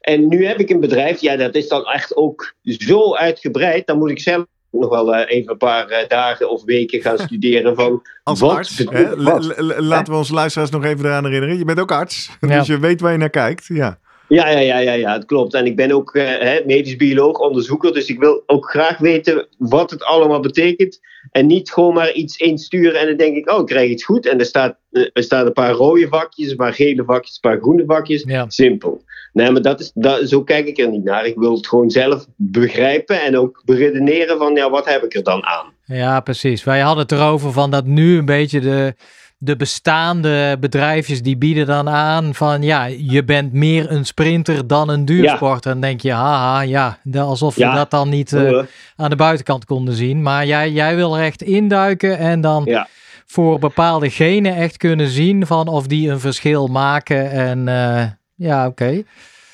En 0.00 0.28
nu 0.28 0.46
heb 0.46 0.58
ik 0.58 0.70
een 0.70 0.80
bedrijf, 0.80 1.20
ja, 1.20 1.36
dat 1.36 1.54
is 1.54 1.68
dan 1.68 1.84
echt 1.84 2.16
ook 2.16 2.54
zo 2.62 3.14
uitgebreid. 3.14 3.86
Dan 3.86 3.98
moet 3.98 4.10
ik 4.10 4.20
zelf 4.20 4.46
nog 4.70 4.88
wel 4.90 5.14
eh, 5.14 5.36
even 5.36 5.50
een 5.52 5.56
paar 5.58 5.86
eh, 5.88 6.08
dagen 6.08 6.50
of 6.50 6.64
weken 6.64 7.00
gaan 7.00 7.18
studeren 7.28 7.74
van 7.74 8.02
Als 8.22 8.40
wat 8.40 8.50
arts, 8.56 8.78
hè, 8.90 9.22
wat. 9.22 9.54
laten 9.78 10.12
we 10.12 10.18
onze 10.18 10.34
luisteraars 10.34 10.70
nog 10.70 10.84
even 10.84 11.04
eraan 11.04 11.24
herinneren. 11.24 11.58
Je 11.58 11.64
bent 11.64 11.80
ook 11.80 11.92
arts, 11.92 12.30
Ja. 12.40 12.58
dus 12.58 12.66
je 12.66 12.78
weet 12.78 13.00
waar 13.00 13.12
je 13.12 13.18
naar 13.18 13.30
kijkt. 13.30 13.66
Ja. 13.66 13.98
Ja, 14.28 14.48
ja, 14.48 14.58
ja, 14.58 14.78
ja, 14.78 14.92
ja, 14.92 15.12
het 15.12 15.24
klopt. 15.24 15.54
En 15.54 15.66
ik 15.66 15.76
ben 15.76 15.92
ook 15.92 16.14
eh, 16.14 16.64
medisch 16.66 16.96
bioloog, 16.96 17.38
onderzoeker. 17.38 17.92
Dus 17.92 18.08
ik 18.08 18.18
wil 18.18 18.42
ook 18.46 18.70
graag 18.70 18.98
weten 18.98 19.46
wat 19.58 19.90
het 19.90 20.04
allemaal 20.04 20.40
betekent. 20.40 21.00
En 21.30 21.46
niet 21.46 21.70
gewoon 21.70 21.94
maar 21.94 22.12
iets 22.12 22.36
insturen 22.36 23.00
en 23.00 23.06
dan 23.06 23.16
denk 23.16 23.36
ik, 23.36 23.50
oh, 23.50 23.60
ik 23.60 23.66
krijg 23.66 23.90
iets 23.90 24.04
goed. 24.04 24.26
En 24.26 24.38
er, 24.38 24.46
staat, 24.46 24.76
eh, 24.90 25.02
er 25.12 25.22
staan 25.22 25.46
een 25.46 25.52
paar 25.52 25.72
rode 25.72 26.08
vakjes, 26.08 26.50
een 26.50 26.56
paar 26.56 26.72
gele 26.72 27.04
vakjes, 27.04 27.38
een 27.40 27.50
paar 27.50 27.60
groene 27.60 27.84
vakjes. 27.86 28.22
Ja. 28.26 28.44
Simpel. 28.48 29.02
Nee, 29.32 29.50
maar 29.50 29.62
dat 29.62 29.80
is, 29.80 29.90
dat, 29.94 30.28
zo 30.28 30.42
kijk 30.42 30.66
ik 30.66 30.78
er 30.78 30.90
niet 30.90 31.04
naar. 31.04 31.26
Ik 31.26 31.36
wil 31.36 31.54
het 31.54 31.66
gewoon 31.66 31.90
zelf 31.90 32.26
begrijpen 32.36 33.20
en 33.20 33.38
ook 33.38 33.62
beredeneren 33.64 34.38
van, 34.38 34.54
ja, 34.54 34.70
wat 34.70 34.88
heb 34.88 35.02
ik 35.02 35.14
er 35.14 35.22
dan 35.22 35.44
aan? 35.44 35.72
Ja, 35.84 36.20
precies. 36.20 36.64
Wij 36.64 36.80
hadden 36.80 37.02
het 37.02 37.12
erover 37.12 37.52
van 37.52 37.70
dat 37.70 37.84
nu 37.84 38.18
een 38.18 38.24
beetje 38.24 38.60
de, 38.60 38.94
de 39.40 39.56
bestaande 39.56 40.56
bedrijfjes 40.60 41.22
die 41.22 41.36
bieden 41.36 41.66
dan 41.66 41.88
aan 41.88 42.34
van 42.34 42.62
ja, 42.62 42.84
je 42.84 43.24
bent 43.24 43.52
meer 43.52 43.90
een 43.90 44.04
sprinter 44.06 44.66
dan 44.66 44.88
een 44.88 45.04
duursporter. 45.04 45.70
Dan 45.72 45.80
denk 45.80 46.00
je, 46.00 46.12
haha, 46.12 46.60
ja, 46.60 46.98
alsof 47.14 47.54
we 47.54 47.60
Ja. 47.60 47.74
dat 47.74 47.90
dan 47.90 48.08
niet 48.08 48.32
eh, 48.32 48.40
Hoor. 48.48 48.66
aan 48.96 49.10
de 49.10 49.16
buitenkant 49.16 49.64
konden 49.64 49.94
zien. 49.94 50.22
Maar 50.22 50.46
jij, 50.46 50.70
jij 50.70 50.96
wil 50.96 51.16
er 51.16 51.24
echt 51.24 51.42
induiken 51.42 52.18
en 52.18 52.40
dan 52.40 52.62
Ja. 52.64 52.88
voor 53.26 53.58
bepaalde 53.58 54.10
genen 54.10 54.54
echt 54.54 54.76
kunnen 54.76 55.08
zien 55.08 55.46
van 55.46 55.68
of 55.68 55.86
die 55.86 56.10
een 56.10 56.20
verschil 56.20 56.66
maken. 56.66 57.30
En 57.30 57.68
eh, 57.68 58.04
ja, 58.34 58.66
oké. 58.66 59.02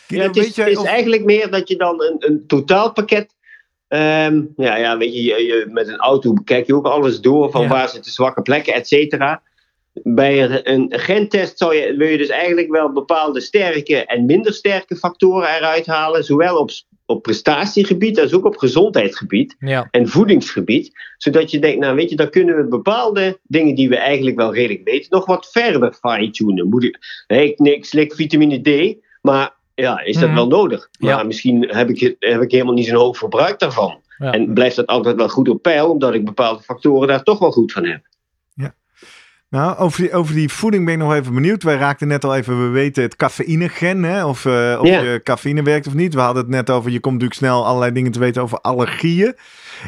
Ja, 0.06 0.22
het 0.22 0.36
is, 0.36 0.56
het 0.56 0.66
is 0.68 0.76
of- 0.76 0.86
eigenlijk 0.86 1.24
meer 1.24 1.50
dat 1.50 1.68
je 1.68 1.76
dan 1.76 2.02
een, 2.02 2.16
een 2.18 2.44
totaalpakket. 2.46 3.32
ehm, 3.88 4.40
ja, 4.56 4.76
ja, 4.76 4.96
weet 4.96 5.14
je, 5.14 5.22
je, 5.22 5.34
je- 5.44 5.66
met 5.70 5.88
een 5.88 5.98
auto 5.98 6.32
kijk 6.44 6.66
je 6.66 6.74
ook 6.74 6.86
alles 6.86 7.20
door 7.20 7.50
van 7.50 7.62
Ja. 7.62 7.68
waar 7.68 7.88
zitten 7.88 8.12
zwakke 8.12 8.42
plekken, 8.42 8.74
et 8.74 8.88
cetera. 8.88 9.42
Bij 10.02 10.66
een, 10.66 10.86
gentest 10.88 11.58
zou 11.58 11.74
je, 11.74 11.94
wil 11.96 12.08
je 12.08 12.16
dus 12.18 12.28
eigenlijk 12.28 12.70
wel 12.70 12.92
bepaalde 12.92 13.40
sterke 13.40 14.04
en 14.04 14.24
minder 14.26 14.52
sterke 14.52 14.96
factoren 14.96 15.48
eruit 15.56 15.86
halen. 15.86 16.24
Zowel 16.24 16.56
op, 16.58 16.70
op 17.06 17.22
prestatiegebied 17.22 18.20
als 18.20 18.32
ook 18.32 18.44
op 18.44 18.56
gezondheidsgebied 18.56 19.56
Ja, 19.58 19.88
en 19.90 20.08
voedingsgebied. 20.08 20.92
Zodat 21.18 21.50
je 21.50 21.58
denkt, 21.58 21.78
nou 21.80 21.94
weet 21.96 22.10
je, 22.10 22.16
dan 22.16 22.30
kunnen 22.30 22.56
we 22.56 22.64
bepaalde 22.68 23.38
dingen 23.42 23.74
die 23.74 23.88
we 23.88 23.96
eigenlijk 23.96 24.36
wel 24.36 24.54
redelijk 24.54 24.84
weten, 24.84 25.06
nog 25.10 25.26
wat 25.26 25.50
verder 25.52 25.92
fine-tunen. 26.00 26.68
Moet 26.68 26.84
ik, 26.84 26.98
ik, 27.26 27.58
ik 27.58 27.84
slik 27.84 28.14
vitamine 28.14 28.60
D, 28.60 28.96
maar 29.22 29.54
ja, 29.74 30.00
is 30.00 30.14
dat 30.16 30.26
Mhm. 30.28 30.34
wel 30.34 30.46
nodig? 30.46 30.88
Ja. 30.98 31.14
Maar 31.14 31.26
misschien 31.26 31.68
heb 31.68 31.88
ik, 31.90 32.16
heb 32.18 32.42
ik 32.42 32.50
helemaal 32.50 32.74
niet 32.74 32.86
zo'n 32.86 32.96
hoog 32.96 33.16
verbruik 33.18 33.58
daarvan. 33.58 34.00
ja. 34.18 34.32
En 34.32 34.52
blijft 34.54 34.76
dat 34.76 34.86
altijd 34.86 35.16
wel 35.16 35.28
goed 35.28 35.48
op 35.48 35.62
peil, 35.62 35.90
omdat 35.90 36.14
ik 36.14 36.24
bepaalde 36.24 36.62
factoren 36.62 37.08
daar 37.08 37.22
toch 37.22 37.38
wel 37.38 37.50
goed 37.52 37.72
van 37.72 37.84
heb. 37.84 38.00
Nou, 39.54 39.76
over 39.78 40.00
die, 40.02 40.12
over 40.12 40.34
die 40.34 40.48
voeding 40.48 40.84
ben 40.84 40.94
ik 40.94 41.00
nog 41.00 41.14
even 41.14 41.34
benieuwd. 41.34 41.62
Wij 41.62 41.76
raakten 41.76 42.08
net 42.08 42.24
al 42.24 42.36
even, 42.36 42.62
we 42.62 42.68
weten 42.68 43.02
het 43.02 43.16
cafeïnegen, 43.16 44.02
hè? 44.02 44.24
Of, 44.26 44.44
eh, 44.44 44.78
of 44.82 44.88
je 44.88 45.20
cafeïne 45.24 45.62
werkt 45.62 45.86
of 45.86 45.94
niet. 45.94 46.14
We 46.14 46.20
hadden 46.20 46.42
het 46.42 46.50
net 46.50 46.70
over, 46.70 46.90
je 46.90 47.00
komt 47.00 47.14
natuurlijk 47.14 47.40
snel 47.40 47.66
allerlei 47.66 47.92
dingen 47.92 48.12
te 48.12 48.18
weten 48.18 48.42
over 48.42 48.58
allergieën. 48.60 49.34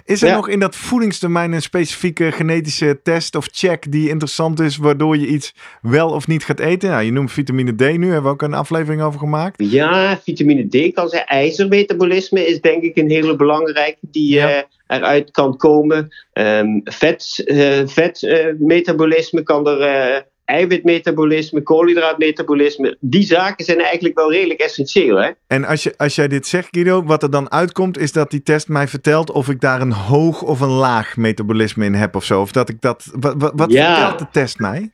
Is 0.05 0.23
er 0.23 0.29
Ja. 0.29 0.35
nog 0.35 0.49
in 0.49 0.59
dat 0.61 0.77
voedingsdomein 0.77 1.53
een 1.53 1.63
specifieke 1.63 2.33
genetische 2.33 3.01
test 3.03 3.35
of 3.37 3.49
check 3.53 3.93
die 3.93 4.09
interessant 4.09 4.61
is, 4.61 4.77
waardoor 4.77 5.17
je 5.17 5.27
iets 5.27 5.55
wel 5.83 6.11
of 6.11 6.27
niet 6.27 6.45
gaat 6.45 6.61
eten? 6.61 6.91
Nou, 6.91 7.03
je 7.03 7.13
noemt 7.13 7.33
vitamine 7.33 7.75
D 7.75 7.81
nu, 7.81 8.05
hebben 8.07 8.23
we 8.23 8.29
ook 8.29 8.43
een 8.43 8.55
aflevering 8.55 9.03
over 9.03 9.19
gemaakt. 9.21 9.63
Ja, 9.71 10.19
vitamine 10.25 10.69
D 10.69 10.95
kan 10.95 11.09
zijn. 11.09 11.25
IJzermetabolisme 11.25 12.47
is 12.47 12.61
denk 12.61 12.83
ik 12.83 12.97
een 12.97 13.11
hele 13.11 13.37
belangrijke 13.37 13.99
die 14.01 14.35
Ja. 14.35 14.49
eh, 14.51 14.63
eruit 14.87 15.31
kan 15.31 15.57
komen. 15.57 16.09
Ehm 16.33 16.81
vet, 16.85 17.43
eh, 17.47 17.83
vetmetabolisme 17.87 19.43
kan 19.43 19.67
er. 19.67 19.81
eh, 19.81 20.21
eiwitmetabolisme, 20.45 21.63
koolhydraatmetabolisme. 21.63 22.97
Die 23.01 23.23
zaken 23.23 23.65
zijn 23.65 23.81
eigenlijk 23.81 24.15
wel 24.19 24.33
redelijk 24.33 24.61
essentieel. 24.61 25.17
Hè? 25.17 25.31
En 25.47 25.65
als, 25.65 25.83
je, 25.83 25.95
als 25.97 26.15
jij 26.15 26.29
dit 26.29 26.47
zegt, 26.47 26.69
Guido, 26.71 27.05
wat 27.05 27.23
er 27.23 27.31
dan 27.31 27.51
uitkomt, 27.51 27.99
is 27.99 28.13
dat 28.13 28.31
die 28.31 28.43
test 28.43 28.69
mij 28.69 28.89
vertelt 28.89 29.31
of 29.31 29.49
ik 29.49 29.61
daar 29.61 29.81
een 29.81 29.93
hoog 29.93 30.43
of 30.43 30.61
een 30.61 30.69
laag 30.69 31.17
metabolisme 31.17 31.85
in 31.85 31.95
heb 31.95 32.15
of 32.15 32.25
zo. 32.25 32.41
Of 32.41 32.53
dat 32.53 32.69
ik 32.69 32.81
dat. 32.81 33.11
Wat, 33.21 33.53
wat, 33.55 33.73
Ja. 33.73 33.95
vertelt 33.95 34.19
de 34.19 34.41
test 34.41 34.59
mij? 34.59 34.91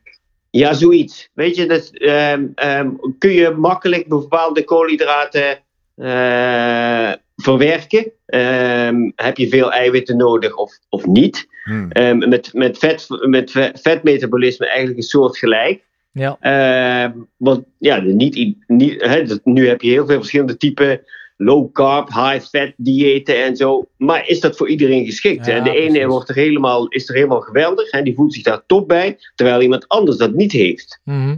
Ja, 0.51 0.73
zoiets. 0.73 1.31
Weet 1.35 1.57
je, 1.57 1.67
dat, 1.67 1.91
ehm, 1.93 2.47
ehm, 2.55 2.89
kun 3.19 3.33
je 3.33 3.51
makkelijk 3.51 4.09
bepaalde 4.09 4.65
koolhydraten 4.65 5.59
eh, 5.97 7.13
verwerken? 7.43 8.13
Ehm, 8.27 9.11
heb 9.17 9.37
je 9.37 9.49
veel 9.49 9.73
eiwitten 9.73 10.17
nodig 10.17 10.57
of, 10.57 10.79
of 10.89 11.07
niet? 11.07 11.47
Hmm. 11.65 11.91
Ehm, 11.91 12.29
met 12.29 12.53
met, 12.53 12.79
vet, 12.79 13.07
met 13.27 13.51
ve- 13.51 13.73
vetmetabolisme 13.83 14.67
eigenlijk 14.67 14.97
een 14.97 15.03
soort 15.03 15.39
gelijk. 15.39 15.83
ja. 16.13 16.37
Ehm, 16.41 17.13
want 17.37 17.65
ja, 17.79 18.01
niet, 18.01 18.55
niet, 18.67 19.41
nu 19.45 19.69
heb 19.69 19.81
je 19.83 19.91
heel 19.91 20.07
veel 20.07 20.17
verschillende 20.19 20.57
typen 20.57 21.01
low 21.37 21.73
carb, 21.73 22.09
high 22.09 22.47
fat 22.49 22.73
diëten 22.77 23.45
en 23.45 23.57
zo. 23.57 23.89
Maar 23.97 24.29
is 24.29 24.41
dat 24.41 24.57
voor 24.57 24.69
iedereen 24.69 25.05
geschikt? 25.05 25.47
Ja? 25.47 25.61
De 25.61 25.71
ene 25.71 25.89
precies. 25.91 26.07
wordt 26.07 26.29
er 26.29 26.35
helemaal, 26.35 26.89
is 26.89 27.09
er 27.09 27.15
helemaal 27.15 27.41
geweldig 27.41 27.91
en 27.91 28.05
die 28.05 28.15
voelt 28.15 28.35
zich 28.35 28.43
daar 28.43 28.63
top 28.67 28.89
bij, 28.89 29.19
terwijl 29.35 29.63
iemand 29.63 29.89
anders 29.89 30.17
dat 30.17 30.33
niet 30.35 30.53
heeft. 30.53 31.01
Mhm. 31.05 31.37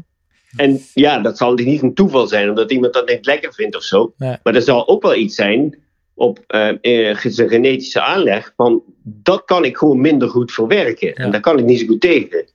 En 0.56 0.80
ja, 0.94 1.18
dat 1.18 1.36
zal 1.36 1.54
niet 1.54 1.82
een 1.82 1.94
toeval 1.94 2.26
zijn, 2.26 2.48
omdat 2.48 2.72
iemand 2.72 2.92
dat 2.92 3.08
niet 3.08 3.26
lekker 3.26 3.54
vindt 3.54 3.76
of 3.76 3.82
zo. 3.82 4.14
Nee. 4.18 4.36
Maar 4.42 4.54
er 4.54 4.62
zal 4.62 4.88
ook 4.88 5.02
wel 5.02 5.14
iets 5.14 5.34
zijn 5.34 5.78
op 6.14 6.38
eh, 6.46 7.08
eh, 7.10 7.16
zijn 7.22 7.48
genetische 7.48 8.00
aanleg 8.00 8.52
van 8.56 8.82
dat 9.02 9.42
kan 9.44 9.64
ik 9.64 9.76
gewoon 9.76 10.00
minder 10.00 10.28
goed 10.28 10.52
verwerken. 10.52 11.06
Ja. 11.08 11.14
En 11.14 11.30
daar 11.30 11.40
kan 11.40 11.58
ik 11.58 11.64
niet 11.64 11.80
zo 11.80 11.86
goed 11.86 12.00
tegen. 12.00 12.48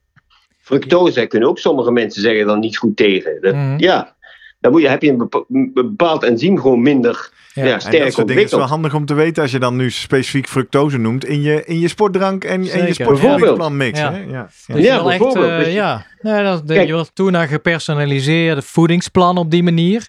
Fructose 0.62 1.26
kunnen 1.26 1.50
ook 1.50 1.60
sommige 1.60 1.92
mensen 1.92 2.22
zeggen 2.22 2.46
dan 2.46 2.60
niet 2.60 2.78
goed 2.78 2.96
tegen. 2.98 3.38
Dat, 3.42 3.54
Mhm. 3.54 3.74
Ja, 3.80 4.16
dan 4.60 4.72
moet 4.72 4.82
je, 4.82 4.88
heb 4.90 5.02
je 5.02 5.10
een 5.10 5.18
bepa- 5.18 5.44
een 5.50 5.72
bepaald 5.74 6.24
enzym 6.24 6.58
gewoon 6.60 6.82
minder 6.82 7.30
Ja. 7.54 7.64
ja. 7.64 7.68
En 7.70 7.74
En 7.76 7.82
sterk 7.82 8.04
dat 8.04 8.14
soort 8.14 8.28
dingen 8.28 8.44
is 8.44 8.52
wel 8.52 8.60
ontwikkeld. 8.60 8.70
handig 8.70 8.94
om 8.94 9.06
te 9.06 9.14
weten 9.14 9.42
als 9.44 9.52
je 9.52 9.60
dan 9.60 9.76
nu 9.76 9.92
specifiek 9.92 10.48
fructose 10.48 10.98
noemt 10.98 11.26
in 11.26 11.42
je, 11.42 11.66
in 11.66 11.80
je 11.80 11.88
sportdrank 11.88 12.44
en, 12.44 12.68
en 12.70 12.86
je 12.88 12.94
sportvoedingsplan 12.94 13.78
mix. 13.78 14.00
Ja. 14.00 14.12
Hè? 14.12 14.20
Ja. 14.20 14.26
Ja. 14.32 14.44
Dus 14.68 14.76
je 14.76 14.82
Ja, 14.82 15.02
wil 15.02 15.12
echt, 15.12 15.20
bijvoorbeeld. 15.24 15.66
je- 15.66 15.72
ja, 15.72 16.06
nee, 16.22 16.44
dat, 16.44 16.64
Kijk. 16.66 16.88
je 16.88 16.94
wilt 16.94 17.12
toe 17.16 17.32
naar 17.32 17.48
gepersonaliseerde 17.48 18.62
voedingsplan 18.62 19.38
op 19.38 19.52
die 19.52 19.64
manier. 19.64 20.08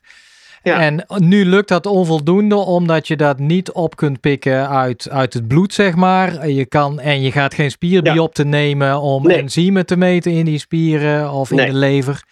Ja. 0.62 0.80
En 0.80 1.04
nu 1.18 1.44
lukt 1.44 1.68
dat 1.68 1.86
onvoldoende, 1.86 2.54
omdat 2.56 3.08
je 3.08 3.16
dat 3.16 3.38
niet 3.38 3.72
op 3.72 3.96
kunt 3.96 4.20
pikken 4.20 4.68
uit, 4.68 5.08
uit 5.10 5.34
het 5.34 5.48
bloed, 5.48 5.74
zeg 5.74 5.94
maar. 5.94 6.36
En 6.36 6.54
Je 6.54 6.66
kan, 6.66 7.00
en 7.00 7.20
je 7.20 7.32
gaat 7.32 7.54
geen 7.54 7.70
spierbiopte 7.70 8.44
nemen 8.44 9.00
om 9.00 9.26
Nee. 9.26 9.36
enzymen 9.36 9.86
te 9.86 9.96
meten 9.96 10.32
in 10.32 10.44
die 10.44 10.58
spieren 10.58 11.32
of 11.32 11.50
in 11.50 11.56
de 11.56 11.72
lever. 11.72 12.22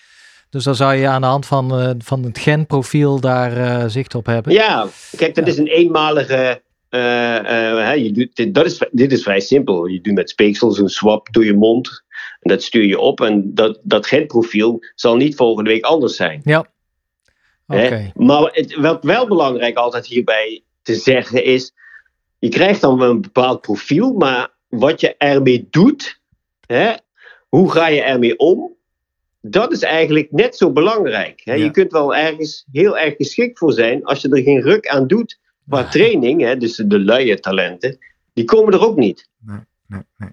Dus 0.51 0.65
dan 0.65 0.75
zou 0.75 0.95
je 0.95 1.07
aan 1.09 1.21
de 1.21 1.27
hand 1.27 1.47
van, 1.47 1.79
eh, 1.81 1.91
van 1.99 2.23
het 2.25 2.39
genprofiel 2.39 3.21
daar 3.21 3.57
eh, 3.57 3.85
zicht 3.87 4.15
op 4.15 4.27
hebben. 4.27 4.53
Ja, 4.53 4.87
kijk, 5.17 5.35
dat 5.35 5.45
Ja. 5.47 5.53
is 5.53 5.59
een 5.59 5.67
eenmalige. 5.67 6.63
eh, 6.89 7.01
hè, 7.01 7.93
je 7.93 8.13
doet, 8.13 8.37
dit, 8.37 8.55
dat 8.55 8.67
is, 8.67 8.83
dit 8.91 9.13
is 9.13 9.23
vrij 9.23 9.41
simpel. 9.41 9.87
Je 9.87 10.01
doet 10.01 10.15
met 10.15 10.31
speeksels 10.31 10.79
een 10.79 10.89
swap 10.89 11.29
door 11.33 11.45
je 11.45 11.55
mond. 11.55 12.03
En 12.41 12.51
dat 12.51 12.63
stuur 12.63 12.85
je 12.85 12.99
op. 12.99 13.21
En 13.21 13.55
dat, 13.55 13.79
dat 13.83 14.07
genprofiel 14.07 14.79
zal 14.95 15.17
niet 15.17 15.37
volgende 15.37 15.71
week 15.71 15.85
anders 15.85 16.17
zijn. 16.17 16.41
Ja. 16.45 16.67
Maar 18.15 18.43
het, 18.53 18.75
wat 18.75 19.05
wel 19.05 19.27
belangrijk 19.29 19.77
altijd 19.77 20.07
hierbij 20.07 20.63
te 20.83 20.95
zeggen 20.95 21.45
is: 21.45 21.73
je 22.39 22.49
krijgt 22.49 22.81
dan 22.81 22.99
wel 22.99 23.11
een 23.11 23.21
bepaald 23.21 23.61
profiel, 23.61 24.13
maar 24.13 24.49
wat 24.69 25.01
je 25.01 25.15
ermee 25.17 25.67
doet, 25.71 26.21
hè, 26.67 26.93
hoe 27.49 27.71
ga 27.71 27.89
je 27.89 28.03
ermee 28.03 28.37
om? 28.39 28.77
Dat 29.41 29.73
is 29.73 29.83
eigenlijk 29.83 30.31
net 30.31 30.57
zo 30.57 30.73
belangrijk. 30.73 31.41
Hè? 31.45 31.55
Ja. 31.55 31.65
Je 31.65 31.71
kunt 31.71 31.93
wel 31.93 32.15
ergens 32.15 32.65
heel 32.73 32.99
erg 32.99 33.17
geschikt 33.17 33.59
voor 33.59 33.73
zijn 33.73 34.05
als 34.05 34.21
je 34.21 34.29
er 34.29 34.43
geen 34.43 34.61
ruk 34.63 34.89
aan 34.89 35.07
doet 35.07 35.39
qua 35.69 35.85
training, 35.85 36.41
hè, 36.41 36.57
dus 36.57 36.77
de 36.77 36.99
luie 36.99 37.41
talenten, 37.41 37.99
die 38.33 38.45
komen 38.45 38.73
er 38.73 38.87
ook 38.87 38.97
niet. 38.97 39.29
Nee, 39.47 40.03
nee. 40.17 40.31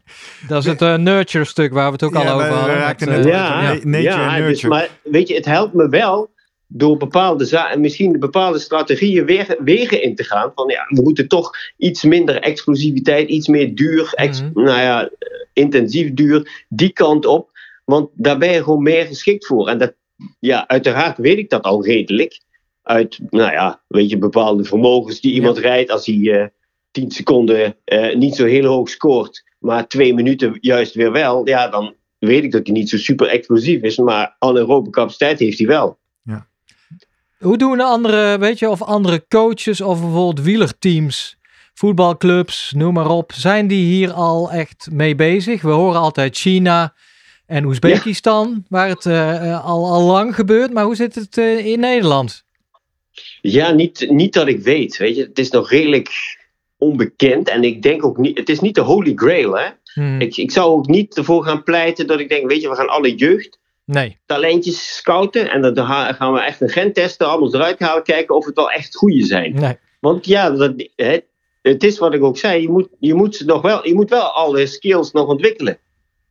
Dat 0.47 0.63
is 0.63 0.69
het 0.69 0.81
eh, 0.81 0.95
nurture 0.95 1.45
stuk 1.45 1.73
waar 1.73 1.85
we 1.85 1.91
het 1.91 2.03
ook 2.03 2.13
Ja, 2.13 2.31
al 2.31 2.35
over 2.41 2.47
hadden. 2.53 2.75
raakten 2.75 3.07
eh, 3.07 3.23
Ja, 3.23 3.73
nature 3.83 4.35
en 4.35 4.47
dus, 4.47 4.63
maar 4.63 4.89
weet 5.03 5.27
je, 5.27 5.35
het 5.35 5.45
helpt 5.45 5.73
me 5.73 5.89
wel 5.89 6.33
door 6.67 6.97
bepaalde 6.97 7.45
zaken, 7.45 7.81
misschien 7.81 8.19
bepaalde 8.19 8.59
strategieën 8.59 9.25
wegen, 9.25 9.63
wegen 9.63 10.01
in 10.01 10.15
te 10.15 10.23
gaan. 10.23 10.51
Van 10.55 10.67
ja, 10.69 10.85
we 10.89 11.01
moeten 11.01 11.27
toch 11.27 11.51
iets 11.77 12.03
minder 12.03 12.39
explosiviteit, 12.41 13.29
iets 13.29 13.47
meer 13.47 13.75
duur, 13.75 14.11
ex- 14.13 14.41
Mhm. 14.41 14.51
nou 14.63 14.79
ja, 14.79 15.03
eh, 15.03 15.09
intensief 15.53 16.13
duur, 16.13 16.65
die 16.69 16.91
kant 16.93 17.25
op. 17.25 17.49
Want 17.85 18.09
daar 18.13 18.37
ben 18.37 18.51
je 18.51 18.63
gewoon 18.63 18.83
meer 18.83 19.05
geschikt 19.05 19.45
voor. 19.45 19.67
En 19.67 19.77
dat, 19.77 19.93
ja, 20.39 20.67
uiteraard 20.67 21.17
weet 21.17 21.37
ik 21.37 21.49
dat 21.49 21.63
al 21.63 21.85
redelijk. 21.85 22.41
Uit, 22.81 23.19
nou 23.29 23.51
ja, 23.51 23.81
weet 23.87 24.09
je, 24.09 24.17
bepaalde 24.17 24.63
vermogens 24.63 25.21
die 25.21 25.33
iemand 25.33 25.57
rijdt 25.57 25.91
als 25.91 26.05
hij 26.05 26.41
eh 26.41 26.45
10 26.91 27.11
seconden 27.11 27.75
eh, 27.83 28.15
niet 28.15 28.35
zo 28.35 28.45
heel 28.45 28.65
hoog 28.65 28.89
scoort, 28.89 29.43
maar 29.59 29.87
twee 29.87 30.13
minuten 30.13 30.57
juist 30.61 30.93
weer 30.93 31.11
wel. 31.11 31.47
Ja, 31.47 31.67
dan 31.67 31.93
weet 32.17 32.43
ik 32.43 32.51
dat 32.51 32.65
hij 32.67 32.75
niet 32.75 32.89
zo 32.89 32.97
super 32.97 33.27
explosief 33.27 33.81
is, 33.81 33.97
maar 33.97 34.35
anaerobe 34.39 34.89
capaciteit 34.89 35.39
heeft 35.39 35.57
hij 35.57 35.67
wel. 35.67 35.97
Hoe 37.45 37.57
doen 37.57 37.79
andere, 37.79 38.37
weet 38.37 38.59
je, 38.59 38.69
of 38.69 38.81
andere 38.81 39.25
coaches 39.27 39.81
of 39.81 39.99
bijvoorbeeld 40.01 40.45
wielerteams, 40.45 41.37
voetbalclubs, 41.73 42.71
noem 42.75 42.93
maar 42.93 43.09
op, 43.09 43.31
zijn 43.31 43.67
die 43.67 43.85
hier 43.85 44.11
al 44.11 44.51
echt 44.51 44.87
mee 44.91 45.15
bezig? 45.15 45.61
We 45.61 45.69
horen 45.69 45.99
altijd 45.99 46.37
China 46.37 46.93
en 47.45 47.65
Oezbekistan, 47.65 48.65
waar 48.69 48.87
het 48.87 49.05
eh, 49.05 49.51
eh, 49.51 49.65
al, 49.65 49.91
al 49.91 50.01
lang 50.01 50.35
gebeurt, 50.35 50.73
maar 50.73 50.83
hoe 50.83 50.95
zit 50.95 51.15
het 51.15 51.37
eh, 51.37 51.65
in 51.65 51.79
Nederland? 51.79 52.43
Ja, 53.41 53.71
niet, 53.71 54.05
niet 54.09 54.33
dat 54.33 54.47
ik 54.47 54.59
weet. 54.59 54.97
Weet 54.97 55.15
je, 55.15 55.23
het 55.23 55.39
is 55.39 55.49
nog 55.49 55.69
redelijk 55.69 56.09
onbekend 56.77 57.49
en 57.49 57.63
ik 57.63 57.81
denk 57.81 58.05
ook 58.05 58.17
niet, 58.17 58.37
het 58.37 58.49
is 58.49 58.59
niet 58.59 58.75
de 58.75 58.81
holy 58.81 59.11
grail. 59.15 59.57
Hè? 59.57 59.67
Hmm, 59.93 60.21
Ik, 60.21 60.37
ik 60.37 60.51
zou 60.51 60.71
ook 60.71 60.87
niet 60.87 61.17
ervoor 61.17 61.43
gaan 61.43 61.63
pleiten 61.63 62.07
dat 62.07 62.19
ik 62.19 62.29
denk, 62.29 62.49
weet 62.49 62.61
je, 62.61 62.69
we 62.69 62.75
gaan 62.75 62.89
alle 62.89 63.15
jeugd 63.15 63.59
nee, 63.85 64.17
talentjes 64.25 64.95
scouten 64.95 65.51
en 65.51 65.73
dan 65.73 65.85
gaan 65.87 66.33
we 66.33 66.39
echt 66.41 66.61
een 66.61 66.69
gen 66.69 66.93
testen, 66.93 67.27
allemaal 67.27 67.53
eruit 67.55 67.79
halen, 67.79 68.03
kijken 68.03 68.35
of 68.35 68.45
het 68.45 68.55
wel 68.55 68.71
echt 68.71 68.95
goede 68.95 69.25
zijn. 69.25 69.53
nee. 69.53 69.77
Want 69.99 70.25
ja, 70.25 70.49
dat, 70.51 70.73
hè, 70.95 71.19
het 71.61 71.83
is 71.83 71.99
wat 71.99 72.13
ik 72.13 72.23
ook 72.23 72.37
zei, 72.37 72.61
je 72.61 72.69
moet, 72.69 72.87
je 72.99 73.13
moet, 73.13 73.35
ze 73.35 73.45
nog 73.45 73.61
wel, 73.61 73.87
je 73.87 73.93
moet 73.93 74.09
wel 74.09 74.23
alle 74.31 74.65
skills 74.67 75.11
nog 75.11 75.27
ontwikkelen. 75.27 75.77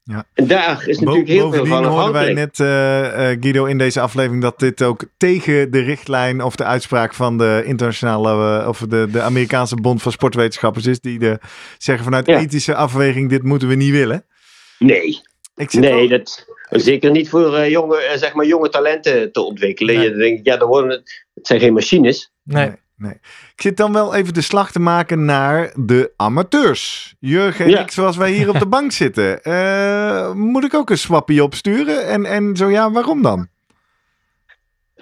Ja. 0.04 0.24
En 0.34 0.46
daar 0.46 0.88
is 0.88 0.98
Bo- 0.98 1.04
natuurlijk 1.04 1.28
heel 1.28 1.40
veel 1.40 1.50
Bovendien 1.50 1.84
van 1.84 1.92
hoorden 1.92 2.12
wij 2.12 2.32
net, 2.32 2.60
eh, 2.60 3.30
eh, 3.30 3.38
Guido, 3.40 3.64
in 3.64 3.78
deze 3.78 4.00
aflevering 4.00 4.42
dat 4.42 4.58
dit 4.58 4.82
ook 4.82 5.04
tegen 5.16 5.70
de 5.70 5.80
richtlijn 5.80 6.42
of 6.42 6.56
de 6.56 6.64
uitspraak 6.64 7.14
van 7.14 7.38
de 7.38 7.62
internationale 7.64 8.60
eh, 8.62 8.68
of 8.68 8.78
de, 8.78 9.08
de 9.12 9.20
Amerikaanse 9.20 9.74
Bond 9.76 10.02
van 10.02 10.12
Sportwetenschappers 10.12 10.86
is, 10.86 11.00
die 11.00 11.18
de, 11.18 11.38
zeggen 11.78 12.04
vanuit 12.04 12.26
Ja. 12.26 12.38
ethische 12.38 12.74
afweging, 12.74 13.28
dit 13.30 13.42
moeten 13.42 13.68
we 13.68 13.74
niet 13.74 13.90
willen. 13.92 14.24
Nee, 14.78 15.20
Ik 15.56 15.70
zit 15.70 15.80
nee 15.80 16.08
wel- 16.08 16.18
dat, 16.18 16.44
zeker 16.80 17.10
niet 17.10 17.28
voor 17.28 17.54
eh, 17.56 17.70
jonge, 17.70 17.96
eh, 17.96 18.18
zeg 18.18 18.34
maar 18.34 18.46
jonge 18.46 18.68
talenten 18.68 19.32
te 19.32 19.40
ontwikkelen. 19.40 19.94
Nee. 19.94 20.08
Je 20.08 20.16
denkt, 20.16 20.46
ja, 20.46 20.56
dan 20.56 20.68
worden 20.68 20.90
het, 20.90 21.24
het 21.34 21.46
zijn 21.46 21.60
geen 21.60 21.72
machines. 21.72 22.32
Nee. 22.42 22.66
Nee, 22.66 22.76
nee. 22.96 23.14
Ik 23.54 23.62
zit 23.62 23.76
dan 23.76 23.92
wel 23.92 24.14
even 24.14 24.34
de 24.34 24.40
slag 24.40 24.72
te 24.72 24.80
maken 24.80 25.24
naar 25.24 25.72
de 25.74 26.12
amateurs. 26.16 27.14
Jurgen 27.18 27.64
en 27.64 27.70
Ja. 27.70 27.80
ik, 27.80 27.90
zoals 27.90 28.16
wij 28.16 28.32
hier 28.32 28.48
op 28.48 28.58
de 28.58 28.66
bank 28.66 28.92
zitten. 28.92 29.42
Eh, 29.42 30.32
moet 30.32 30.64
ik 30.64 30.74
ook 30.74 30.90
een 30.90 30.98
swappie 30.98 31.42
opsturen? 31.42 32.06
En, 32.06 32.24
en 32.24 32.56
zo 32.56 32.70
ja, 32.70 32.90
waarom 32.90 33.22
dan? 33.22 33.48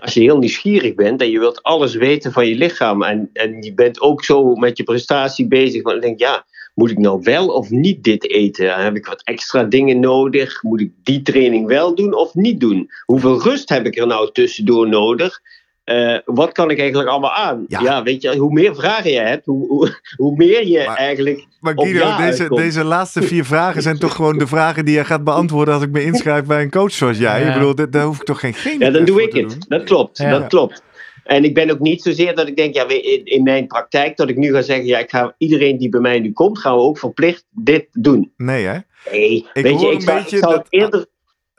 als 0.02 0.14
je 0.14 0.20
heel 0.20 0.38
nieuwsgierig 0.38 0.94
bent 0.94 1.20
en 1.20 1.30
je 1.30 1.38
wilt 1.38 1.62
alles 1.62 1.94
weten 1.94 2.32
van 2.32 2.46
je 2.46 2.54
lichaam 2.54 3.02
en, 3.02 3.30
en 3.32 3.62
je 3.62 3.74
bent 3.74 4.00
ook 4.00 4.24
zo 4.24 4.54
met 4.54 4.76
je 4.76 4.82
prestatie 4.82 5.46
bezig, 5.48 5.82
maar 5.82 5.92
dan 5.92 6.02
denk 6.02 6.18
ja, 6.18 6.44
moet 6.74 6.90
ik 6.90 6.98
nou 6.98 7.20
wel 7.22 7.46
of 7.48 7.70
niet 7.70 8.04
dit 8.04 8.30
eten? 8.30 8.74
Heb 8.84 8.96
ik 8.96 9.06
wat 9.06 9.22
extra 9.24 9.62
dingen 9.64 10.00
nodig? 10.00 10.62
Moet 10.62 10.80
ik 10.80 10.90
die 11.02 11.22
training 11.22 11.66
wel 11.66 11.94
doen 11.94 12.14
of 12.14 12.34
niet 12.34 12.60
doen? 12.60 12.90
Hoeveel 13.04 13.42
rust 13.42 13.68
heb 13.68 13.86
ik 13.86 13.96
er 13.98 14.06
nou 14.06 14.32
tussendoor 14.32 14.88
nodig? 14.88 15.40
Eh, 15.84 16.16
wat 16.24 16.52
kan 16.52 16.70
ik 16.70 16.78
eigenlijk 16.78 17.08
allemaal 17.08 17.32
aan? 17.32 17.64
Ja. 17.68 17.80
Ja, 17.80 18.02
weet 18.02 18.22
je, 18.22 18.36
hoe 18.36 18.52
meer 18.52 18.74
vragen 18.74 19.10
je 19.10 19.18
hebt, 19.20 19.46
hoe, 19.46 19.66
hoe, 19.68 20.00
hoe 20.16 20.36
meer 20.36 20.66
je 20.66 20.82
Maar- 20.86 20.96
eigenlijk. 20.96 21.46
Maar 21.60 21.74
Op 21.74 21.84
Guido, 21.84 21.98
ja 21.98 22.16
deze, 22.16 22.40
uitkomt. 22.40 22.60
deze 22.60 22.84
laatste 22.84 23.22
vier 23.22 23.44
vragen 23.44 23.82
zijn 23.82 23.98
toch 23.98 24.14
gewoon 24.14 24.38
de 24.38 24.46
vragen 24.46 24.84
die 24.84 24.94
je 24.96 25.04
gaat 25.04 25.24
beantwoorden 25.24 25.74
als 25.74 25.82
ik 25.82 25.90
me 25.90 26.04
inschrijf 26.04 26.44
bij 26.44 26.62
een 26.62 26.70
coach 26.70 26.92
zoals 26.92 27.18
jij. 27.18 27.40
Ja. 27.40 27.46
Ik 27.48 27.54
bedoel, 27.54 27.90
daar 27.90 28.04
hoef 28.04 28.16
ik 28.20 28.24
toch 28.26 28.40
geen 28.40 28.54
geen 28.54 28.78
Ja, 28.78 28.90
dan 28.90 29.04
doe 29.04 29.22
ik 29.22 29.32
het. 29.32 29.56
Dat 29.68 29.84
klopt, 29.84 30.18
Ja. 30.18 30.30
dat 30.30 30.46
klopt. 30.46 30.82
En 31.24 31.44
ik 31.44 31.54
ben 31.54 31.70
ook 31.70 31.80
niet 31.80 32.02
zozeer 32.02 32.34
dat 32.34 32.48
ik 32.48 32.56
denk, 32.56 32.74
ja, 32.74 32.88
in, 33.24 33.42
mijn 33.42 33.66
praktijk, 33.66 34.16
dat 34.16 34.28
ik 34.28 34.36
nu 34.36 34.52
ga 34.52 34.62
zeggen, 34.62 34.86
ja, 34.86 34.98
ik 34.98 35.10
ga 35.10 35.34
iedereen 35.38 35.78
die 35.78 35.88
bij 35.88 36.00
mij 36.00 36.18
nu 36.18 36.32
komt, 36.32 36.58
gaan 36.58 36.74
we 36.74 36.80
ook 36.80 36.98
verplicht 36.98 37.44
dit 37.50 37.86
doen. 37.92 38.32
Nee, 38.36 38.64
hè? 38.64 38.78
Nee, 39.10 39.46
Ik 39.52 39.62
weet 39.62 39.80
je, 39.80 39.90
ik 39.90 40.00
zou, 40.02 40.18
ik, 40.20 40.28
zou 40.28 40.40
dat- 40.40 40.52
het 40.54 40.66
eerder, 40.68 41.06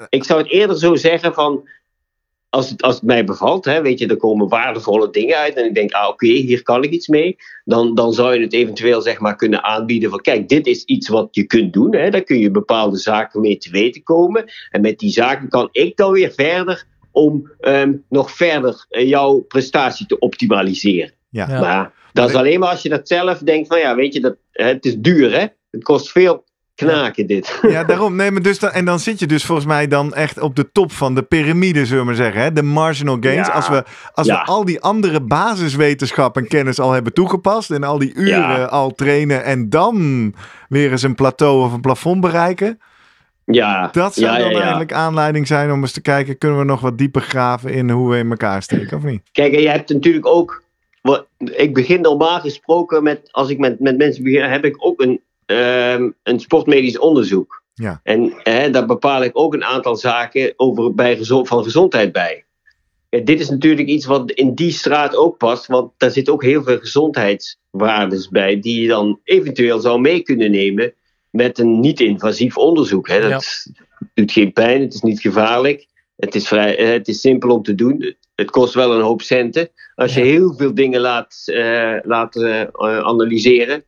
ik 0.10 0.24
zou 0.24 0.42
het 0.42 0.52
eerder 0.52 0.78
zo 0.78 0.96
zeggen 0.96 1.34
van, 1.34 1.68
als 2.50 2.70
het, 2.70 2.82
als 2.82 2.96
het 2.96 3.04
mij 3.04 3.24
bevalt, 3.24 3.66
hè, 3.66 3.82
weet 3.82 4.00
je, 4.00 4.08
er 4.08 4.18
komen 4.18 4.48
waardevolle 4.48 5.10
dingen 5.10 5.38
uit 5.38 5.56
en 5.56 5.66
ik 5.66 5.74
denk, 5.76 5.92
ah, 5.92 6.08
oké, 6.10 6.28
hier 6.28 6.64
kan 6.64 6.84
ik 6.84 6.92
iets 6.92 7.08
mee, 7.08 7.36
dan, 7.66 7.96
dan 7.96 8.14
zou 8.14 8.34
je 8.34 8.42
het 8.42 8.54
eventueel, 8.54 9.02
zeg 9.02 9.20
maar, 9.20 9.36
kunnen 9.36 9.64
aanbieden 9.64 10.10
van, 10.10 10.22
kijk, 10.22 10.50
dit 10.50 10.68
is 10.68 10.84
iets 10.84 11.08
wat 11.08 11.28
je 11.32 11.44
kunt 11.44 11.74
doen, 11.74 11.96
hè, 11.96 12.10
daar 12.10 12.24
kun 12.24 12.40
je 12.40 12.52
bepaalde 12.52 12.98
zaken 12.98 13.42
mee 13.42 13.58
te 13.58 13.70
weten 13.72 14.04
komen 14.04 14.46
en 14.70 14.82
met 14.82 15.00
die 15.00 15.12
zaken 15.12 15.50
kan 15.50 15.70
ik 15.72 15.98
dan 15.98 16.12
weer 16.12 16.32
verder 16.32 16.86
om 17.14 17.52
ehm, 17.60 17.94
nog 18.10 18.32
verder 18.32 18.86
eh, 18.90 19.08
jouw 19.08 19.40
prestatie 19.40 20.06
te 20.06 20.20
optimaliseren. 20.20 21.12
Ja. 21.30 21.48
Ja. 21.50 21.60
Maar 21.60 21.92
dat 22.14 22.30
is 22.30 22.36
alleen 22.36 22.60
maar 22.60 22.70
als 22.70 22.82
je 22.82 22.90
dat 22.90 23.08
zelf 23.08 23.38
denkt 23.38 23.68
van, 23.68 23.80
ja, 23.80 23.96
weet 23.96 24.14
je, 24.14 24.20
dat, 24.20 24.36
hè, 24.52 24.66
het 24.66 24.86
is 24.86 24.98
duur, 24.98 25.32
hè, 25.32 25.46
het 25.72 25.84
kost 25.84 26.12
veel 26.12 26.44
knaken 26.76 27.28
dit. 27.28 27.60
Ja, 27.62 27.84
daarom. 27.84 28.16
Nee, 28.16 28.32
maar 28.32 28.42
dus 28.42 28.60
dan, 28.60 28.72
en 28.72 28.86
dan 28.86 29.00
zit 29.00 29.20
je 29.20 29.28
dus 29.28 29.46
volgens 29.46 29.68
mij 29.68 29.88
dan 29.88 30.14
echt 30.14 30.40
op 30.40 30.56
de 30.56 30.72
top 30.72 30.92
van 30.92 31.16
de 31.16 31.24
piramide, 31.24 31.86
zullen 31.86 32.00
we 32.00 32.06
maar 32.06 32.16
zeggen. 32.16 32.42
Hè? 32.42 32.54
De 32.54 32.64
marginal 32.64 33.18
gains. 33.20 33.48
Ja. 33.48 33.54
Als, 33.54 33.70
we, 33.70 33.84
als 34.14 34.28
Ja. 34.28 34.40
we 34.40 34.46
al 34.46 34.66
die 34.66 34.82
andere 34.82 35.22
basiswetenschap 35.22 36.38
en 36.38 36.48
kennis 36.48 36.80
al 36.80 36.92
hebben 36.92 37.14
toegepast. 37.14 37.72
En 37.72 37.84
al 37.84 37.98
die 37.98 38.14
uren 38.14 38.28
Ja. 38.60 38.64
al 38.64 38.92
trainen. 38.96 39.44
En 39.44 39.70
dan 39.70 40.34
weer 40.70 40.92
eens 40.92 41.04
een 41.04 41.16
plateau 41.16 41.64
of 41.66 41.74
een 41.74 41.82
plafond 41.82 42.22
bereiken. 42.22 42.80
Ja, 43.46 43.90
Dat 43.92 44.14
zou 44.14 44.32
ja, 44.32 44.38
dan 44.38 44.52
ja, 44.52 44.60
eigenlijk 44.60 44.94
aanleiding 44.94 45.48
zijn 45.48 45.72
om 45.72 45.82
eens 45.82 45.92
te 45.92 46.02
kijken. 46.02 46.38
Kunnen 46.38 46.60
we 46.60 46.66
nog 46.66 46.82
wat 46.82 46.98
dieper 46.98 47.22
graven 47.22 47.74
in 47.74 47.90
hoe 47.90 48.10
we 48.10 48.18
in 48.18 48.30
elkaar 48.30 48.64
steken 48.64 48.98
of 48.98 49.04
niet? 49.04 49.22
Kijk, 49.32 49.54
en 49.54 49.62
je 49.62 49.70
hebt 49.70 49.90
natuurlijk 49.90 50.26
ook. 50.26 50.64
Wat, 51.02 51.28
ik 51.38 51.74
begin 51.74 52.02
normaal 52.02 52.40
gesproken 52.40 53.04
met. 53.04 53.30
Als 53.32 53.50
ik 53.50 53.58
met, 53.58 53.80
met 53.80 53.98
mensen 53.98 54.24
begin, 54.24 54.44
heb 54.44 54.66
ik 54.66 54.86
ook 54.86 55.02
een, 55.02 55.22
ehm, 55.46 56.10
een 56.24 56.40
sportmedisch 56.40 57.00
onderzoek. 57.00 57.64
Ja. 57.74 58.00
En 58.04 58.34
hè, 58.44 58.70
daar 58.70 58.86
bepaal 58.86 59.24
ik 59.24 59.32
ook 59.34 59.54
een 59.54 59.64
aantal 59.64 59.96
zaken 59.96 60.54
over 60.56 60.94
bij 60.94 61.18
van 61.24 61.64
gezondheid 61.64 62.12
bij. 62.12 62.46
Ja, 63.10 63.20
dit 63.20 63.40
is 63.40 63.50
natuurlijk 63.50 63.88
iets 63.88 64.06
wat 64.06 64.32
in 64.32 64.54
die 64.54 64.72
straat 64.72 65.16
ook 65.16 65.38
past, 65.38 65.68
want 65.68 65.92
daar 65.98 66.12
zitten 66.12 66.34
ook 66.34 66.44
heel 66.44 66.64
veel 66.64 66.80
gezondheidswaardes 66.80 68.30
bij, 68.30 68.60
die 68.60 68.82
je 68.82 68.88
dan 68.88 69.20
eventueel 69.24 69.80
zou 69.80 70.00
mee 70.00 70.22
kunnen 70.22 70.52
nemen 70.52 70.94
met 71.34 71.60
een 71.60 71.80
niet-invasief 71.80 72.58
onderzoek. 72.58 73.08
Hè. 73.08 73.30
Dat 73.30 73.66
doet 74.14 74.32
geen 74.32 74.54
pijn, 74.54 74.82
het 74.82 74.94
is 74.94 75.02
niet 75.02 75.22
gevaarlijk, 75.22 75.88
het 76.16 76.36
is, 76.36 76.48
vrij, 76.48 76.78
eh, 76.78 76.88
het 76.92 77.08
is 77.08 77.22
simpel 77.22 77.50
om 77.56 77.64
te 77.64 77.76
doen. 77.76 78.16
Het 78.36 78.52
kost 78.52 78.74
wel 78.74 78.94
een 78.94 79.02
hoop 79.02 79.22
centen. 79.22 79.70
Als 79.96 80.14
je 80.14 80.20
Ja. 80.20 80.26
heel 80.26 80.54
veel 80.58 80.74
dingen 80.74 81.02
laat, 81.02 81.44
laat 82.04 82.36
eh, 82.36 82.62
analyseren. 83.00 83.84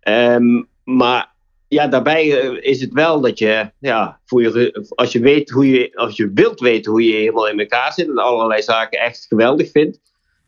Ehm, 0.00 0.62
maar 0.84 1.34
ja, 1.68 1.86
daarbij 1.86 2.26
is 2.60 2.80
het 2.80 2.92
wel 2.92 3.20
dat 3.20 3.38
je, 3.38 3.70
ja, 3.78 4.20
voor 4.24 4.42
je, 4.42 4.86
als 4.94 5.12
je 5.12 5.20
weet 5.20 5.50
hoe 5.50 5.70
je, 5.70 5.90
als 5.94 6.16
je 6.16 6.30
wilt 6.34 6.60
weten 6.60 6.92
hoe 6.92 7.04
je 7.04 7.12
helemaal 7.14 7.48
in 7.48 7.60
elkaar 7.60 7.92
zit 7.92 8.08
en 8.08 8.18
allerlei 8.18 8.62
zaken 8.62 9.00
echt 9.00 9.26
geweldig 9.28 9.70
vindt, 9.70 10.00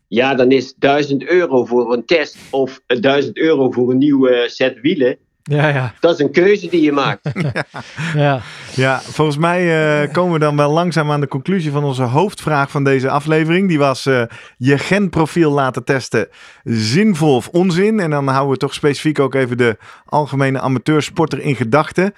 ja, 0.07 0.35
dan 0.35 0.51
is 0.51 0.73
1000 0.77 1.23
euro 1.29 1.65
voor 1.65 1.93
een 1.93 2.05
test 2.05 2.37
of 2.51 2.81
1000 2.85 3.37
euro 3.37 3.71
voor 3.71 3.91
een 3.91 3.97
nieuwe 3.97 4.45
set 4.47 4.79
wielen, 4.81 5.17
Ja, 5.49 5.67
ja, 5.67 5.93
dat 5.99 6.13
is 6.13 6.19
een 6.25 6.31
keuze 6.31 6.67
die 6.69 6.81
je 6.81 6.91
maakt. 6.91 7.31
ja. 8.15 8.41
Ja, 8.75 8.99
volgens 8.99 9.37
mij 9.37 9.61
eh, 10.03 10.13
komen 10.13 10.33
we 10.33 10.39
dan 10.39 10.55
wel 10.55 10.71
langzaam 10.71 11.11
aan 11.11 11.19
de 11.21 11.27
conclusie 11.27 11.71
van 11.71 11.83
onze 11.83 12.03
hoofdvraag 12.03 12.71
van 12.71 12.83
deze 12.83 13.09
aflevering. 13.09 13.67
Die 13.67 13.77
was 13.79 14.05
eh, 14.05 14.23
je 14.57 14.77
genprofiel 14.77 15.51
laten 15.51 15.83
testen, 15.83 16.27
zinvol 16.63 17.35
of 17.35 17.47
onzin? 17.47 17.99
En 17.99 18.09
dan 18.09 18.27
houden 18.27 18.51
we 18.53 18.57
toch 18.57 18.73
specifiek 18.73 19.19
ook 19.19 19.33
even 19.35 19.57
de 19.57 19.77
algemene 20.05 20.59
amateursporter 20.59 21.39
in 21.41 21.55
gedachten. 21.55 22.13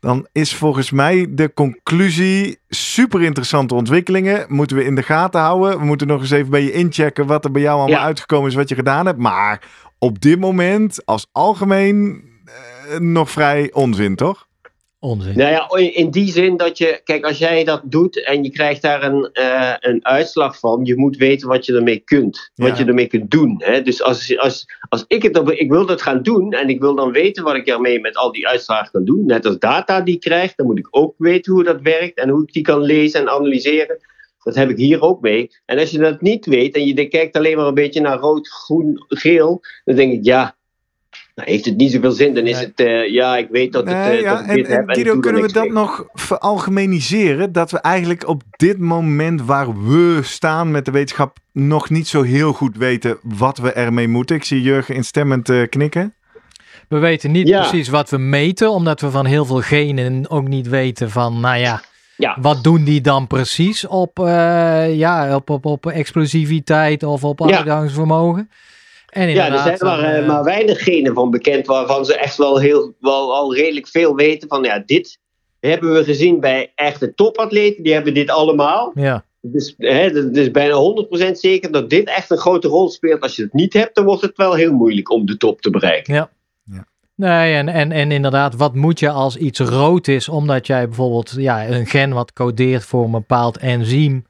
Dan 0.00 0.26
is 0.32 0.54
volgens 0.54 0.90
mij 0.90 1.26
de 1.30 1.52
conclusie 1.54 2.58
super 2.68 3.22
interessante 3.22 3.74
ontwikkelingen. 3.74 4.44
Moeten 4.48 4.76
we 4.76 4.84
in 4.84 4.94
de 4.94 5.02
gaten 5.02 5.40
houden. 5.40 5.78
We 5.78 5.84
moeten 5.84 6.06
nog 6.06 6.20
eens 6.20 6.30
even 6.30 6.50
bij 6.50 6.62
je 6.62 6.72
inchecken 6.72 7.26
wat 7.26 7.44
er 7.44 7.50
bij 7.50 7.62
jou 7.62 7.78
allemaal 7.78 7.98
Ja. 7.98 8.04
uitgekomen 8.04 8.48
is, 8.48 8.54
wat 8.54 8.68
je 8.68 8.74
gedaan 8.74 9.06
hebt. 9.06 9.18
Maar 9.18 9.62
op 9.98 10.20
dit 10.20 10.40
moment 10.40 11.06
als 11.06 11.26
algemeen 11.32 12.28
nog 12.98 13.30
vrij 13.30 13.70
onzin, 13.72 14.16
toch? 14.16 14.48
Onzin. 15.02 15.36
Nou 15.36 15.50
ja, 15.50 15.90
in, 15.92 16.10
die 16.10 16.32
zin 16.32 16.56
dat 16.56 16.78
je, 16.78 17.00
kijk, 17.04 17.24
als 17.24 17.38
jij 17.38 17.64
dat 17.64 17.82
doet 17.84 18.24
en 18.24 18.44
je 18.44 18.50
krijgt 18.50 18.82
daar 18.82 19.02
een, 19.02 19.30
eh, 19.32 19.72
een 19.80 20.06
uitslag 20.06 20.58
van, 20.58 20.80
je 20.84 20.96
moet 20.96 21.16
weten 21.16 21.48
wat 21.48 21.66
je 21.66 21.74
ermee 21.74 21.98
kunt, 21.98 22.50
wat 22.54 22.68
Ja. 22.68 22.76
je 22.76 22.84
ermee 22.84 23.06
kunt 23.06 23.30
doen. 23.30 23.54
Hè? 23.64 23.82
Dus 23.82 24.02
als, 24.02 24.38
als, 24.38 24.66
als 24.88 25.04
ik 25.06 25.22
het, 25.22 25.34
dan- 25.34 25.52
ik 25.52 25.70
wil 25.70 25.86
dat 25.86 26.02
gaan 26.02 26.22
doen 26.22 26.52
en 26.52 26.68
ik 26.68 26.80
wil 26.80 26.94
dan 26.94 27.12
weten 27.12 27.44
wat 27.44 27.54
ik 27.54 27.66
ermee 27.66 28.00
met 28.00 28.16
al 28.16 28.32
die 28.32 28.48
uitslagen 28.48 28.90
kan 28.90 29.04
doen, 29.04 29.26
net 29.26 29.46
als 29.46 29.58
data 29.58 30.00
die 30.00 30.14
ik 30.14 30.20
krijg, 30.20 30.54
dan 30.54 30.66
moet 30.66 30.78
ik 30.78 30.88
ook 30.90 31.14
weten 31.18 31.52
hoe 31.52 31.64
dat 31.64 31.80
werkt 31.80 32.18
en 32.18 32.28
hoe 32.28 32.42
ik 32.42 32.52
die 32.52 32.62
kan 32.62 32.80
lezen 32.80 33.20
en 33.20 33.28
analyseren. 33.28 33.98
Dat 34.42 34.54
heb 34.54 34.70
ik 34.70 34.76
hier 34.76 35.00
ook 35.02 35.20
mee. 35.20 35.50
En 35.66 35.78
als 35.78 35.90
je 35.90 35.98
dat 35.98 36.20
niet 36.20 36.46
weet 36.46 36.74
en 36.74 36.86
je 36.86 37.08
kijkt 37.08 37.36
alleen 37.36 37.56
maar 37.56 37.66
een 37.66 37.74
beetje 37.74 38.00
naar 38.00 38.18
rood, 38.18 38.48
groen, 38.48 39.04
geel, 39.08 39.60
dan 39.84 39.96
denk 39.96 40.12
ik, 40.12 40.24
ja, 40.24 40.56
nou, 41.40 41.50
heeft 41.50 41.64
het 41.64 41.76
niet 41.76 41.92
zoveel 41.92 42.10
zin. 42.12 42.34
Dan 42.34 42.46
is 42.46 42.56
Nee. 42.56 42.64
het, 42.66 42.80
eh, 42.80 43.12
ja, 43.12 43.36
ik 43.36 43.48
weet 43.50 43.72
dat, 43.72 43.84
het, 43.88 43.96
Nee, 43.96 44.16
eh, 44.16 44.20
ja, 44.22 44.30
dat 44.32 44.40
ik 44.42 44.48
en, 44.48 44.54
dit 44.56 44.66
en 44.66 44.72
heb 44.72 44.88
en 44.88 44.94
Guido, 44.94 45.18
kunnen 45.20 45.42
we 45.42 45.52
dat 45.52 45.62
mee. 45.62 45.72
nog 45.72 46.04
veralgemeniseren? 46.12 47.52
Dat 47.52 47.70
we 47.70 47.78
eigenlijk 47.80 48.28
op 48.28 48.42
dit 48.56 48.78
moment 48.78 49.42
waar 49.42 49.84
we 49.84 50.18
staan 50.22 50.70
met 50.70 50.84
de 50.84 50.90
wetenschap 50.90 51.36
nog 51.52 51.90
niet 51.90 52.08
zo 52.08 52.22
heel 52.22 52.52
goed 52.52 52.76
weten 52.76 53.18
wat 53.22 53.58
we 53.58 53.72
ermee 53.72 54.08
moeten. 54.08 54.36
Ik 54.36 54.44
zie 54.44 54.62
Jurgen 54.62 54.94
instemmend 54.94 55.48
eh, 55.48 55.68
knikken. 55.68 56.14
We 56.88 56.98
weten 56.98 57.30
niet 57.30 57.48
Ja. 57.48 57.60
precies 57.60 57.88
wat 57.88 58.10
we 58.10 58.18
meten, 58.18 58.70
omdat 58.70 59.00
we 59.00 59.10
van 59.10 59.26
heel 59.26 59.44
veel 59.44 59.60
genen 59.60 60.30
ook 60.30 60.48
niet 60.48 60.68
weten 60.68 61.10
van, 61.10 61.40
nou 61.40 61.56
ja, 61.58 61.82
Ja. 62.16 62.36
wat 62.40 62.62
doen 62.64 62.84
die 62.84 63.00
dan 63.00 63.26
precies 63.26 63.86
op, 63.86 64.18
eh, 64.18 64.96
ja, 64.96 65.34
op, 65.34 65.50
op, 65.50 65.64
op 65.66 65.86
explosiviteit 65.86 67.02
of 67.02 67.24
op 67.24 67.40
Ja. 67.48 67.88
En 69.10 69.28
Ja, 69.28 69.52
er 69.52 69.58
zijn 69.58 69.78
maar, 69.80 69.96
dan, 69.96 70.04
eh, 70.04 70.18
eh, 70.18 70.26
maar 70.26 70.44
weinig 70.44 70.82
genen 70.82 71.14
van 71.14 71.30
bekend 71.30 71.66
waarvan 71.66 72.04
ze 72.04 72.16
echt 72.16 72.36
wel, 72.36 72.58
heel, 72.58 72.94
wel 73.00 73.34
al 73.34 73.54
redelijk 73.54 73.88
veel 73.88 74.14
weten 74.14 74.48
van 74.48 74.62
ja, 74.62 74.82
dit 74.86 75.18
hebben 75.60 75.92
we 75.92 76.04
gezien 76.04 76.40
bij 76.40 76.72
echte 76.74 77.14
topatleten, 77.14 77.82
die 77.82 77.92
hebben 77.92 78.14
dit 78.14 78.30
allemaal. 78.30 78.92
ja. 78.94 79.24
Dus 79.42 79.74
hè, 79.78 80.08
het 80.08 80.36
is 80.36 80.50
bijna 80.50 80.74
100% 81.28 81.30
zeker 81.38 81.72
dat 81.72 81.90
dit 81.90 82.08
echt 82.08 82.30
een 82.30 82.38
grote 82.38 82.68
rol 82.68 82.88
speelt. 82.88 83.20
Als 83.20 83.36
je 83.36 83.42
het 83.42 83.52
niet 83.52 83.72
hebt, 83.72 83.94
dan 83.94 84.04
wordt 84.04 84.22
het 84.22 84.36
wel 84.36 84.54
heel 84.54 84.72
moeilijk 84.72 85.10
om 85.10 85.26
de 85.26 85.36
top 85.36 85.60
te 85.60 85.70
bereiken. 85.70 86.14
Nee, 87.20 87.54
en, 87.54 87.68
en, 87.68 87.92
en 87.92 88.12
inderdaad, 88.12 88.54
wat 88.56 88.74
moet 88.74 88.98
je 88.98 89.10
als 89.10 89.36
iets 89.36 89.58
rood 89.58 90.08
is, 90.08 90.28
omdat 90.28 90.66
jij 90.66 90.86
bijvoorbeeld 90.86 91.34
ja, 91.36 91.68
een 91.68 91.86
gen 91.86 92.12
wat 92.12 92.32
codeert 92.32 92.84
voor 92.84 93.04
een 93.04 93.10
bepaald 93.10 93.56
enzym. 93.56 94.24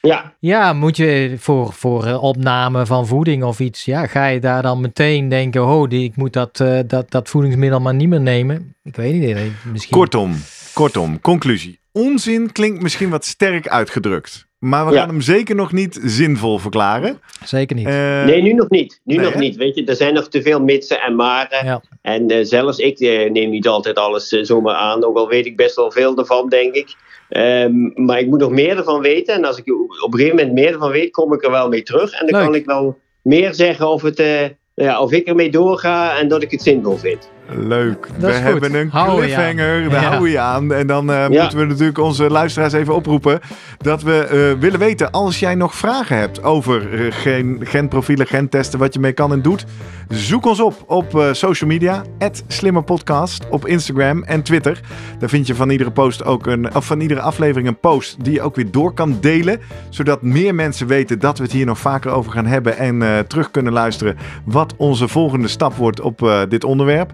Ja, 0.00 0.34
Ja, 0.40 0.72
moet 0.72 0.96
je 0.96 1.34
voor, 1.38 1.72
voor 1.72 2.06
eh, 2.06 2.22
opname 2.22 2.86
van 2.86 3.06
voeding 3.06 3.44
of 3.44 3.60
iets, 3.60 3.84
ja, 3.84 4.06
ga 4.06 4.26
je 4.26 4.40
daar 4.40 4.62
dan 4.62 4.80
meteen 4.80 5.28
denken, 5.28 5.66
oh, 5.66 5.88
die, 5.88 6.04
ik 6.04 6.16
moet 6.16 6.32
dat, 6.32 6.60
eh, 6.60 6.78
dat, 6.86 7.10
dat 7.10 7.28
voedingsmiddel 7.28 7.80
maar 7.80 7.94
niet 7.94 8.08
meer 8.08 8.20
nemen? 8.20 8.74
Ik 8.82 8.96
weet 8.96 9.14
niet, 9.14 9.36
eh, 9.36 9.42
misschien. 9.72 9.96
Kortom, 9.96 10.34
Kortom, 10.72 11.20
conclusie. 11.20 11.80
Onzin 11.92 12.52
klinkt 12.52 12.82
misschien 12.82 13.08
wat 13.08 13.24
sterk 13.24 13.68
uitgedrukt. 13.68 14.45
Maar 14.58 14.86
we 14.86 14.92
Ja. 14.92 14.98
gaan 14.98 15.08
hem 15.08 15.20
zeker 15.20 15.54
nog 15.54 15.72
niet 15.72 16.00
zinvol 16.04 16.58
verklaren. 16.58 17.20
Zeker 17.44 17.76
niet. 17.76 17.86
Eh, 17.86 18.24
Nee, 18.24 18.42
nu 18.42 18.52
nog 18.52 18.68
niet. 18.70 19.00
Nu 19.04 19.14
nee, 19.16 19.24
nog 19.24 19.34
hè? 19.34 19.38
niet. 19.40 19.56
Weet 19.56 19.74
je, 19.74 19.84
er 19.84 19.96
zijn 19.96 20.14
nog 20.14 20.28
te 20.28 20.42
veel 20.42 20.60
mitsen 20.60 21.00
en 21.00 21.14
maren. 21.14 21.64
Ja. 21.66 21.80
En 22.02 22.28
eh, 22.28 22.38
zelfs 22.44 22.78
ik 22.78 22.98
eh, 23.00 23.30
neem 23.30 23.50
niet 23.50 23.68
altijd 23.68 23.96
alles 23.98 24.28
zomaar 24.28 24.74
aan. 24.74 25.04
Ook 25.04 25.16
al 25.16 25.28
weet 25.28 25.46
ik 25.46 25.56
best 25.56 25.76
wel 25.76 25.90
veel 25.90 26.16
ervan, 26.18 26.48
denk 26.48 26.74
ik. 26.74 26.94
Ehm, 27.28 28.04
maar 28.04 28.18
ik 28.18 28.26
moet 28.26 28.40
nog 28.40 28.50
meer 28.50 28.76
ervan 28.76 29.00
weten. 29.00 29.34
En 29.34 29.44
als 29.44 29.58
ik 29.58 29.72
op 30.04 30.12
een 30.12 30.18
gegeven 30.18 30.36
moment 30.36 30.54
meer 30.54 30.72
ervan 30.72 30.90
weet, 30.90 31.10
kom 31.10 31.32
ik 31.32 31.44
er 31.44 31.50
wel 31.50 31.68
mee 31.68 31.82
terug. 31.82 32.12
En 32.12 32.26
dan 32.26 32.34
Leuk. 32.34 32.44
kan 32.44 32.54
ik 32.54 32.66
wel 32.66 32.98
meer 33.22 33.54
zeggen 33.54 33.88
of, 33.88 34.02
het, 34.02 34.18
eh, 34.18 34.44
ja, 34.74 35.00
of 35.00 35.12
ik 35.12 35.26
ermee 35.26 35.50
doorga 35.50 36.18
en 36.18 36.28
dat 36.28 36.42
ik 36.42 36.50
het 36.50 36.62
zinvol 36.62 36.96
vind. 36.96 37.30
Leuk. 37.48 38.08
Dat 38.18 38.30
we 38.30 38.36
hebben 38.36 38.70
goed. 38.70 38.74
een 38.74 38.88
Hou 38.90 39.14
je 39.16 39.20
cliffhanger. 39.22 39.82
aan. 39.84 39.88
Daar 39.90 40.00
Ja. 40.00 40.06
houden 40.06 40.22
we 40.22 40.30
je 40.30 40.38
aan. 40.38 40.72
En 40.72 40.86
dan 40.86 41.10
eh, 41.10 41.28
Ja. 41.28 41.40
moeten 41.40 41.58
we 41.58 41.64
natuurlijk 41.64 41.98
onze 41.98 42.30
luisteraars 42.30 42.72
even 42.72 42.94
oproepen. 42.94 43.40
Dat 43.78 44.02
we 44.02 44.18
eh, 44.54 44.60
willen 44.60 44.78
weten, 44.78 45.10
als 45.10 45.38
jij 45.38 45.54
nog 45.54 45.74
vragen 45.74 46.16
hebt 46.18 46.42
over 46.42 46.92
eh, 47.06 47.12
gen, 47.12 47.58
genprofielen, 47.60 48.26
gentesten, 48.26 48.78
wat 48.78 48.94
je 48.94 49.00
mee 49.00 49.12
kan 49.12 49.32
en 49.32 49.42
doet. 49.42 49.64
Zoek 50.08 50.46
ons 50.46 50.60
op 50.60 50.84
op 50.86 51.14
eh, 51.18 51.32
social 51.32 51.70
media. 51.70 52.02
@slimmerpodcast 52.46 53.48
op 53.48 53.66
Instagram 53.66 54.22
en 54.22 54.42
Twitter. 54.42 54.80
Daar 55.18 55.28
vind 55.28 55.46
je 55.46 55.54
van 55.54 55.70
iedere 55.70 55.90
post 55.90 56.24
ook 56.24 56.46
een, 56.46 56.74
of 56.74 56.84
van 56.86 57.00
iedere 57.00 57.20
aflevering 57.20 57.68
een 57.68 57.80
post 57.80 58.24
die 58.24 58.32
je 58.32 58.42
ook 58.42 58.56
weer 58.56 58.70
door 58.70 58.92
kan 58.92 59.18
delen. 59.20 59.60
Zodat 59.88 60.22
meer 60.22 60.54
mensen 60.54 60.86
weten 60.86 61.18
dat 61.18 61.38
we 61.38 61.44
het 61.44 61.52
hier 61.52 61.66
nog 61.66 61.78
vaker 61.78 62.10
over 62.10 62.32
gaan 62.32 62.46
hebben. 62.46 62.76
En 62.78 63.02
eh, 63.02 63.18
terug 63.18 63.50
kunnen 63.50 63.72
luisteren 63.72 64.16
wat 64.44 64.74
onze 64.76 65.08
volgende 65.08 65.48
stap 65.48 65.74
wordt 65.74 66.00
op 66.00 66.22
eh, 66.22 66.40
dit 66.48 66.64
onderwerp. 66.64 67.12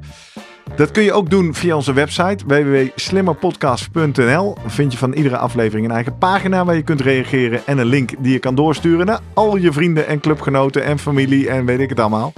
Dat 0.76 0.90
kun 0.90 1.02
je 1.02 1.12
ook 1.12 1.30
doen 1.30 1.54
via 1.54 1.76
onze 1.76 1.92
website 1.92 2.44
www.slimmerpodcast.nl. 2.46 4.56
Vind 4.66 4.92
je 4.92 4.98
van 4.98 5.12
iedere 5.12 5.36
aflevering 5.36 5.86
een 5.86 5.92
eigen 5.92 6.18
pagina 6.18 6.64
waar 6.64 6.74
je 6.74 6.82
kunt 6.82 7.00
reageren 7.00 7.60
en 7.66 7.78
een 7.78 7.86
link 7.86 8.10
die 8.18 8.32
je 8.32 8.38
kan 8.38 8.54
doorsturen 8.54 9.06
naar 9.06 9.20
al 9.34 9.56
je 9.56 9.72
vrienden 9.72 10.06
en 10.06 10.20
clubgenoten 10.20 10.84
en 10.84 10.98
familie 10.98 11.48
en 11.48 11.64
weet 11.64 11.80
ik 11.80 11.88
het 11.88 12.00
allemaal. 12.00 12.32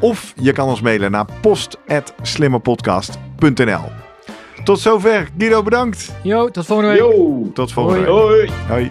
Of 0.00 0.32
je 0.36 0.52
kan 0.52 0.68
ons 0.68 0.80
mailen 0.80 1.10
naar 1.10 1.26
post@slimmerpodcast.nl. 1.40 3.90
Tot 4.64 4.80
zover. 4.80 5.28
Guido, 5.38 5.62
bedankt. 5.62 6.12
Yo, 6.22 6.50
tot 6.50 6.66
volgende 6.66 6.92
week. 6.92 7.00
Yo! 7.00 7.50
Tot 7.54 7.72
volgende 7.72 8.06
Hoi. 8.06 8.40
week. 8.40 8.50
Hoi! 8.68 8.68
Hoi. 8.68 8.90